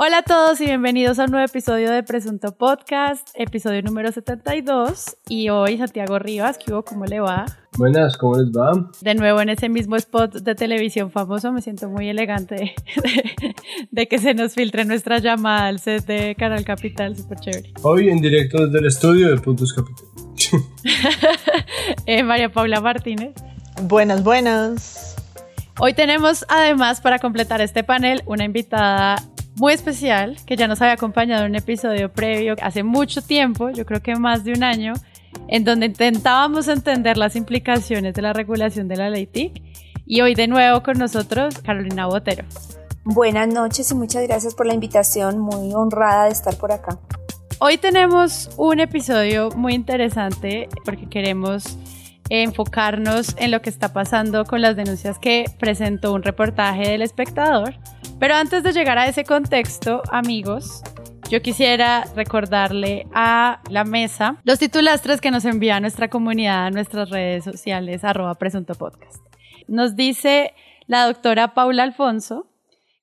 Hola 0.00 0.18
a 0.18 0.22
todos 0.22 0.60
y 0.60 0.66
bienvenidos 0.66 1.18
a 1.18 1.24
un 1.24 1.32
nuevo 1.32 1.44
episodio 1.44 1.90
de 1.90 2.04
Presunto 2.04 2.56
Podcast, 2.56 3.30
episodio 3.34 3.82
número 3.82 4.12
72. 4.12 5.16
Y 5.28 5.48
hoy 5.48 5.76
Santiago 5.76 6.20
Rivas, 6.20 6.56
¿qué 6.56 6.72
hubo? 6.72 6.84
¿Cómo 6.84 7.04
le 7.04 7.18
va? 7.18 7.46
Buenas, 7.76 8.16
¿cómo 8.16 8.36
les 8.36 8.46
va? 8.52 8.92
De 9.00 9.16
nuevo 9.16 9.40
en 9.40 9.48
ese 9.48 9.68
mismo 9.68 9.96
spot 9.96 10.34
de 10.34 10.54
televisión 10.54 11.10
famoso, 11.10 11.50
me 11.50 11.62
siento 11.62 11.88
muy 11.88 12.08
elegante 12.08 12.76
de, 13.90 14.06
que 14.06 14.18
se 14.20 14.34
nos 14.34 14.54
filtre 14.54 14.84
nuestra 14.84 15.18
llamada 15.18 15.66
al 15.66 15.80
set 15.80 16.06
de 16.06 16.36
Canal 16.36 16.64
Capital, 16.64 17.16
súper 17.16 17.40
chévere. 17.40 17.72
Hoy 17.82 18.08
en 18.08 18.20
directo 18.20 18.66
desde 18.66 18.78
el 18.78 18.86
estudio 18.86 19.30
de 19.30 19.38
Puntos 19.38 19.72
Capital. 19.72 20.06
Eh, 22.06 22.22
María 22.22 22.52
Paula 22.52 22.80
Martínez. 22.80 23.34
Buenas, 23.82 24.22
buenas. 24.22 25.16
Hoy 25.80 25.92
tenemos 25.92 26.46
además 26.48 27.00
para 27.00 27.18
completar 27.18 27.60
este 27.60 27.82
panel 27.82 28.22
una 28.26 28.44
invitada 28.44 29.16
muy 29.58 29.72
especial 29.72 30.36
que 30.46 30.56
ya 30.56 30.68
nos 30.68 30.80
había 30.80 30.94
acompañado 30.94 31.44
en 31.44 31.50
un 31.50 31.56
episodio 31.56 32.12
previo 32.12 32.54
hace 32.62 32.82
mucho 32.82 33.22
tiempo, 33.22 33.70
yo 33.70 33.84
creo 33.84 34.00
que 34.00 34.14
más 34.14 34.44
de 34.44 34.52
un 34.52 34.62
año, 34.62 34.92
en 35.48 35.64
donde 35.64 35.86
intentábamos 35.86 36.68
entender 36.68 37.16
las 37.16 37.34
implicaciones 37.34 38.14
de 38.14 38.22
la 38.22 38.32
regulación 38.32 38.86
de 38.88 38.96
la 38.96 39.10
ley 39.10 39.26
TIC. 39.26 39.62
Y 40.06 40.22
hoy 40.22 40.34
de 40.34 40.46
nuevo 40.46 40.82
con 40.82 40.96
nosotros 40.96 41.58
Carolina 41.58 42.06
Botero. 42.06 42.44
Buenas 43.04 43.48
noches 43.48 43.90
y 43.90 43.94
muchas 43.94 44.26
gracias 44.26 44.54
por 44.54 44.66
la 44.66 44.74
invitación, 44.74 45.38
muy 45.38 45.74
honrada 45.74 46.26
de 46.26 46.30
estar 46.30 46.56
por 46.56 46.72
acá. 46.72 46.98
Hoy 47.58 47.76
tenemos 47.76 48.50
un 48.56 48.80
episodio 48.80 49.50
muy 49.50 49.74
interesante 49.74 50.68
porque 50.84 51.08
queremos 51.08 51.76
enfocarnos 52.30 53.34
en 53.38 53.50
lo 53.50 53.60
que 53.60 53.70
está 53.70 53.92
pasando 53.92 54.44
con 54.44 54.62
las 54.62 54.76
denuncias 54.76 55.18
que 55.18 55.46
presentó 55.58 56.12
un 56.12 56.22
reportaje 56.22 56.88
del 56.88 57.02
espectador. 57.02 57.74
Pero 58.20 58.34
antes 58.34 58.64
de 58.64 58.72
llegar 58.72 58.98
a 58.98 59.06
ese 59.06 59.22
contexto, 59.22 60.02
amigos, 60.10 60.82
yo 61.30 61.40
quisiera 61.40 62.04
recordarle 62.16 63.06
a 63.14 63.60
la 63.70 63.84
mesa 63.84 64.38
los 64.42 64.58
titulastres 64.58 65.20
que 65.20 65.30
nos 65.30 65.44
envía 65.44 65.78
nuestra 65.78 66.08
comunidad 66.08 66.66
a 66.66 66.70
nuestras 66.70 67.10
redes 67.10 67.44
sociales, 67.44 68.02
arroba 68.02 68.34
presunto 68.34 68.74
podcast. 68.74 69.24
Nos 69.68 69.94
dice 69.94 70.52
la 70.88 71.06
doctora 71.06 71.54
Paula 71.54 71.84
Alfonso, 71.84 72.50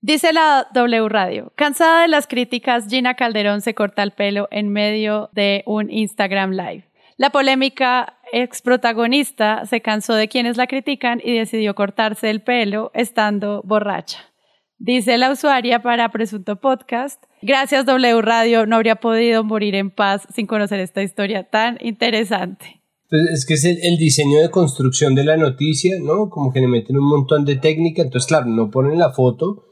dice 0.01 0.33
la 0.33 0.67
W 0.73 1.07
Radio, 1.07 1.53
cansada 1.55 2.01
de 2.01 2.09
las 2.09 2.27
críticas, 2.27 2.87
Gina 2.89 3.13
Calderón 3.13 3.61
se 3.61 3.73
corta 3.73 4.03
el 4.03 4.11
pelo 4.11 4.49
en 4.51 4.67
medio 4.67 5.29
de 5.31 5.63
un 5.65 5.89
Instagram 5.89 6.51
Live. 6.51 6.89
La 7.15 7.29
polémica 7.29 8.17
ex 8.33 8.61
protagonista 8.61 9.65
se 9.65 9.79
cansó 9.79 10.13
de 10.15 10.27
quienes 10.27 10.57
la 10.57 10.67
critican 10.67 11.21
y 11.23 11.37
decidió 11.37 11.73
cortarse 11.73 12.29
el 12.29 12.41
pelo 12.41 12.91
estando 12.93 13.61
borracha. 13.63 14.34
Dice 14.77 15.17
la 15.17 15.31
usuaria 15.31 15.81
para 15.81 16.09
Presunto 16.09 16.59
Podcast, 16.59 17.23
gracias 17.41 17.85
W 17.85 18.21
Radio, 18.21 18.65
no 18.65 18.75
habría 18.75 18.97
podido 18.97 19.43
morir 19.45 19.73
en 19.73 19.89
paz 19.89 20.27
sin 20.35 20.47
conocer 20.47 20.81
esta 20.81 21.01
historia 21.01 21.49
tan 21.49 21.77
interesante. 21.79 22.81
Pues 23.09 23.21
es 23.31 23.45
que 23.45 23.53
es 23.53 23.63
el, 23.63 23.97
diseño 23.97 24.41
de 24.41 24.49
construcción 24.49 25.15
de 25.15 25.23
la 25.23 25.37
noticia, 25.37 25.95
¿no? 26.01 26.29
Como 26.29 26.51
que 26.51 26.59
le 26.59 26.67
meten 26.67 26.97
un 26.97 27.07
montón 27.07 27.45
de 27.45 27.55
técnica, 27.55 28.01
entonces 28.01 28.27
claro, 28.27 28.47
no 28.47 28.69
ponen 28.69 28.99
la 28.99 29.13
foto 29.13 29.63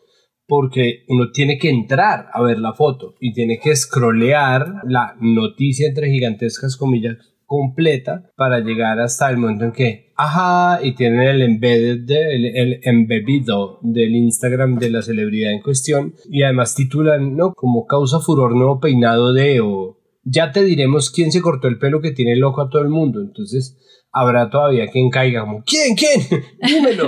porque 0.48 1.04
uno 1.10 1.32
tiene 1.32 1.58
que 1.58 1.70
entrar 1.70 2.28
a 2.32 2.42
ver 2.42 2.60
la 2.60 2.74
foto 2.74 3.16
y 3.20 3.34
tiene 3.34 3.60
que 3.60 3.76
scrollear 3.76 4.84
la 4.86 5.16
noticia 5.20 5.88
entre 5.88 6.12
gigantescas 6.12 6.78
comillas 6.78 7.18
completa 7.46 8.32
para 8.36 8.60
llegar 8.60 9.00
hasta 9.00 9.30
el 9.30 9.38
momento 9.38 9.66
en 9.66 9.72
que, 9.74 10.03
ajá, 10.16 10.80
y 10.86 10.96
tienen 10.96 11.22
el 11.22 11.42
embedded, 11.42 12.10
el, 12.10 12.80
embebido 12.84 13.80
del 13.82 14.16
Instagram 14.16 14.78
de 14.78 14.90
la 14.90 15.02
celebridad 15.02 15.52
en 15.52 15.62
cuestión 15.62 16.16
y 16.30 16.44
además 16.44 16.76
titulan, 16.76 17.36
¿no? 17.36 17.54
Como 17.54 17.86
causa 17.86 18.20
furor 18.20 18.56
nuevo 18.56 18.80
peinado 18.80 19.34
de 19.34 19.62
o 19.62 20.00
ya 20.24 20.52
te 20.52 20.64
diremos 20.64 21.10
quién 21.10 21.32
se 21.32 21.42
cortó 21.42 21.68
el 21.68 21.80
pelo 21.80 22.02
que 22.02 22.12
tiene 22.12 22.36
loco 22.36 22.62
a 22.62 22.70
todo 22.70 22.82
el 22.82 22.90
mundo. 22.90 23.22
Entonces 23.22 23.78
habrá 24.12 24.50
todavía 24.50 24.88
quien 24.88 25.10
caiga 25.10 25.42
como, 25.42 25.64
¿quién? 25.64 25.96
¿Quién? 25.96 26.44
Dímelo. 26.62 27.08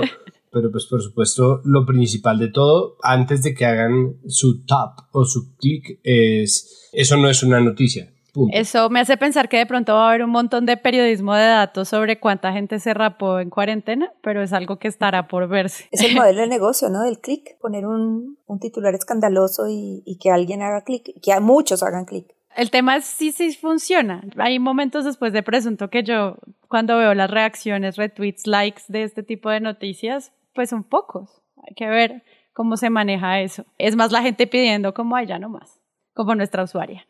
Pero 0.50 0.70
pues 0.70 0.86
por 0.86 1.02
supuesto 1.02 1.60
lo 1.64 1.84
principal 1.84 2.38
de 2.38 2.48
todo, 2.48 2.96
antes 3.02 3.42
de 3.42 3.54
que 3.54 3.66
hagan 3.66 4.16
su 4.26 4.64
tap 4.64 5.00
o 5.12 5.24
su 5.24 5.54
clic, 5.56 6.00
es, 6.02 6.88
eso 6.92 7.16
no 7.16 7.28
es 7.28 7.42
una 7.42 7.60
noticia 7.60 8.10
eso 8.52 8.90
me 8.90 9.00
hace 9.00 9.16
pensar 9.16 9.48
que 9.48 9.58
de 9.58 9.66
pronto 9.66 9.94
va 9.94 10.06
a 10.06 10.08
haber 10.10 10.24
un 10.24 10.30
montón 10.30 10.66
de 10.66 10.76
periodismo 10.76 11.34
de 11.34 11.44
datos 11.44 11.88
sobre 11.88 12.18
cuánta 12.20 12.52
gente 12.52 12.78
se 12.80 12.94
rapó 12.94 13.40
en 13.40 13.50
cuarentena, 13.50 14.12
pero 14.22 14.42
es 14.42 14.52
algo 14.52 14.78
que 14.78 14.88
estará 14.88 15.28
por 15.28 15.48
verse. 15.48 15.88
Es 15.90 16.02
el 16.02 16.14
modelo 16.14 16.40
de 16.40 16.46
negocio, 16.48 16.88
¿no? 16.88 17.02
Del 17.02 17.20
clic, 17.20 17.58
poner 17.60 17.86
un, 17.86 18.38
titular 18.60 18.94
escandaloso 18.94 19.68
y, 19.68 20.02
y 20.04 20.18
que 20.18 20.30
alguien 20.30 20.62
haga 20.62 20.82
clic, 20.82 21.20
que 21.20 21.40
muchos 21.40 21.82
hagan 21.82 22.04
clic. 22.04 22.36
El 22.56 22.70
tema 22.70 22.96
es 22.96 23.04
si 23.04 23.32
sí, 23.32 23.52
sí 23.52 23.58
funciona. 23.58 24.22
Hay 24.38 24.58
momentos 24.58 25.04
después 25.04 25.34
de 25.34 25.42
presunto 25.42 25.90
que 25.90 26.02
yo, 26.02 26.36
cuando 26.68 26.96
veo 26.96 27.12
las 27.12 27.30
reacciones, 27.30 27.96
retweets, 27.96 28.46
likes 28.46 28.82
de 28.88 29.02
este 29.02 29.22
tipo 29.22 29.50
de 29.50 29.60
noticias, 29.60 30.32
pues 30.54 30.70
son 30.70 30.82
pocos. 30.82 31.42
Hay 31.68 31.74
que 31.74 31.86
ver 31.86 32.22
cómo 32.54 32.78
se 32.78 32.88
maneja 32.88 33.40
eso. 33.40 33.66
Es 33.76 33.94
más 33.94 34.10
la 34.10 34.22
gente 34.22 34.46
pidiendo 34.46 34.94
como 34.94 35.16
allá 35.16 35.38
nomás, 35.38 35.78
como 36.14 36.34
nuestra 36.34 36.62
usuaria. 36.62 37.06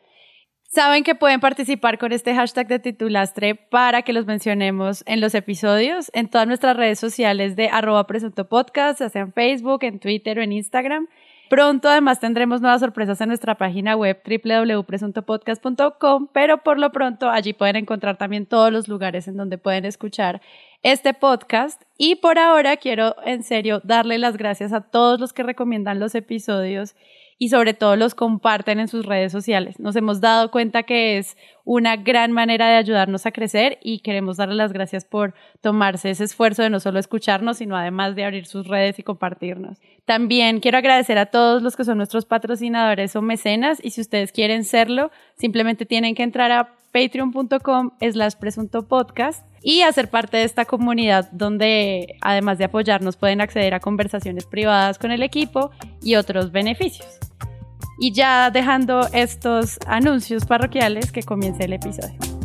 Saben 0.69 1.05
que 1.05 1.15
pueden 1.15 1.41
participar 1.41 1.99
con 1.99 2.13
este 2.13 2.35
hashtag 2.35 2.67
de 2.67 2.79
titulastre 2.81 3.55
para 3.55 4.03
que 4.03 4.13
los 4.13 4.27
mencionemos 4.27 5.05
en 5.07 5.21
los 5.21 5.35
episodios, 5.35 6.11
en 6.13 6.29
todas 6.29 6.47
nuestras 6.47 6.77
redes 6.77 6.99
sociales 6.99 7.57
de 7.57 7.69
arroba 7.69 8.07
presunto 8.07 8.49
podcast, 8.49 8.99
sea 8.99 9.23
en 9.23 9.33
Facebook, 9.33 9.85
en 9.85 10.01
Twitter 10.01 10.39
o 10.39 10.43
en 10.43 10.53
Instagram. 10.53 11.09
Pronto 11.49 11.89
además 11.89 12.19
tendremos 12.19 12.61
nuevas 12.61 12.81
sorpresas 12.81 13.21
en 13.21 13.29
nuestra 13.29 13.55
página 13.55 13.95
web 13.95 14.21
www.presuntopodcast.com, 14.27 16.29
pero 16.33 16.65
por 16.65 16.81
lo 16.81 16.91
pronto 16.91 17.31
allí 17.31 17.53
pueden 17.53 17.77
encontrar 17.77 18.17
también 18.17 18.47
todos 18.47 18.73
los 18.73 18.89
lugares 18.89 19.29
en 19.29 19.37
donde 19.37 19.57
pueden 19.57 19.85
escuchar 19.85 20.41
este 20.83 21.15
podcast. 21.15 21.81
Y 21.97 22.17
por 22.17 22.41
ahora 22.41 22.77
quiero 22.79 23.15
en 23.25 23.45
serio 23.45 23.81
darle 23.85 24.19
las 24.19 24.37
gracias 24.37 24.73
a 24.73 24.81
todos 24.81 25.21
los 25.21 25.33
que 25.33 25.45
recomiendan 25.45 26.01
los 26.01 26.17
episodios 26.17 26.97
y 27.39 27.51
sobre 27.51 27.75
todo 27.75 27.97
los 27.97 28.15
comparten 28.15 28.81
en 28.81 28.89
sus 28.89 29.05
redes 29.05 29.31
sociales. 29.31 29.79
Nos 29.79 29.95
hemos 29.97 30.21
dado 30.21 30.51
cuenta 30.51 30.85
que 30.85 31.19
es 31.19 31.37
una 31.65 31.97
gran 31.97 32.33
manera 32.33 32.69
de 32.69 32.77
ayudarnos 32.77 33.27
a 33.27 33.33
crecer 33.33 33.79
y 33.83 34.01
queremos 34.01 34.39
darles 34.39 34.57
las 34.57 34.73
gracias 34.73 35.05
por 35.05 35.35
tomarse 35.61 36.11
ese 36.11 36.25
esfuerzo 36.25 36.63
de 36.63 36.71
no 36.71 36.81
solo 36.81 36.99
escucharnos, 36.99 37.59
sino 37.59 37.77
además 37.77 38.17
de 38.17 38.25
abrir 38.25 38.47
sus 38.47 38.67
redes 38.67 38.99
y 38.99 39.03
compartirnos. 39.03 39.79
También 40.05 40.61
quiero 40.61 40.79
agradecer 40.79 41.19
a 41.19 41.27
todos 41.27 41.63
los 41.63 41.77
que 41.77 41.85
son 41.85 41.99
nuestros 41.99 42.25
patrocinadores 42.25 43.17
o 43.17 43.23
mecenas 43.23 43.79
y 43.83 43.91
si 43.91 44.01
ustedes 44.01 44.33
quieren 44.33 44.65
serlo, 44.65 45.11
simplemente 45.37 45.85
tienen 45.85 46.15
que 46.15 46.23
entrar 46.23 46.53
a 46.53 46.73
patreon.com 46.93 47.91
slash 48.01 48.35
presunto 48.37 48.89
podcast 48.89 49.45
y 49.67 49.83
hacer 49.83 50.09
parte 50.09 50.37
de 50.37 50.45
esta 50.45 50.65
comunidad 50.65 51.29
donde 51.33 52.15
además 52.21 52.57
de 52.57 52.67
apoyarnos 52.67 53.17
pueden 53.17 53.41
acceder 53.41 53.75
a 53.75 53.81
conversaciones 53.81 54.47
privadas 54.47 54.97
con 54.97 55.11
el 55.11 55.25
equipo 55.25 55.73
y 56.01 56.15
otros 56.15 56.53
beneficios. 56.53 57.19
Y 57.99 58.13
ya 58.13 58.53
dejando 58.53 59.09
estos 59.13 59.81
anuncios 59.89 60.45
parroquiales 60.45 61.11
que 61.11 61.25
comience 61.25 61.65
el 61.65 61.73
episodio. 61.73 62.36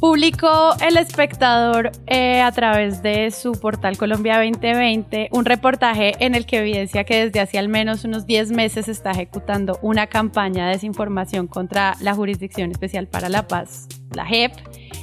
Publicó 0.00 0.76
El 0.80 0.96
Espectador 0.96 1.90
eh, 2.06 2.40
a 2.40 2.52
través 2.52 3.02
de 3.02 3.32
su 3.32 3.50
portal 3.52 3.98
Colombia 3.98 4.36
2020 4.36 5.28
un 5.32 5.44
reportaje 5.44 6.14
en 6.24 6.36
el 6.36 6.46
que 6.46 6.58
evidencia 6.58 7.02
que 7.02 7.24
desde 7.24 7.40
hace 7.40 7.58
al 7.58 7.68
menos 7.68 8.04
unos 8.04 8.24
10 8.24 8.52
meses 8.52 8.86
se 8.86 8.92
está 8.92 9.10
ejecutando 9.10 9.76
una 9.82 10.06
campaña 10.06 10.66
de 10.66 10.74
desinformación 10.74 11.48
contra 11.48 11.96
la 12.00 12.14
Jurisdicción 12.14 12.70
Especial 12.70 13.08
para 13.08 13.28
la 13.28 13.48
Paz, 13.48 13.88
la 14.14 14.24
JEP. 14.24 14.52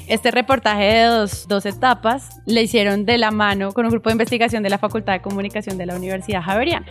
Este 0.07 0.31
reportaje 0.31 0.85
de 0.85 1.03
dos, 1.03 1.45
dos 1.49 1.65
etapas 1.65 2.39
le 2.45 2.63
hicieron 2.63 3.05
de 3.05 3.17
la 3.17 3.31
mano 3.31 3.73
con 3.73 3.85
un 3.85 3.91
grupo 3.91 4.09
de 4.09 4.13
investigación 4.13 4.63
de 4.63 4.69
la 4.69 4.77
Facultad 4.77 5.11
de 5.11 5.21
Comunicación 5.21 5.77
de 5.77 5.87
la 5.87 5.95
Universidad 5.97 6.41
Javeriana 6.41 6.87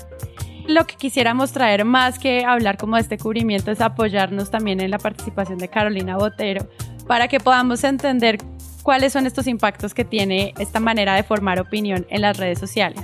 lo 0.67 0.87
que 0.87 0.97
quisiéramos 0.97 1.53
traer 1.53 1.85
más 1.85 2.19
que 2.19 2.45
hablar 2.45 2.79
como 2.79 2.97
de 2.97 3.03
este 3.03 3.19
cubrimiento 3.19 3.71
es 3.71 3.83
apoyarnos 3.83 4.51
también 4.51 4.81
en 4.81 4.91
la 4.91 4.99
participación 4.99 5.59
de 5.59 5.69
Carolina 5.69 6.17
Botero, 6.17 6.67
para 7.07 7.29
que 7.29 7.41
podamos 7.41 7.85
entender 7.85 8.39
cuáles 8.83 9.13
son 9.13 9.27
estos 9.27 9.47
impactos 9.47 9.95
que 9.95 10.05
tiene 10.05 10.55
esta 10.59 10.79
manera 10.79 11.15
de 11.15 11.23
formar 11.23 11.61
opinión 11.61 12.07
en 12.11 12.21
las 12.21 12.37
redes 12.37 12.59
sociales. 12.59 13.01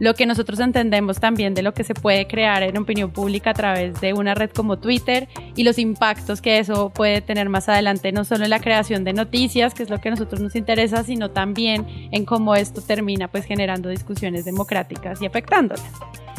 Lo 0.00 0.14
que 0.14 0.24
nosotros 0.24 0.58
entendemos 0.60 1.20
también 1.20 1.52
de 1.52 1.62
lo 1.62 1.74
que 1.74 1.84
se 1.84 1.92
puede 1.92 2.26
crear 2.26 2.62
en 2.62 2.78
opinión 2.78 3.10
pública 3.10 3.50
a 3.50 3.54
través 3.54 4.00
de 4.00 4.14
una 4.14 4.34
red 4.34 4.50
como 4.50 4.78
Twitter 4.78 5.28
y 5.54 5.62
los 5.62 5.78
impactos 5.78 6.40
que 6.40 6.58
eso 6.58 6.88
puede 6.88 7.20
tener 7.20 7.50
más 7.50 7.68
adelante, 7.68 8.10
no 8.10 8.24
solo 8.24 8.44
en 8.44 8.50
la 8.50 8.60
creación 8.60 9.04
de 9.04 9.12
noticias, 9.12 9.74
que 9.74 9.82
es 9.82 9.90
lo 9.90 10.00
que 10.00 10.08
a 10.08 10.12
nosotros 10.12 10.40
nos 10.40 10.56
interesa, 10.56 11.04
sino 11.04 11.30
también 11.30 11.86
en 12.12 12.24
cómo 12.24 12.54
esto 12.54 12.80
termina 12.80 13.28
pues 13.28 13.44
generando 13.44 13.90
discusiones 13.90 14.46
democráticas 14.46 15.20
y 15.20 15.26
afectándolas. 15.26 15.84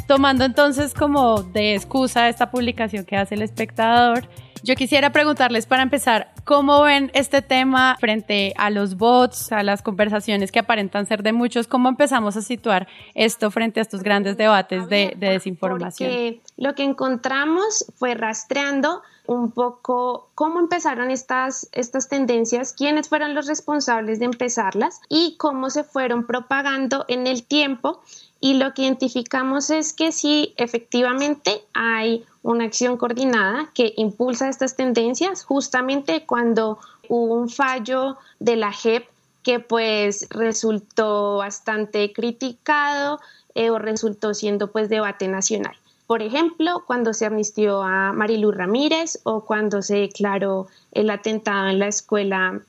Tomando 0.07 0.43
entonces 0.43 0.95
como 0.95 1.43
de 1.43 1.75
excusa 1.75 2.29
esta 2.29 2.49
publicación 2.49 3.05
que 3.05 3.15
hace 3.15 3.35
el 3.35 3.43
espectador, 3.43 4.27
Yo 4.63 4.75
quisiera 4.75 5.11
preguntarles 5.11 5.65
para 5.65 5.81
empezar, 5.81 6.33
¿cómo 6.45 6.83
ven 6.83 7.09
este 7.15 7.41
tema 7.41 7.97
frente 7.99 8.53
a 8.57 8.69
los 8.69 8.95
bots, 8.95 9.51
a 9.51 9.63
las 9.63 9.81
conversaciones 9.81 10.51
que 10.51 10.59
aparentan 10.59 11.07
ser 11.07 11.23
de 11.23 11.33
muchos? 11.33 11.67
¿Cómo 11.67 11.89
empezamos 11.89 12.37
a 12.37 12.41
situar 12.41 12.87
esto 13.15 13.49
frente 13.49 13.79
a 13.79 13.83
estos 13.83 14.03
grandes 14.03 14.37
debates 14.37 14.87
de, 14.87 15.15
desinformación? 15.17 16.09
Porque 16.09 16.41
lo 16.57 16.75
que 16.75 16.83
encontramos 16.83 17.85
fue 17.97 18.13
rastreando 18.13 19.01
un 19.33 19.51
poco 19.51 20.29
cómo 20.35 20.59
empezaron 20.59 21.09
estas, 21.09 21.69
estas 21.71 22.09
tendencias, 22.09 22.73
quiénes 22.73 23.07
fueron 23.07 23.33
los 23.33 23.47
responsables 23.47 24.19
de 24.19 24.25
empezarlas 24.25 24.99
y 25.09 25.35
cómo 25.37 25.69
se 25.69 25.83
fueron 25.83 26.25
propagando 26.25 27.05
en 27.07 27.27
el 27.27 27.43
tiempo 27.43 28.01
y 28.39 28.55
lo 28.55 28.73
que 28.73 28.83
identificamos 28.83 29.69
es 29.69 29.93
que 29.93 30.11
sí, 30.11 30.53
efectivamente 30.57 31.63
hay 31.73 32.25
una 32.43 32.65
acción 32.65 32.97
coordinada 32.97 33.69
que 33.73 33.93
impulsa 33.97 34.49
estas 34.49 34.75
tendencias 34.75 35.45
justamente 35.45 36.25
cuando 36.25 36.79
hubo 37.07 37.35
un 37.35 37.49
fallo 37.49 38.17
de 38.39 38.55
la 38.55 38.73
JEP 38.73 39.07
que 39.43 39.59
pues 39.59 40.27
resultó 40.29 41.37
bastante 41.37 42.11
criticado 42.11 43.19
eh, 43.55 43.69
o 43.69 43.79
resultó 43.79 44.33
siendo 44.33 44.71
pues 44.71 44.89
debate 44.89 45.27
nacional. 45.27 45.75
Por 46.11 46.21
ejemplo, 46.21 46.83
cuando 46.85 47.13
se 47.13 47.25
amnistió 47.25 47.83
a 47.83 48.11
Marilu 48.11 48.51
Ramírez 48.51 49.21
o 49.23 49.45
cuando 49.45 49.81
se 49.81 49.95
declaró 49.95 50.67
el 50.91 51.09
atentado 51.09 51.69
en 51.69 51.79
la 51.79 51.87
escuela 51.87 52.59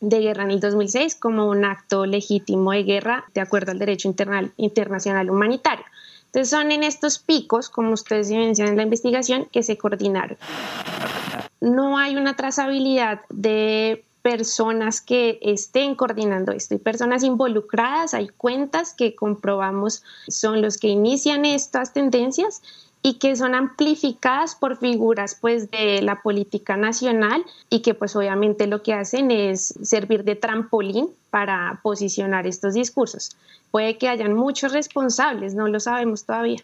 de 0.00 0.20
guerra 0.20 0.44
en 0.44 0.52
el 0.52 0.60
2006 0.60 1.14
como 1.16 1.50
un 1.50 1.66
acto 1.66 2.06
legítimo 2.06 2.72
de 2.72 2.84
guerra 2.84 3.26
de 3.34 3.42
acuerdo 3.42 3.72
al 3.72 3.78
derecho 3.78 4.08
internacional 4.56 5.28
humanitario. 5.28 5.84
Entonces 6.24 6.48
son 6.48 6.72
en 6.72 6.82
estos 6.82 7.18
picos, 7.18 7.68
como 7.68 7.92
ustedes 7.92 8.30
mencionan 8.30 8.72
en 8.72 8.78
la 8.78 8.84
investigación, 8.84 9.46
que 9.52 9.62
se 9.62 9.76
coordinaron. 9.76 10.38
No 11.60 11.98
hay 11.98 12.16
una 12.16 12.34
trazabilidad 12.34 13.20
de 13.28 14.06
personas 14.22 15.00
que 15.00 15.38
estén 15.42 15.94
coordinando 15.94 16.52
esto 16.52 16.74
y 16.74 16.78
personas 16.78 17.22
involucradas, 17.22 18.14
hay 18.14 18.28
cuentas 18.28 18.94
que 18.94 19.14
comprobamos 19.14 20.02
son 20.28 20.62
los 20.62 20.78
que 20.78 20.88
inician 20.88 21.44
estas 21.44 21.92
tendencias 21.92 22.62
y 23.02 23.14
que 23.14 23.34
son 23.34 23.54
amplificadas 23.54 24.54
por 24.54 24.76
figuras 24.76 25.36
pues 25.40 25.70
de 25.70 26.02
la 26.02 26.20
política 26.22 26.76
nacional 26.76 27.42
y 27.70 27.80
que 27.80 27.94
pues 27.94 28.14
obviamente 28.14 28.66
lo 28.66 28.82
que 28.82 28.92
hacen 28.92 29.30
es 29.30 29.74
servir 29.82 30.24
de 30.24 30.36
trampolín 30.36 31.08
para 31.30 31.80
posicionar 31.82 32.46
estos 32.46 32.74
discursos. 32.74 33.36
Puede 33.70 33.96
que 33.96 34.08
hayan 34.08 34.34
muchos 34.34 34.72
responsables, 34.72 35.54
no 35.54 35.68
lo 35.68 35.80
sabemos 35.80 36.24
todavía. 36.24 36.62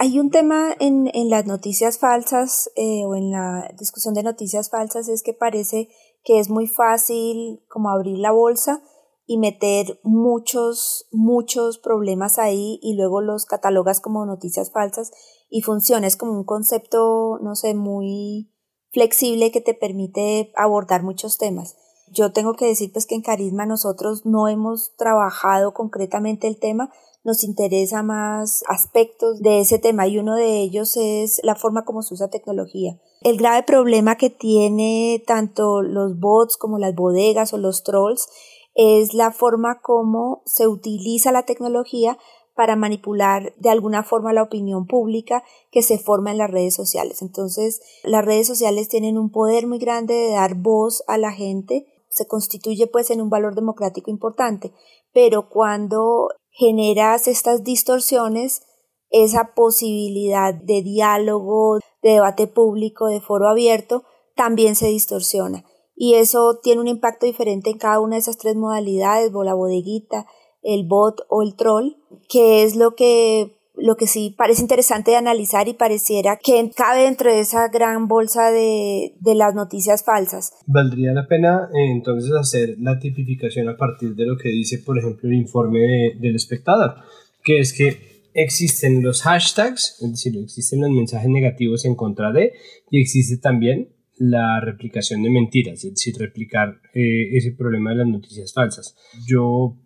Hay 0.00 0.18
un 0.18 0.30
tema 0.30 0.74
en, 0.80 1.10
en 1.14 1.30
las 1.30 1.46
noticias 1.46 1.98
falsas 2.00 2.68
eh, 2.74 3.04
o 3.04 3.14
en 3.14 3.30
la 3.30 3.70
discusión 3.78 4.14
de 4.14 4.24
noticias 4.24 4.68
falsas 4.68 5.08
es 5.08 5.22
que 5.22 5.32
parece 5.32 5.88
que 6.26 6.40
es 6.40 6.50
muy 6.50 6.66
fácil 6.66 7.62
como 7.68 7.88
abrir 7.88 8.18
la 8.18 8.32
bolsa 8.32 8.82
y 9.26 9.38
meter 9.38 10.00
muchos, 10.02 11.06
muchos 11.12 11.78
problemas 11.78 12.40
ahí 12.40 12.80
y 12.82 12.96
luego 12.96 13.20
los 13.20 13.46
catalogas 13.46 14.00
como 14.00 14.26
noticias 14.26 14.72
falsas 14.72 15.12
y 15.48 15.62
funciona. 15.62 16.08
Es 16.08 16.16
como 16.16 16.32
un 16.32 16.44
concepto, 16.44 17.38
no 17.42 17.54
sé, 17.54 17.74
muy 17.74 18.52
flexible 18.90 19.52
que 19.52 19.60
te 19.60 19.72
permite 19.72 20.52
abordar 20.56 21.04
muchos 21.04 21.38
temas. 21.38 21.76
Yo 22.08 22.32
tengo 22.32 22.54
que 22.54 22.66
decir 22.66 22.92
pues 22.92 23.06
que 23.06 23.14
en 23.14 23.22
Carisma 23.22 23.64
nosotros 23.64 24.26
no 24.26 24.48
hemos 24.48 24.96
trabajado 24.96 25.74
concretamente 25.74 26.48
el 26.48 26.58
tema, 26.58 26.90
nos 27.26 27.42
interesa 27.42 28.04
más 28.04 28.62
aspectos 28.68 29.40
de 29.40 29.60
ese 29.60 29.80
tema 29.80 30.06
y 30.06 30.18
uno 30.18 30.36
de 30.36 30.60
ellos 30.60 30.96
es 30.96 31.40
la 31.42 31.56
forma 31.56 31.84
como 31.84 32.02
se 32.02 32.14
usa 32.14 32.30
tecnología. 32.30 33.00
El 33.20 33.36
grave 33.36 33.64
problema 33.64 34.16
que 34.16 34.30
tiene 34.30 35.22
tanto 35.26 35.82
los 35.82 36.20
bots 36.20 36.56
como 36.56 36.78
las 36.78 36.94
bodegas 36.94 37.52
o 37.52 37.58
los 37.58 37.82
trolls 37.82 38.28
es 38.76 39.12
la 39.12 39.32
forma 39.32 39.80
como 39.80 40.42
se 40.46 40.68
utiliza 40.68 41.32
la 41.32 41.42
tecnología 41.42 42.16
para 42.54 42.76
manipular 42.76 43.54
de 43.56 43.70
alguna 43.70 44.04
forma 44.04 44.32
la 44.32 44.44
opinión 44.44 44.86
pública 44.86 45.42
que 45.72 45.82
se 45.82 45.98
forma 45.98 46.30
en 46.30 46.38
las 46.38 46.50
redes 46.50 46.74
sociales. 46.74 47.22
Entonces, 47.22 47.80
las 48.04 48.24
redes 48.24 48.46
sociales 48.46 48.88
tienen 48.88 49.18
un 49.18 49.30
poder 49.30 49.66
muy 49.66 49.78
grande 49.78 50.14
de 50.14 50.30
dar 50.30 50.54
voz 50.54 51.02
a 51.08 51.18
la 51.18 51.32
gente, 51.32 51.86
se 52.08 52.28
constituye 52.28 52.86
pues 52.86 53.10
en 53.10 53.20
un 53.20 53.30
valor 53.30 53.56
democrático 53.56 54.12
importante, 54.12 54.72
pero 55.12 55.48
cuando 55.48 56.28
generas 56.56 57.28
estas 57.28 57.64
distorsiones, 57.64 58.62
esa 59.10 59.54
posibilidad 59.54 60.54
de 60.54 60.82
diálogo, 60.82 61.78
de 62.02 62.10
debate 62.12 62.46
público, 62.46 63.06
de 63.06 63.20
foro 63.20 63.48
abierto, 63.48 64.04
también 64.34 64.74
se 64.74 64.88
distorsiona. 64.88 65.64
Y 65.94 66.14
eso 66.14 66.58
tiene 66.62 66.80
un 66.80 66.88
impacto 66.88 67.26
diferente 67.26 67.70
en 67.70 67.78
cada 67.78 68.00
una 68.00 68.16
de 68.16 68.20
esas 68.20 68.38
tres 68.38 68.56
modalidades, 68.56 69.32
o 69.34 69.44
la 69.44 69.54
bodeguita, 69.54 70.26
el 70.62 70.86
bot 70.86 71.20
o 71.28 71.42
el 71.42 71.56
troll, 71.56 71.96
que 72.28 72.62
es 72.62 72.74
lo 72.74 72.94
que 72.94 73.55
lo 73.76 73.96
que 73.96 74.06
sí 74.06 74.34
parece 74.36 74.62
interesante 74.62 75.10
de 75.10 75.16
analizar 75.16 75.68
y 75.68 75.74
pareciera 75.74 76.38
que 76.42 76.70
cabe 76.74 77.02
dentro 77.02 77.32
de 77.32 77.40
esa 77.40 77.68
gran 77.68 78.08
bolsa 78.08 78.50
de, 78.50 79.14
de 79.20 79.34
las 79.34 79.54
noticias 79.54 80.04
falsas. 80.04 80.52
Valdría 80.66 81.12
la 81.12 81.26
pena 81.26 81.68
eh, 81.72 81.90
entonces 81.92 82.32
hacer 82.32 82.76
la 82.78 82.98
tipificación 82.98 83.68
a 83.68 83.76
partir 83.76 84.14
de 84.14 84.26
lo 84.26 84.36
que 84.36 84.48
dice, 84.48 84.78
por 84.78 84.98
ejemplo, 84.98 85.28
el 85.28 85.34
informe 85.34 86.14
del 86.18 86.36
espectador, 86.36 86.94
que 87.42 87.60
es 87.60 87.72
que 87.72 88.16
existen 88.34 89.02
los 89.02 89.22
hashtags, 89.22 90.02
es 90.02 90.10
decir, 90.10 90.36
existen 90.38 90.80
los 90.80 90.90
mensajes 90.90 91.28
negativos 91.28 91.84
en 91.84 91.94
contra 91.94 92.32
de, 92.32 92.52
y 92.90 93.00
existe 93.00 93.38
también 93.38 93.88
la 94.18 94.60
replicación 94.60 95.22
de 95.22 95.30
mentiras, 95.30 95.84
es 95.84 95.90
decir, 95.90 96.14
replicar 96.18 96.80
eh, 96.94 97.36
ese 97.36 97.52
problema 97.52 97.90
de 97.90 97.96
las 97.96 98.08
noticias 98.08 98.52
falsas. 98.52 98.96
Yo 99.26 99.76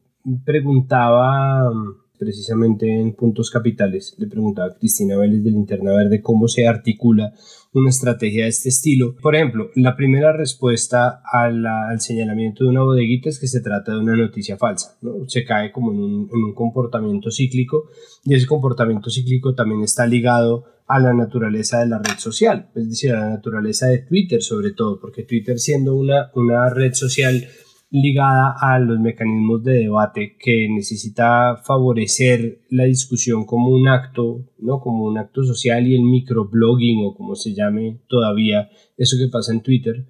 preguntaba 0.44 1.70
precisamente 2.20 2.86
en 2.86 3.14
puntos 3.14 3.50
capitales, 3.50 4.14
le 4.18 4.26
preguntaba 4.26 4.68
a 4.68 4.74
Cristina 4.74 5.16
Vélez 5.16 5.42
de 5.42 5.50
Linterna 5.50 5.92
Verde 5.94 6.20
cómo 6.20 6.46
se 6.48 6.68
articula 6.68 7.32
una 7.72 7.88
estrategia 7.88 8.44
de 8.44 8.50
este 8.50 8.68
estilo. 8.68 9.16
Por 9.22 9.34
ejemplo, 9.34 9.70
la 9.74 9.96
primera 9.96 10.32
respuesta 10.36 11.22
al 11.24 11.64
señalamiento 12.00 12.64
de 12.64 12.70
una 12.70 12.82
bodeguita 12.82 13.30
es 13.30 13.40
que 13.40 13.46
se 13.46 13.62
trata 13.62 13.92
de 13.92 14.00
una 14.00 14.16
noticia 14.16 14.58
falsa, 14.58 14.98
¿no? 15.00 15.26
se 15.28 15.44
cae 15.44 15.72
como 15.72 15.92
en 15.92 16.00
un, 16.00 16.30
en 16.32 16.44
un 16.44 16.54
comportamiento 16.54 17.30
cíclico 17.30 17.88
y 18.24 18.34
ese 18.34 18.46
comportamiento 18.46 19.08
cíclico 19.08 19.54
también 19.54 19.82
está 19.82 20.06
ligado 20.06 20.64
a 20.86 20.98
la 20.98 21.14
naturaleza 21.14 21.78
de 21.78 21.86
la 21.86 21.98
red 21.98 22.18
social, 22.18 22.68
es 22.74 22.90
decir, 22.90 23.12
a 23.12 23.20
la 23.20 23.30
naturaleza 23.30 23.86
de 23.86 23.98
Twitter 23.98 24.42
sobre 24.42 24.72
todo, 24.72 25.00
porque 25.00 25.22
Twitter 25.22 25.58
siendo 25.58 25.94
una, 25.94 26.30
una 26.34 26.68
red 26.68 26.92
social 26.92 27.48
ligada 27.90 28.54
a 28.60 28.78
los 28.78 29.00
mecanismos 29.00 29.64
de 29.64 29.72
debate 29.72 30.36
que 30.38 30.68
necesita 30.68 31.56
favorecer 31.64 32.60
la 32.70 32.84
discusión 32.84 33.44
como 33.44 33.68
un 33.68 33.88
acto, 33.88 34.44
¿no? 34.58 34.80
como 34.80 35.04
un 35.04 35.18
acto 35.18 35.44
social 35.44 35.86
y 35.86 35.96
el 35.96 36.02
microblogging 36.02 37.04
o 37.04 37.14
como 37.14 37.34
se 37.34 37.52
llame 37.52 38.00
todavía 38.08 38.70
eso 38.96 39.16
que 39.18 39.28
pasa 39.28 39.52
en 39.52 39.62
Twitter, 39.62 40.06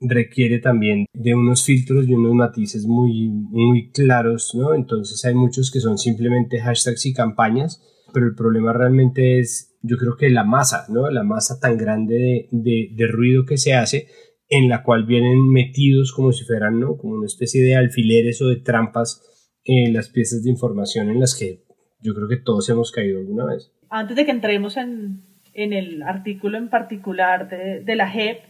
requiere 0.00 0.58
también 0.58 1.06
de 1.12 1.34
unos 1.34 1.64
filtros 1.64 2.06
y 2.06 2.14
unos 2.14 2.34
matices 2.34 2.86
muy, 2.86 3.28
muy 3.28 3.90
claros, 3.90 4.54
¿no? 4.54 4.74
Entonces 4.74 5.24
hay 5.24 5.34
muchos 5.34 5.70
que 5.70 5.80
son 5.80 5.98
simplemente 5.98 6.60
hashtags 6.60 7.06
y 7.06 7.14
campañas, 7.14 7.82
pero 8.12 8.26
el 8.26 8.34
problema 8.34 8.72
realmente 8.72 9.38
es 9.40 9.74
yo 9.82 9.98
creo 9.98 10.16
que 10.16 10.30
la 10.30 10.44
masa, 10.44 10.86
¿no? 10.88 11.10
La 11.10 11.24
masa 11.24 11.60
tan 11.60 11.76
grande 11.76 12.48
de, 12.50 13.06
ruido 13.06 13.44
que 13.44 13.58
se 13.58 13.74
hace 13.74 14.08
en 14.54 14.68
la 14.68 14.84
cual 14.84 15.04
vienen 15.04 15.50
metidos 15.50 16.12
como 16.12 16.30
si 16.30 16.44
fueran, 16.44 16.78
¿no? 16.78 16.96
Como 16.96 17.14
una 17.14 17.26
especie 17.26 17.60
de 17.62 17.74
alfileres 17.74 18.40
o 18.40 18.48
de 18.48 18.56
trampas 18.56 19.20
en 19.64 19.92
las 19.92 20.08
piezas 20.10 20.44
de 20.44 20.50
información 20.50 21.10
en 21.10 21.18
las 21.18 21.34
que 21.34 21.64
yo 22.00 22.14
creo 22.14 22.28
que 22.28 22.36
todos 22.36 22.68
hemos 22.68 22.92
caído 22.92 23.18
alguna 23.18 23.46
vez. 23.46 23.72
Antes 23.90 24.16
de 24.16 24.24
que 24.24 24.30
entremos 24.30 24.76
en, 24.76 25.24
el 25.54 26.02
artículo 26.02 26.56
en 26.56 26.68
particular 26.68 27.48
de, 27.48 27.96
la 27.96 28.08
JEP, 28.08 28.42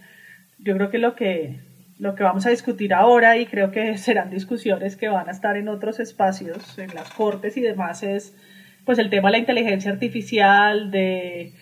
yo 0.59 0.75
creo 0.75 0.91
que 0.91 0.99
lo 0.99 1.15
que 1.15 1.61
lo 1.97 2.17
que 2.17 2.25
vamos 2.25 2.45
a 2.45 2.51
discutir 2.51 2.93
ahora 2.93 3.39
y 3.39 3.47
creo 3.47 3.71
que 3.71 3.97
serán 3.99 4.29
discusiones 4.29 4.97
que 4.97 5.09
van 5.09 5.29
a 5.29 5.33
estar 5.33 5.57
en 5.57 5.69
otros 5.69 6.01
espacios, 6.01 6.77
en 6.79 6.93
las 6.95 7.09
cortes 7.11 7.57
y 7.57 7.61
demás, 7.63 8.03
es 8.03 8.37
pues 8.85 8.99
el 8.99 9.09
tema 9.09 9.29
de 9.29 9.33
la 9.33 9.39
inteligencia 9.39 9.93
artificial, 9.93 10.91
de 10.91 11.55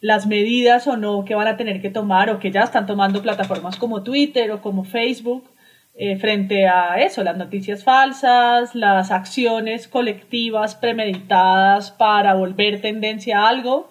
las 0.00 0.26
medidas 0.26 0.86
o 0.86 0.96
no 0.96 1.24
que 1.24 1.34
van 1.34 1.48
a 1.48 1.56
tener 1.56 1.80
que 1.80 1.90
tomar 1.90 2.30
o 2.30 2.38
que 2.38 2.50
ya 2.50 2.62
están 2.62 2.86
tomando 2.86 3.22
plataformas 3.22 3.76
como 3.76 4.02
Twitter 4.02 4.50
o 4.52 4.62
como 4.62 4.84
Facebook 4.84 5.44
eh, 6.00 6.16
frente 6.16 6.68
a 6.68 7.00
eso, 7.00 7.24
las 7.24 7.36
noticias 7.36 7.82
falsas, 7.82 8.76
las 8.76 9.10
acciones 9.10 9.88
colectivas 9.88 10.76
premeditadas 10.76 11.90
para 11.90 12.34
volver 12.34 12.80
tendencia 12.80 13.40
a 13.40 13.48
algo, 13.48 13.90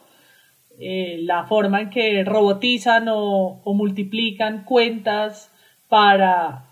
eh, 0.79 1.17
la 1.23 1.43
forma 1.47 1.81
en 1.81 1.89
que 1.89 2.23
robotizan 2.23 3.09
o, 3.09 3.61
o 3.61 3.73
multiplican 3.73 4.63
cuentas 4.63 5.51
para 5.89 6.63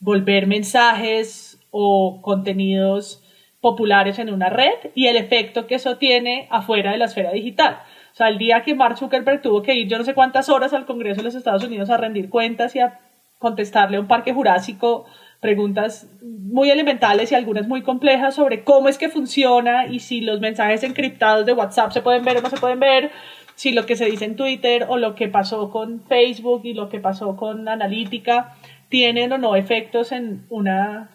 volver 0.00 0.46
mensajes 0.46 1.60
o 1.70 2.20
contenidos 2.22 3.22
populares 3.60 4.18
en 4.18 4.32
una 4.32 4.48
red 4.48 4.92
y 4.94 5.08
el 5.08 5.16
efecto 5.16 5.66
que 5.66 5.74
eso 5.74 5.98
tiene 5.98 6.46
afuera 6.50 6.92
de 6.92 6.98
la 6.98 7.06
esfera 7.06 7.32
digital. 7.32 7.80
O 8.18 8.20
sea, 8.20 8.30
el 8.30 8.38
día 8.38 8.64
que 8.64 8.74
Mark 8.74 8.98
Zuckerberg 8.98 9.42
tuvo 9.42 9.62
que 9.62 9.76
ir 9.76 9.86
yo 9.86 9.96
no 9.96 10.02
sé 10.02 10.12
cuántas 10.12 10.48
horas 10.48 10.72
al 10.72 10.86
Congreso 10.86 11.18
de 11.18 11.22
los 11.22 11.36
Estados 11.36 11.62
Unidos 11.62 11.88
a 11.88 11.98
rendir 11.98 12.28
cuentas 12.28 12.74
y 12.74 12.80
a 12.80 12.98
contestarle 13.38 13.96
a 13.96 14.00
un 14.00 14.08
parque 14.08 14.32
jurásico 14.32 15.04
preguntas 15.38 16.10
muy 16.20 16.68
elementales 16.68 17.30
y 17.30 17.36
algunas 17.36 17.68
muy 17.68 17.82
complejas 17.82 18.34
sobre 18.34 18.64
cómo 18.64 18.88
es 18.88 18.98
que 18.98 19.08
funciona 19.08 19.86
y 19.86 20.00
si 20.00 20.20
los 20.20 20.40
mensajes 20.40 20.82
encriptados 20.82 21.46
de 21.46 21.52
WhatsApp 21.52 21.92
se 21.92 22.02
pueden 22.02 22.24
ver 22.24 22.38
o 22.38 22.42
no 22.42 22.50
se 22.50 22.56
pueden 22.56 22.80
ver, 22.80 23.12
si 23.54 23.70
lo 23.70 23.86
que 23.86 23.94
se 23.94 24.06
dice 24.06 24.24
en 24.24 24.34
Twitter 24.34 24.86
o 24.88 24.96
lo 24.96 25.14
que 25.14 25.28
pasó 25.28 25.70
con 25.70 26.00
Facebook 26.08 26.62
y 26.64 26.74
lo 26.74 26.88
que 26.88 26.98
pasó 26.98 27.36
con 27.36 27.68
Analítica 27.68 28.56
tienen 28.88 29.32
o 29.32 29.38
no 29.38 29.54
efectos 29.54 30.10
en 30.10 30.44
una 30.48 31.08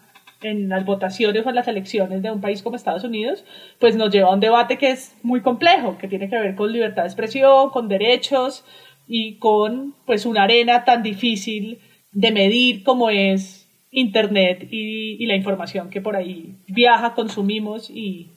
en 0.49 0.69
las 0.69 0.85
votaciones 0.85 1.45
o 1.45 1.49
en 1.49 1.55
las 1.55 1.67
elecciones 1.67 2.21
de 2.21 2.31
un 2.31 2.41
país 2.41 2.61
como 2.61 2.75
Estados 2.75 3.03
Unidos, 3.03 3.43
pues 3.79 3.95
nos 3.95 4.11
lleva 4.13 4.29
a 4.29 4.33
un 4.33 4.39
debate 4.39 4.77
que 4.77 4.91
es 4.91 5.15
muy 5.23 5.41
complejo, 5.41 5.97
que 5.97 6.07
tiene 6.07 6.29
que 6.29 6.37
ver 6.37 6.55
con 6.55 6.71
libertad 6.71 7.03
de 7.03 7.09
expresión, 7.09 7.69
con 7.69 7.87
derechos 7.87 8.65
y 9.07 9.37
con 9.37 9.95
pues 10.05 10.25
una 10.25 10.43
arena 10.43 10.83
tan 10.85 11.03
difícil 11.03 11.79
de 12.11 12.31
medir 12.31 12.83
como 12.83 13.09
es 13.09 13.63
Internet 13.93 14.67
y, 14.71 15.25
la 15.27 15.35
información 15.35 15.89
que 15.89 16.01
por 16.01 16.15
ahí 16.15 16.55
viaja, 16.67 17.13
consumimos 17.13 17.89
y, 17.89 18.29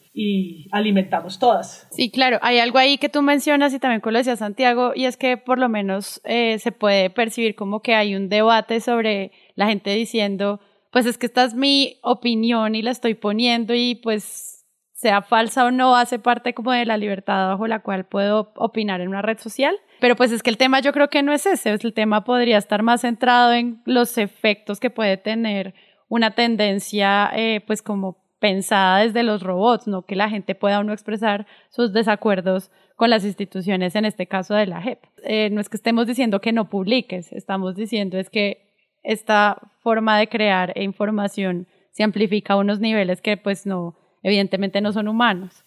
alimentamos 0.71 1.39
todas. 1.39 1.87
Sí, 1.91 2.11
claro, 2.11 2.39
hay 2.41 2.59
algo 2.59 2.79
ahí 2.79 2.97
que 2.97 3.11
tú 3.11 3.21
mencionas 3.21 3.75
y 3.75 3.79
también 3.79 4.01
con 4.01 4.15
lo 4.15 4.19
decía 4.19 4.35
Santiago, 4.37 4.93
y 4.95 5.05
es 5.05 5.19
que 5.19 5.37
por 5.37 5.59
lo 5.59 5.69
menos 5.69 6.23
eh, 6.25 6.59
se 6.59 6.73
puede 6.73 7.11
percibir 7.11 7.55
como 7.55 7.81
que 7.81 7.95
hay 7.95 8.15
un 8.15 8.31
debate 8.31 8.81
sobre 8.81 9.31
la 9.57 9.67
gente 9.67 9.91
diciendo, 9.91 10.59
pues 10.97 11.05
es 11.05 11.19
que 11.19 11.27
esta 11.27 11.45
es 11.45 11.53
mi 11.53 11.99
opinión 12.03 12.75
y 12.75 12.81
la 12.81 12.91
estoy 12.91 13.13
poniendo 13.13 13.75
y 13.75 13.97
pues 13.97 14.65
sea 14.95 15.21
falsa 15.21 15.67
o 15.67 15.71
no, 15.71 15.95
hace 15.95 16.19
parte 16.19 16.55
como 16.55 16.73
de 16.73 16.87
la 16.87 16.97
libertad 16.97 17.49
bajo 17.49 17.67
la 17.67 17.81
cual 17.81 18.07
puedo 18.07 18.55
opinar 18.57 19.03
en 19.03 19.09
una 19.09 19.21
red 19.21 19.37
social. 19.37 19.77
Pero 20.01 20.17
pues 20.17 20.33
es 20.33 20.43
que 20.43 20.49
el 20.49 20.57
tema 20.57 20.81
yo 20.81 20.95
creo 20.95 21.11
que 21.11 21.23
no 21.23 21.35
es 21.35 21.45
ese, 21.45 21.69
el 21.69 21.93
tema 21.93 22.25
podría 22.25 22.57
estar 22.57 22.83
más 22.83 23.03
centrado 23.03 23.53
en 23.53 23.83
los 23.85 24.17
efectos 24.17 24.81
que 24.81 24.89
puede 24.89 25.19
tener 25.19 25.75
una 26.09 26.31
tendencia 26.31 27.31
eh, 27.35 27.61
pues 27.67 27.83
como 27.83 28.25
pensada 28.39 29.01
desde 29.01 29.23
los 29.23 29.43
robots, 29.43 29.87
no 29.87 30.07
que 30.07 30.17
la 30.17 30.31
gente 30.31 30.55
pueda 30.55 30.81
uno 30.81 30.95
expresar 30.95 31.47
sus 31.69 31.93
desacuerdos 31.93 32.71
con 32.95 33.11
las 33.11 33.23
instituciones, 33.27 33.97
en 33.97 34.07
este 34.07 34.27
caso 34.29 34.55
de 34.55 34.65
la 34.65 34.81
JEP. 34.81 35.05
Eh, 35.25 35.51
no 35.51 35.61
es 35.61 35.69
que 35.69 35.77
estemos 35.77 36.07
diciendo 36.07 36.41
que 36.41 36.55
no 36.55 36.71
publiques, 36.71 37.35
estamos 37.35 37.77
diciendo 37.77 38.17
es 38.17 38.31
que 38.31 38.66
esta 39.07 39.59
forma 39.81 40.19
de 40.19 40.29
crear 40.29 40.73
información 40.77 41.67
se 41.93 42.03
amplifica 42.03 42.53
a 42.53 42.57
unos 42.57 42.81
niveles 42.81 43.23
que 43.23 43.37
pues 43.37 43.65
no, 43.67 43.97
evidentemente 44.23 44.81
no 44.81 44.93
son 44.93 45.09
humanos. 45.09 45.65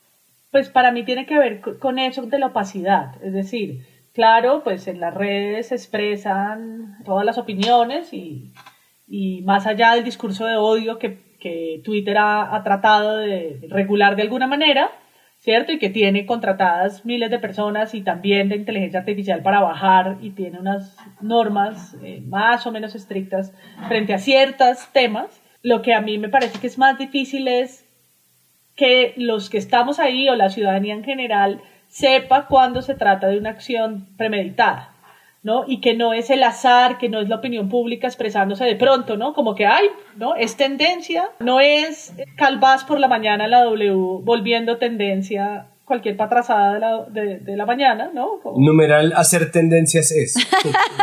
Pues 0.52 0.70
para 0.70 0.92
mí 0.92 1.04
tiene 1.04 1.26
que 1.26 1.38
ver 1.38 1.62
con 1.80 2.00
eso 2.00 2.24
de 2.24 2.40
la 2.40 2.48
opacidad, 2.48 3.24
es 3.24 3.34
decir, 3.34 3.86
Claro, 4.14 4.64
pues 4.66 4.88
en 4.88 5.00
las 5.00 5.14
redes 5.14 5.68
se 5.68 5.76
expresan 5.76 6.98
todas 7.06 7.26
las 7.26 7.38
opiniones 7.38 8.12
y, 8.14 8.52
más 9.46 9.66
allá 9.66 9.96
del 9.96 10.04
discurso 10.04 10.46
de 10.46 10.58
odio 10.58 11.00
que, 11.00 11.30
Twitter 11.86 12.18
ha, 12.18 12.62
tratado 12.66 13.16
de 13.16 13.66
regular 13.70 14.18
de 14.18 14.24
alguna 14.24 14.46
manera, 14.46 14.92
¿cierto? 15.40 15.72
Y 15.72 15.80
que 15.80 15.90
tiene 15.90 16.26
contratadas 16.26 17.06
miles 17.06 17.32
de 17.32 17.40
personas 17.40 17.96
y 17.96 18.02
también 18.02 18.50
de 18.50 18.58
inteligencia 18.58 19.00
artificial 19.00 19.42
para 19.42 19.62
bajar 19.62 20.18
y 20.22 20.32
tiene 20.32 20.60
unas 20.60 20.98
normas 21.22 21.96
eh, 22.04 22.22
más 22.26 22.68
o 22.68 22.72
menos 22.72 22.94
estrictas 22.96 23.54
frente 23.88 24.14
a 24.14 24.20
ciertos 24.20 24.92
temas. 24.92 25.42
Lo 25.64 25.82
que 25.82 25.94
a 25.94 26.02
mí 26.02 26.18
me 26.18 26.30
parece 26.30 26.60
que 26.60 26.68
es 26.68 26.78
más 26.78 26.98
difícil 26.98 27.48
es 27.48 27.86
que 28.76 29.14
los 29.18 29.50
que 29.50 29.58
estamos 29.58 30.00
ahí 30.00 30.30
o 30.30 30.36
la 30.36 30.50
ciudadanía 30.50 30.94
en 30.94 31.04
general 31.04 31.62
sepa 31.88 32.48
cuando 32.48 32.82
se 32.82 32.96
trata 32.96 33.28
de 33.28 33.38
una 33.38 33.50
acción 33.50 34.08
premeditada, 34.18 34.94
¿no? 35.42 35.64
Y 35.68 35.82
que 35.82 35.94
no 35.94 36.14
es 36.14 36.30
el 36.30 36.44
azar, 36.44 36.98
que 36.98 37.10
no 37.10 37.20
es 37.20 37.30
la 37.30 37.38
opinión 37.38 37.70
pública 37.70 38.08
expresándose 38.08 38.66
de 38.66 38.76
pronto, 38.76 39.18
¿no? 39.18 39.34
Como 39.34 39.56
que 39.56 39.66
hay, 39.66 39.88
¿no? 40.18 40.36
Es 40.36 40.58
tendencia, 40.58 41.30
no 41.40 41.60
es 41.60 42.14
Calvás 42.36 42.84
por 42.84 43.00
la 43.00 43.08
mañana 43.08 43.48
la 43.48 43.64
W 43.64 44.22
volviendo 44.24 44.78
tendencia 44.78 45.68
cualquier 45.86 46.16
patrasada 46.18 46.74
de 46.74 46.80
la, 46.80 47.40
de, 47.40 47.58
la 47.58 47.66
mañana, 47.66 48.12
¿no? 48.14 48.40
Numeral 48.56 49.12
hacer 49.16 49.52
tendencias 49.52 50.12
es. 50.12 50.36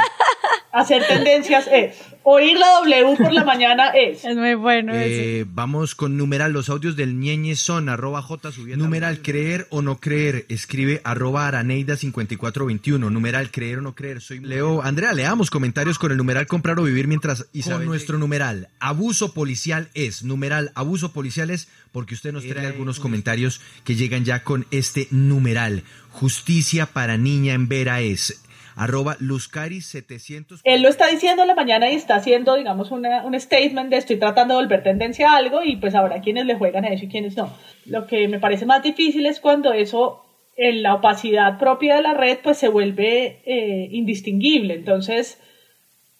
hacer 0.72 1.04
tendencias 1.08 1.68
es. 1.72 2.15
Oír 2.28 2.58
la 2.58 2.66
W 2.80 3.16
por 3.16 3.32
la 3.32 3.44
mañana 3.44 3.90
es. 3.94 4.24
Es 4.24 4.36
muy 4.36 4.56
bueno. 4.56 4.92
Eh, 4.96 5.46
vamos 5.48 5.94
con 5.94 6.16
numeral, 6.16 6.52
los 6.52 6.68
audios 6.68 6.96
del 6.96 7.20
ñeñe 7.20 7.54
son 7.54 7.88
arroba 7.88 8.20
J 8.20 8.50
subiendo. 8.50 8.84
Numeral, 8.84 9.22
creer 9.22 9.68
o 9.70 9.80
no 9.80 10.00
creer, 10.00 10.44
escribe 10.48 11.00
arroba 11.04 11.46
araneida 11.46 11.94
5421. 11.94 13.10
Numeral, 13.10 13.52
creer 13.52 13.78
o 13.78 13.82
no 13.82 13.94
creer, 13.94 14.20
soy 14.20 14.40
Leo. 14.40 14.82
Andrea, 14.82 15.12
leamos 15.12 15.50
comentarios 15.50 16.00
con 16.00 16.10
el 16.10 16.16
numeral 16.16 16.48
comprar 16.48 16.80
o 16.80 16.82
vivir 16.82 17.06
mientras 17.06 17.46
Isabel. 17.52 17.82
Con 17.82 17.86
nuestro 17.90 18.18
numeral, 18.18 18.70
abuso 18.80 19.32
policial 19.32 19.88
es. 19.94 20.24
Numeral, 20.24 20.72
abuso 20.74 21.12
policial 21.12 21.50
es 21.50 21.68
porque 21.92 22.14
usted 22.14 22.32
nos 22.32 22.44
trae 22.44 22.66
algunos 22.66 22.98
comentarios 22.98 23.60
que 23.84 23.94
llegan 23.94 24.24
ya 24.24 24.42
con 24.42 24.66
este 24.72 25.06
numeral. 25.12 25.84
Justicia 26.10 26.86
para 26.86 27.18
niña 27.18 27.54
en 27.54 27.68
Vera 27.68 28.00
es 28.00 28.42
arroba 28.76 29.16
Luzcari700. 29.18 30.60
Él 30.62 30.82
lo 30.82 30.88
está 30.88 31.08
diciendo 31.08 31.42
en 31.42 31.48
la 31.48 31.54
mañana 31.54 31.90
y 31.90 31.94
está 31.94 32.16
haciendo, 32.16 32.54
digamos, 32.54 32.90
una, 32.90 33.24
un 33.24 33.38
statement 33.38 33.90
de 33.90 33.96
estoy 33.96 34.18
tratando 34.18 34.54
de 34.54 34.62
volver 34.62 34.82
tendencia 34.82 35.32
a 35.32 35.36
algo 35.38 35.64
y 35.64 35.76
pues 35.76 35.94
habrá 35.94 36.20
quienes 36.20 36.44
le 36.44 36.54
juegan 36.54 36.84
a 36.84 36.88
eso 36.88 37.06
y 37.06 37.08
quienes 37.08 37.36
no. 37.36 37.52
Lo 37.86 38.06
que 38.06 38.28
me 38.28 38.38
parece 38.38 38.66
más 38.66 38.82
difícil 38.82 39.26
es 39.26 39.40
cuando 39.40 39.72
eso 39.72 40.22
en 40.56 40.82
la 40.82 40.94
opacidad 40.94 41.58
propia 41.58 41.96
de 41.96 42.02
la 42.02 42.14
red 42.14 42.38
pues 42.42 42.58
se 42.58 42.68
vuelve 42.68 43.40
eh, 43.46 43.88
indistinguible. 43.90 44.74
Entonces, 44.74 45.40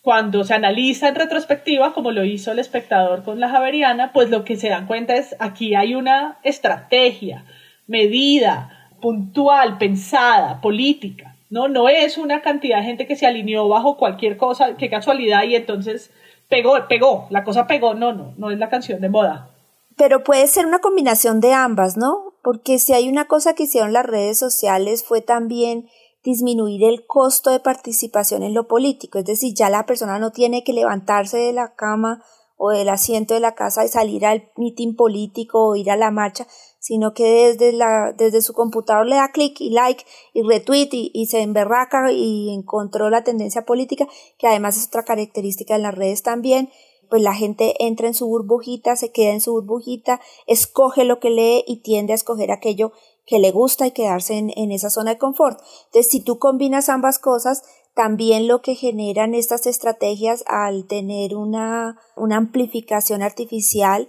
cuando 0.00 0.44
se 0.44 0.54
analiza 0.54 1.08
en 1.08 1.14
retrospectiva, 1.14 1.92
como 1.92 2.10
lo 2.10 2.24
hizo 2.24 2.52
el 2.52 2.58
espectador 2.58 3.22
con 3.22 3.38
la 3.38 3.50
Javeriana, 3.50 4.12
pues 4.12 4.30
lo 4.30 4.44
que 4.44 4.56
se 4.56 4.70
dan 4.70 4.86
cuenta 4.86 5.14
es 5.14 5.36
aquí 5.40 5.74
hay 5.74 5.94
una 5.94 6.38
estrategia 6.42 7.44
medida, 7.86 8.90
puntual, 9.00 9.76
pensada, 9.76 10.60
política 10.62 11.35
¿no? 11.50 11.68
No 11.68 11.88
es 11.88 12.18
una 12.18 12.42
cantidad 12.42 12.78
de 12.78 12.84
gente 12.84 13.06
que 13.06 13.16
se 13.16 13.26
alineó 13.26 13.68
bajo 13.68 13.96
cualquier 13.96 14.36
cosa, 14.36 14.76
qué 14.76 14.90
casualidad, 14.90 15.44
y 15.44 15.56
entonces 15.56 16.10
pegó, 16.48 16.74
pegó, 16.88 17.26
la 17.30 17.44
cosa 17.44 17.66
pegó, 17.66 17.94
no, 17.94 18.12
no, 18.12 18.34
no 18.36 18.50
es 18.50 18.58
la 18.58 18.68
canción 18.68 19.00
de 19.00 19.08
moda. 19.08 19.50
Pero 19.96 20.22
puede 20.24 20.46
ser 20.46 20.66
una 20.66 20.80
combinación 20.80 21.40
de 21.40 21.54
ambas, 21.54 21.96
¿no? 21.96 22.34
Porque 22.42 22.78
si 22.78 22.92
hay 22.92 23.08
una 23.08 23.26
cosa 23.26 23.54
que 23.54 23.64
hicieron 23.64 23.92
las 23.92 24.06
redes 24.06 24.38
sociales 24.38 25.04
fue 25.04 25.20
también 25.20 25.88
disminuir 26.22 26.84
el 26.84 27.06
costo 27.06 27.50
de 27.50 27.60
participación 27.60 28.42
en 28.42 28.52
lo 28.52 28.66
político, 28.66 29.18
es 29.18 29.24
decir, 29.24 29.54
ya 29.54 29.70
la 29.70 29.86
persona 29.86 30.18
no 30.18 30.32
tiene 30.32 30.64
que 30.64 30.72
levantarse 30.72 31.38
de 31.38 31.52
la 31.52 31.74
cama 31.74 32.22
o 32.56 32.70
del 32.70 32.88
asiento 32.88 33.34
de 33.34 33.40
la 33.40 33.54
casa 33.54 33.84
y 33.84 33.88
salir 33.88 34.26
al 34.26 34.50
mitin 34.56 34.96
político 34.96 35.68
o 35.68 35.76
ir 35.76 35.90
a 35.90 35.96
la 35.96 36.10
marcha, 36.10 36.46
sino 36.86 37.14
que 37.14 37.24
desde, 37.24 37.72
la, 37.72 38.12
desde 38.16 38.40
su 38.42 38.52
computador 38.52 39.06
le 39.06 39.16
da 39.16 39.32
clic 39.32 39.60
y 39.60 39.70
like 39.70 40.04
y 40.32 40.42
retweet 40.42 40.90
y, 40.92 41.26
se 41.26 41.40
emberraca 41.40 42.12
y 42.12 42.54
encontró 42.54 43.10
la 43.10 43.24
tendencia 43.24 43.64
política, 43.64 44.06
que 44.38 44.46
además 44.46 44.76
es 44.76 44.86
otra 44.86 45.02
característica 45.02 45.74
de 45.74 45.82
las 45.82 45.96
redes 45.96 46.22
también, 46.22 46.70
pues 47.10 47.22
la 47.22 47.34
gente 47.34 47.74
entra 47.84 48.06
en 48.06 48.14
su 48.14 48.28
burbujita, 48.28 48.94
se 48.94 49.10
queda 49.10 49.32
en 49.32 49.40
su 49.40 49.50
burbujita, 49.50 50.20
escoge 50.46 51.02
lo 51.02 51.18
que 51.18 51.30
lee 51.30 51.64
y 51.66 51.82
tiende 51.82 52.12
a 52.12 52.14
escoger 52.14 52.52
aquello 52.52 52.92
que 53.26 53.40
le 53.40 53.50
gusta 53.50 53.88
y 53.88 53.90
quedarse 53.90 54.34
en, 54.34 54.52
en 54.54 54.70
esa 54.70 54.88
zona 54.88 55.14
de 55.14 55.18
confort. 55.18 55.58
Entonces, 55.86 56.08
si 56.08 56.20
tú 56.20 56.38
combinas 56.38 56.88
ambas 56.88 57.18
cosas, 57.18 57.64
también 57.96 58.46
lo 58.46 58.62
que 58.62 58.76
generan 58.76 59.34
estas 59.34 59.66
estrategias 59.66 60.44
al 60.46 60.86
tener 60.86 61.34
una, 61.34 61.98
una 62.14 62.36
amplificación 62.36 63.22
artificial 63.22 64.08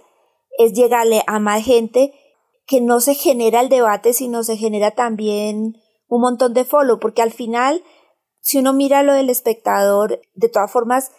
es 0.58 0.74
llegarle 0.74 1.22
a 1.26 1.40
más 1.40 1.64
gente 1.64 2.12
que 2.68 2.82
no 2.82 3.00
se 3.00 3.14
genera 3.14 3.62
el 3.62 3.70
debate, 3.70 4.12
sino 4.12 4.44
se 4.44 4.56
genera 4.56 4.90
también 4.90 5.78
un 6.06 6.20
montón 6.20 6.52
de 6.52 6.66
follow, 6.66 7.00
porque 7.00 7.22
al 7.22 7.32
final, 7.32 7.82
si 8.40 8.58
uno 8.58 8.74
mira 8.74 9.02
lo 9.02 9.14
del 9.14 9.30
espectador, 9.30 10.20
de 10.34 10.48
todas 10.50 10.70
formas, 10.70 11.10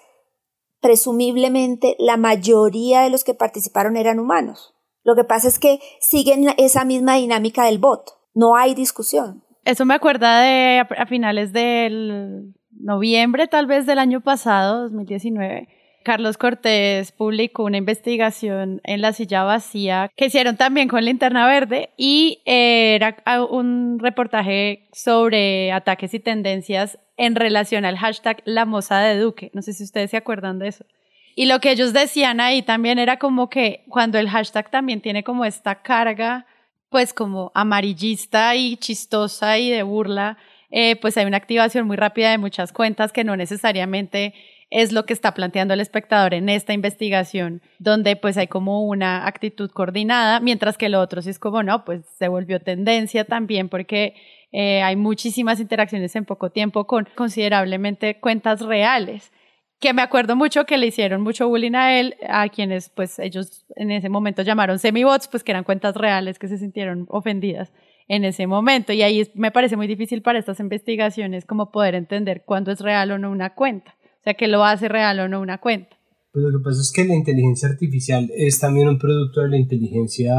presumiblemente 0.79 1.95
la 1.97 2.17
mayoría 2.17 3.01
de 3.01 3.09
los 3.09 3.23
que 3.23 3.33
participaron 3.33 3.97
eran 3.97 4.19
humanos. 4.19 4.75
Lo 5.03 5.15
que 5.15 5.23
pasa 5.23 5.47
es 5.47 5.57
que 5.57 5.79
siguen 5.99 6.53
esa 6.57 6.85
misma 6.85 7.15
dinámica 7.15 7.65
del 7.65 7.79
bot, 7.79 8.11
no 8.35 8.55
hay 8.55 8.75
discusión. 8.75 9.43
Eso 9.65 9.85
me 9.85 9.95
acuerda 9.95 10.41
de 10.41 10.81
a 10.81 11.05
finales 11.07 11.51
del 11.51 12.53
noviembre 12.69 13.47
tal 13.47 13.65
vez 13.65 13.87
del 13.87 13.97
año 13.97 14.21
pasado, 14.21 14.83
2019 14.83 15.78
Carlos 16.03 16.37
Cortés 16.37 17.11
publicó 17.11 17.63
una 17.63 17.77
investigación 17.77 18.81
en 18.83 19.01
la 19.01 19.13
silla 19.13 19.43
vacía 19.43 20.09
que 20.15 20.25
hicieron 20.25 20.57
también 20.57 20.87
con 20.87 21.03
Linterna 21.03 21.47
Verde 21.47 21.89
y 21.97 22.41
era 22.45 23.17
un 23.49 23.99
reportaje 23.99 24.87
sobre 24.93 25.71
ataques 25.71 26.13
y 26.13 26.19
tendencias 26.19 26.99
en 27.17 27.35
relación 27.35 27.85
al 27.85 27.97
hashtag 27.97 28.41
La 28.45 28.65
Moza 28.65 28.99
de 28.99 29.19
Duque. 29.19 29.51
No 29.53 29.61
sé 29.61 29.73
si 29.73 29.83
ustedes 29.83 30.11
se 30.11 30.17
acuerdan 30.17 30.59
de 30.59 30.69
eso. 30.69 30.85
Y 31.35 31.45
lo 31.45 31.59
que 31.59 31.71
ellos 31.71 31.93
decían 31.93 32.39
ahí 32.41 32.61
también 32.61 32.99
era 32.99 33.17
como 33.17 33.49
que 33.49 33.83
cuando 33.89 34.17
el 34.17 34.29
hashtag 34.29 34.69
también 34.71 35.01
tiene 35.01 35.23
como 35.23 35.45
esta 35.45 35.81
carga 35.81 36.45
pues 36.89 37.13
como 37.13 37.51
amarillista 37.53 38.55
y 38.55 38.75
chistosa 38.77 39.57
y 39.57 39.69
de 39.69 39.83
burla, 39.83 40.37
eh, 40.71 40.95
pues 40.97 41.17
hay 41.17 41.25
una 41.25 41.37
activación 41.37 41.87
muy 41.87 41.97
rápida 41.97 42.31
de 42.31 42.37
muchas 42.37 42.73
cuentas 42.73 43.11
que 43.11 43.23
no 43.23 43.35
necesariamente 43.35 44.33
es 44.69 44.91
lo 44.91 45.05
que 45.05 45.13
está 45.13 45.33
planteando 45.33 45.73
el 45.73 45.79
espectador 45.79 46.33
en 46.33 46.49
esta 46.49 46.73
investigación, 46.73 47.61
donde 47.79 48.15
pues 48.15 48.37
hay 48.37 48.47
como 48.47 48.85
una 48.85 49.27
actitud 49.27 49.71
coordinada, 49.71 50.39
mientras 50.39 50.77
que 50.77 50.89
lo 50.89 50.99
otro 50.99 51.21
sí 51.21 51.31
es 51.31 51.39
como, 51.39 51.63
no, 51.63 51.85
pues 51.85 52.05
se 52.17 52.27
volvió 52.27 52.59
tendencia 52.59 53.25
también 53.25 53.69
porque 53.69 54.13
eh, 54.51 54.81
hay 54.81 54.95
muchísimas 54.95 55.59
interacciones 55.59 56.15
en 56.15 56.25
poco 56.25 56.51
tiempo 56.51 56.85
con 56.85 57.07
considerablemente 57.15 58.19
cuentas 58.19 58.61
reales 58.61 59.31
que 59.79 59.93
me 59.93 60.01
acuerdo 60.01 60.35
mucho 60.35 60.65
que 60.65 60.77
le 60.77 60.87
hicieron 60.87 61.21
mucho 61.21 61.47
bullying 61.47 61.75
a 61.75 61.99
él, 61.99 62.15
a 62.27 62.49
quienes 62.49 62.89
pues 62.89 63.17
ellos 63.17 63.65
en 63.75 63.91
ese 63.91 64.09
momento 64.09 64.41
llamaron 64.41 64.77
semi-bots, 64.77 65.29
pues 65.29 65.43
que 65.43 65.51
eran 65.51 65.63
cuentas 65.63 65.95
reales 65.95 66.37
que 66.37 66.49
se 66.49 66.57
sintieron 66.57 67.05
ofendidas 67.07 67.71
en 68.07 68.25
ese 68.25 68.45
momento. 68.45 68.91
Y 68.91 69.01
ahí 69.03 69.31
me 69.35 69.51
parece 69.51 69.77
muy 69.77 69.87
difícil 69.87 70.21
para 70.21 70.39
estas 70.39 70.59
investigaciones 70.59 71.45
como 71.45 71.71
poder 71.71 71.95
entender 71.95 72.43
cuándo 72.45 72.71
es 72.71 72.81
real 72.81 73.11
o 73.11 73.17
no 73.17 73.31
una 73.31 73.51
cuenta. 73.55 73.95
O 74.19 74.23
sea, 74.23 74.33
que 74.33 74.47
lo 74.47 74.63
hace 74.63 74.87
real 74.87 75.19
o 75.19 75.27
no 75.27 75.41
una 75.41 75.59
cuenta. 75.59 75.97
Pues 76.31 76.43
lo 76.43 76.57
que 76.57 76.63
pasa 76.63 76.81
es 76.81 76.91
que 76.91 77.05
la 77.05 77.15
inteligencia 77.15 77.69
artificial 77.69 78.29
es 78.35 78.59
también 78.59 78.87
un 78.87 78.99
producto 78.99 79.41
de 79.41 79.49
la 79.49 79.57
inteligencia, 79.57 80.35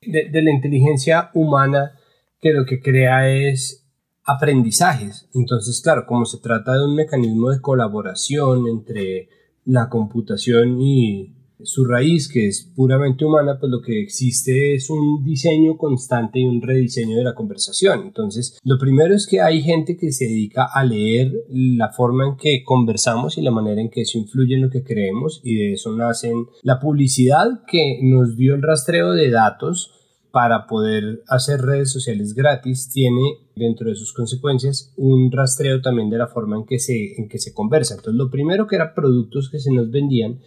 de 0.00 0.42
la 0.42 0.50
inteligencia 0.50 1.30
humana 1.34 1.92
que 2.40 2.52
lo 2.52 2.64
que 2.64 2.80
crea 2.80 3.28
es 3.28 3.84
aprendizajes. 4.24 5.28
Entonces, 5.34 5.80
claro, 5.80 6.06
como 6.06 6.24
se 6.24 6.38
trata 6.38 6.74
de 6.74 6.84
un 6.84 6.94
mecanismo 6.94 7.50
de 7.50 7.60
colaboración 7.60 8.66
entre 8.68 9.28
la 9.64 9.88
computación 9.88 10.80
y 10.80 11.34
su 11.62 11.84
raíz, 11.84 12.28
que 12.28 12.48
es 12.48 12.70
puramente 12.74 13.24
humana, 13.24 13.58
pues 13.58 13.70
lo 13.70 13.80
que 13.80 14.00
existe 14.00 14.74
es 14.74 14.90
un 14.90 15.24
diseño 15.24 15.76
constante 15.76 16.40
y 16.40 16.44
un 16.44 16.60
rediseño 16.60 17.16
de 17.16 17.24
la 17.24 17.34
conversación. 17.34 18.02
Entonces, 18.04 18.58
lo 18.64 18.78
primero 18.78 19.14
es 19.14 19.26
que 19.26 19.40
hay 19.40 19.62
gente 19.62 19.96
que 19.96 20.12
se 20.12 20.24
dedica 20.26 20.66
a 20.72 20.84
leer 20.84 21.32
la 21.48 21.90
forma 21.90 22.26
en 22.26 22.36
que 22.36 22.62
conversamos 22.64 23.38
y 23.38 23.42
la 23.42 23.50
manera 23.50 23.80
en 23.80 23.90
que 23.90 24.02
eso 24.02 24.18
influye 24.18 24.54
en 24.54 24.62
lo 24.62 24.70
que 24.70 24.82
creemos 24.82 25.40
y 25.44 25.56
de 25.56 25.72
eso 25.74 25.92
nacen 25.96 26.46
la 26.62 26.80
publicidad 26.80 27.62
que 27.66 28.00
nos 28.02 28.36
dio 28.36 28.54
el 28.54 28.62
rastreo 28.62 29.12
de 29.12 29.30
datos 29.30 29.92
para 30.34 30.66
poder 30.66 31.22
hacer 31.28 31.60
redes 31.60 31.92
sociales 31.92 32.34
gratis 32.34 32.90
tiene 32.92 33.38
dentro 33.54 33.88
de 33.88 33.94
sus 33.94 34.12
consecuencias 34.12 34.92
un 34.96 35.30
rastreo 35.30 35.80
también 35.80 36.10
de 36.10 36.18
la 36.18 36.26
forma 36.26 36.56
en 36.56 36.64
que 36.64 36.80
se, 36.80 37.14
en 37.16 37.28
que 37.28 37.38
se 37.38 37.54
conversa. 37.54 37.94
Entonces 37.94 38.18
lo 38.18 38.32
primero 38.32 38.66
que 38.66 38.74
era 38.74 38.94
productos 38.94 39.48
que 39.48 39.60
se 39.60 39.72
nos 39.72 39.92
vendían 39.92 40.40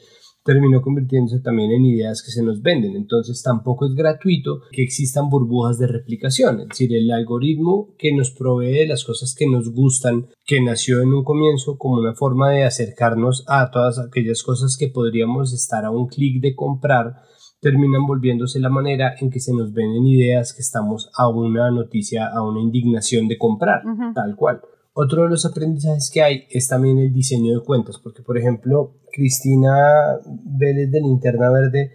terminó 0.48 0.82
convirtiéndose 0.82 1.42
también 1.42 1.72
en 1.72 1.86
ideas 1.86 2.24
que 2.24 2.32
se 2.32 2.42
nos 2.42 2.62
venden. 2.62 2.96
Entonces 2.96 3.44
tampoco 3.44 3.86
es 3.86 3.94
gratuito 3.94 4.62
que 4.72 4.82
existan 4.82 5.30
burbujas 5.30 5.78
de 5.78 5.88
replicación. 5.88 6.62
Es 6.62 6.70
decir, 6.70 6.96
el 6.96 7.12
algoritmo 7.12 7.90
que 7.98 8.16
nos 8.16 8.32
provee 8.32 8.88
las 8.88 9.04
cosas 9.04 9.36
que 9.38 9.46
nos 9.46 9.70
gustan, 9.74 10.28
que 10.46 10.62
nació 10.62 11.02
en 11.02 11.14
un 11.14 11.26
comienzo 11.26 11.78
como 11.78 11.96
una 11.96 12.16
forma 12.16 12.50
de 12.52 12.64
acercarnos 12.64 13.44
a 13.50 13.70
todas 13.72 14.00
aquellas 14.00 14.42
cosas 14.42 14.78
que 14.80 14.88
podríamos 14.88 15.52
estar 15.52 15.84
a 15.84 15.92
un 15.92 16.08
clic 16.08 16.42
de 16.42 16.56
comprar, 16.56 17.16
terminan 17.60 18.08
volviéndose 18.08 18.62
la 18.62 18.70
manera 18.70 19.16
en 19.20 19.30
que 19.30 19.42
se 19.42 19.54
nos 19.54 19.74
venden 19.74 20.06
ideas 20.06 20.54
que 20.54 20.62
estamos 20.62 21.10
a 21.18 21.28
una 21.28 21.70
noticia, 21.72 22.28
a 22.28 22.42
una 22.42 22.62
indignación 22.62 23.28
de 23.28 23.38
comprar, 23.38 23.82
tal 24.16 24.38
cual. 24.38 24.62
Otro 25.00 25.26
de 25.26 25.30
los 25.30 25.46
aprendizajes 25.46 26.10
que 26.12 26.24
hay 26.24 26.46
es 26.50 26.68
también 26.68 26.98
el 26.98 27.14
diseño 27.14 27.60
de 27.60 27.64
cuentas, 27.64 28.00
porque 28.04 28.24
por 28.24 28.36
ejemplo, 28.36 28.96
Cristina 29.12 30.18
Vélez 30.44 30.90
de 30.90 31.02
Linterna 31.02 31.52
Verde 31.52 31.92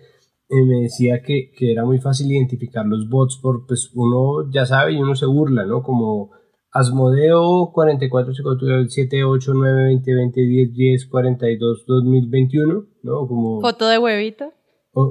eh, 0.49 0.65
me 0.65 0.83
decía 0.83 1.21
que, 1.21 1.51
que, 1.51 1.73
era 1.73 1.85
muy 1.85 1.99
fácil 1.99 2.31
identificar 2.31 2.87
los 2.87 3.09
bots 3.11 3.41
por, 3.43 3.67
pues 3.67 3.91
uno 3.95 4.49
ya 4.53 4.67
sabe 4.67 4.93
y 4.93 4.99
uno 4.99 5.17
se 5.17 5.27
burla, 5.27 5.67
¿no? 5.67 5.83
Como 5.83 6.31
Asmodeo 6.71 7.73
44 7.73 8.35
7 8.89 9.25
8 9.25 9.53
9 9.53 9.85
20 9.85 10.15
20 10.15 10.41
10 10.41 10.73
10 10.73 11.07
42 11.07 11.85
2021, 11.85 12.87
¿no? 13.03 13.27
Como 13.27 13.61
foto 13.63 13.89
de 13.89 13.99
huevito 13.99 14.53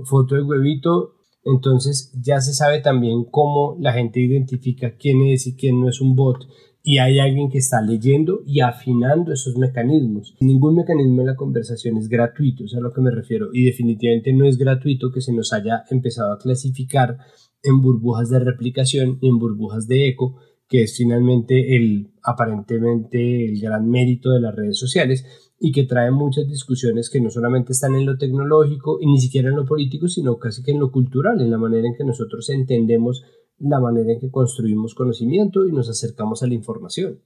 foto 0.06 0.36
de 0.36 0.43
huevito, 0.43 1.15
entonces 1.43 2.17
ya 2.23 2.39
se 2.39 2.54
sabe 2.54 2.80
también 2.80 3.25
cómo 3.30 3.75
la 3.82 3.91
gente 3.91 4.21
identifica 4.21 4.95
quién 4.95 5.23
es 5.23 5.45
y 5.47 5.58
quién 5.58 5.82
no 5.82 5.89
es 5.89 5.99
un 5.99 6.15
bot 6.15 6.45
y 6.84 6.98
hay 6.98 7.20
alguien 7.20 7.50
que 7.50 7.60
está 7.60 7.82
leyendo 7.82 8.41
y 8.46 8.62
afinando 8.62 9.32
esos 9.32 9.58
mecanismos. 9.58 10.36
Ningún 10.39 10.76
mecanismo 10.76 11.22
de 11.22 11.28
la 11.28 11.36
conversación 11.36 11.98
es 11.98 12.08
gratuito, 12.08 12.65
es 12.65 12.76
a 12.76 12.80
lo 12.80 12.91
que 12.91 13.02
me 13.02 13.12
refiero, 13.12 13.50
y 13.54 13.63
definitivamente 13.65 14.34
no 14.34 14.46
es 14.46 14.58
gratuito 14.58 15.12
que 15.12 15.22
se 15.22 15.34
nos 15.34 15.54
haya 15.54 15.84
empezado 15.89 16.34
a 16.34 16.39
clasificar 16.39 17.17
en 17.63 17.82
burbujas 17.82 18.30
de 18.30 18.39
replicación 18.39 19.20
y 19.22 19.30
en 19.30 19.38
burbujas 19.38 19.88
de 19.88 20.08
eco, 20.08 20.38
que 20.67 20.84
es 20.84 20.96
finalmente 20.96 21.76
el 21.76 22.13
aparentemente 22.24 23.46
el 23.46 23.60
gran 23.60 23.89
mérito 23.89 24.32
de 24.32 24.39
las 24.39 24.56
redes 24.56 24.80
sociales 24.80 25.26
y 25.60 25.72
que 25.72 25.84
trae 25.84 26.12
muchas 26.12 26.48
discusiones 26.48 27.10
que 27.10 27.20
no 27.20 27.30
solamente 27.30 27.74
están 27.74 27.94
en 27.94 28.06
lo 28.06 28.17
tecnológico 28.17 28.98
y 29.00 29.06
ni 29.06 29.20
siquiera 29.20 29.50
en 29.50 29.58
lo 29.58 29.65
político, 29.65 30.08
sino 30.08 30.39
casi 30.39 30.63
que 30.63 30.72
en 30.72 30.80
lo 30.80 30.91
cultural, 30.91 31.41
en 31.41 31.52
la 31.52 31.58
manera 31.58 31.88
en 31.88 31.96
que 31.96 32.04
nosotros 32.04 32.50
entendemos 32.50 33.24
la 33.62 33.80
manera 33.80 34.13
en 34.13 34.19
que 34.19 34.32
construimos 34.32 34.95
conocimiento 34.95 35.65
y 35.65 35.71
nos 35.71 35.89
acercamos 35.89 36.43
a 36.43 36.47
la 36.47 36.54
información. 36.54 37.19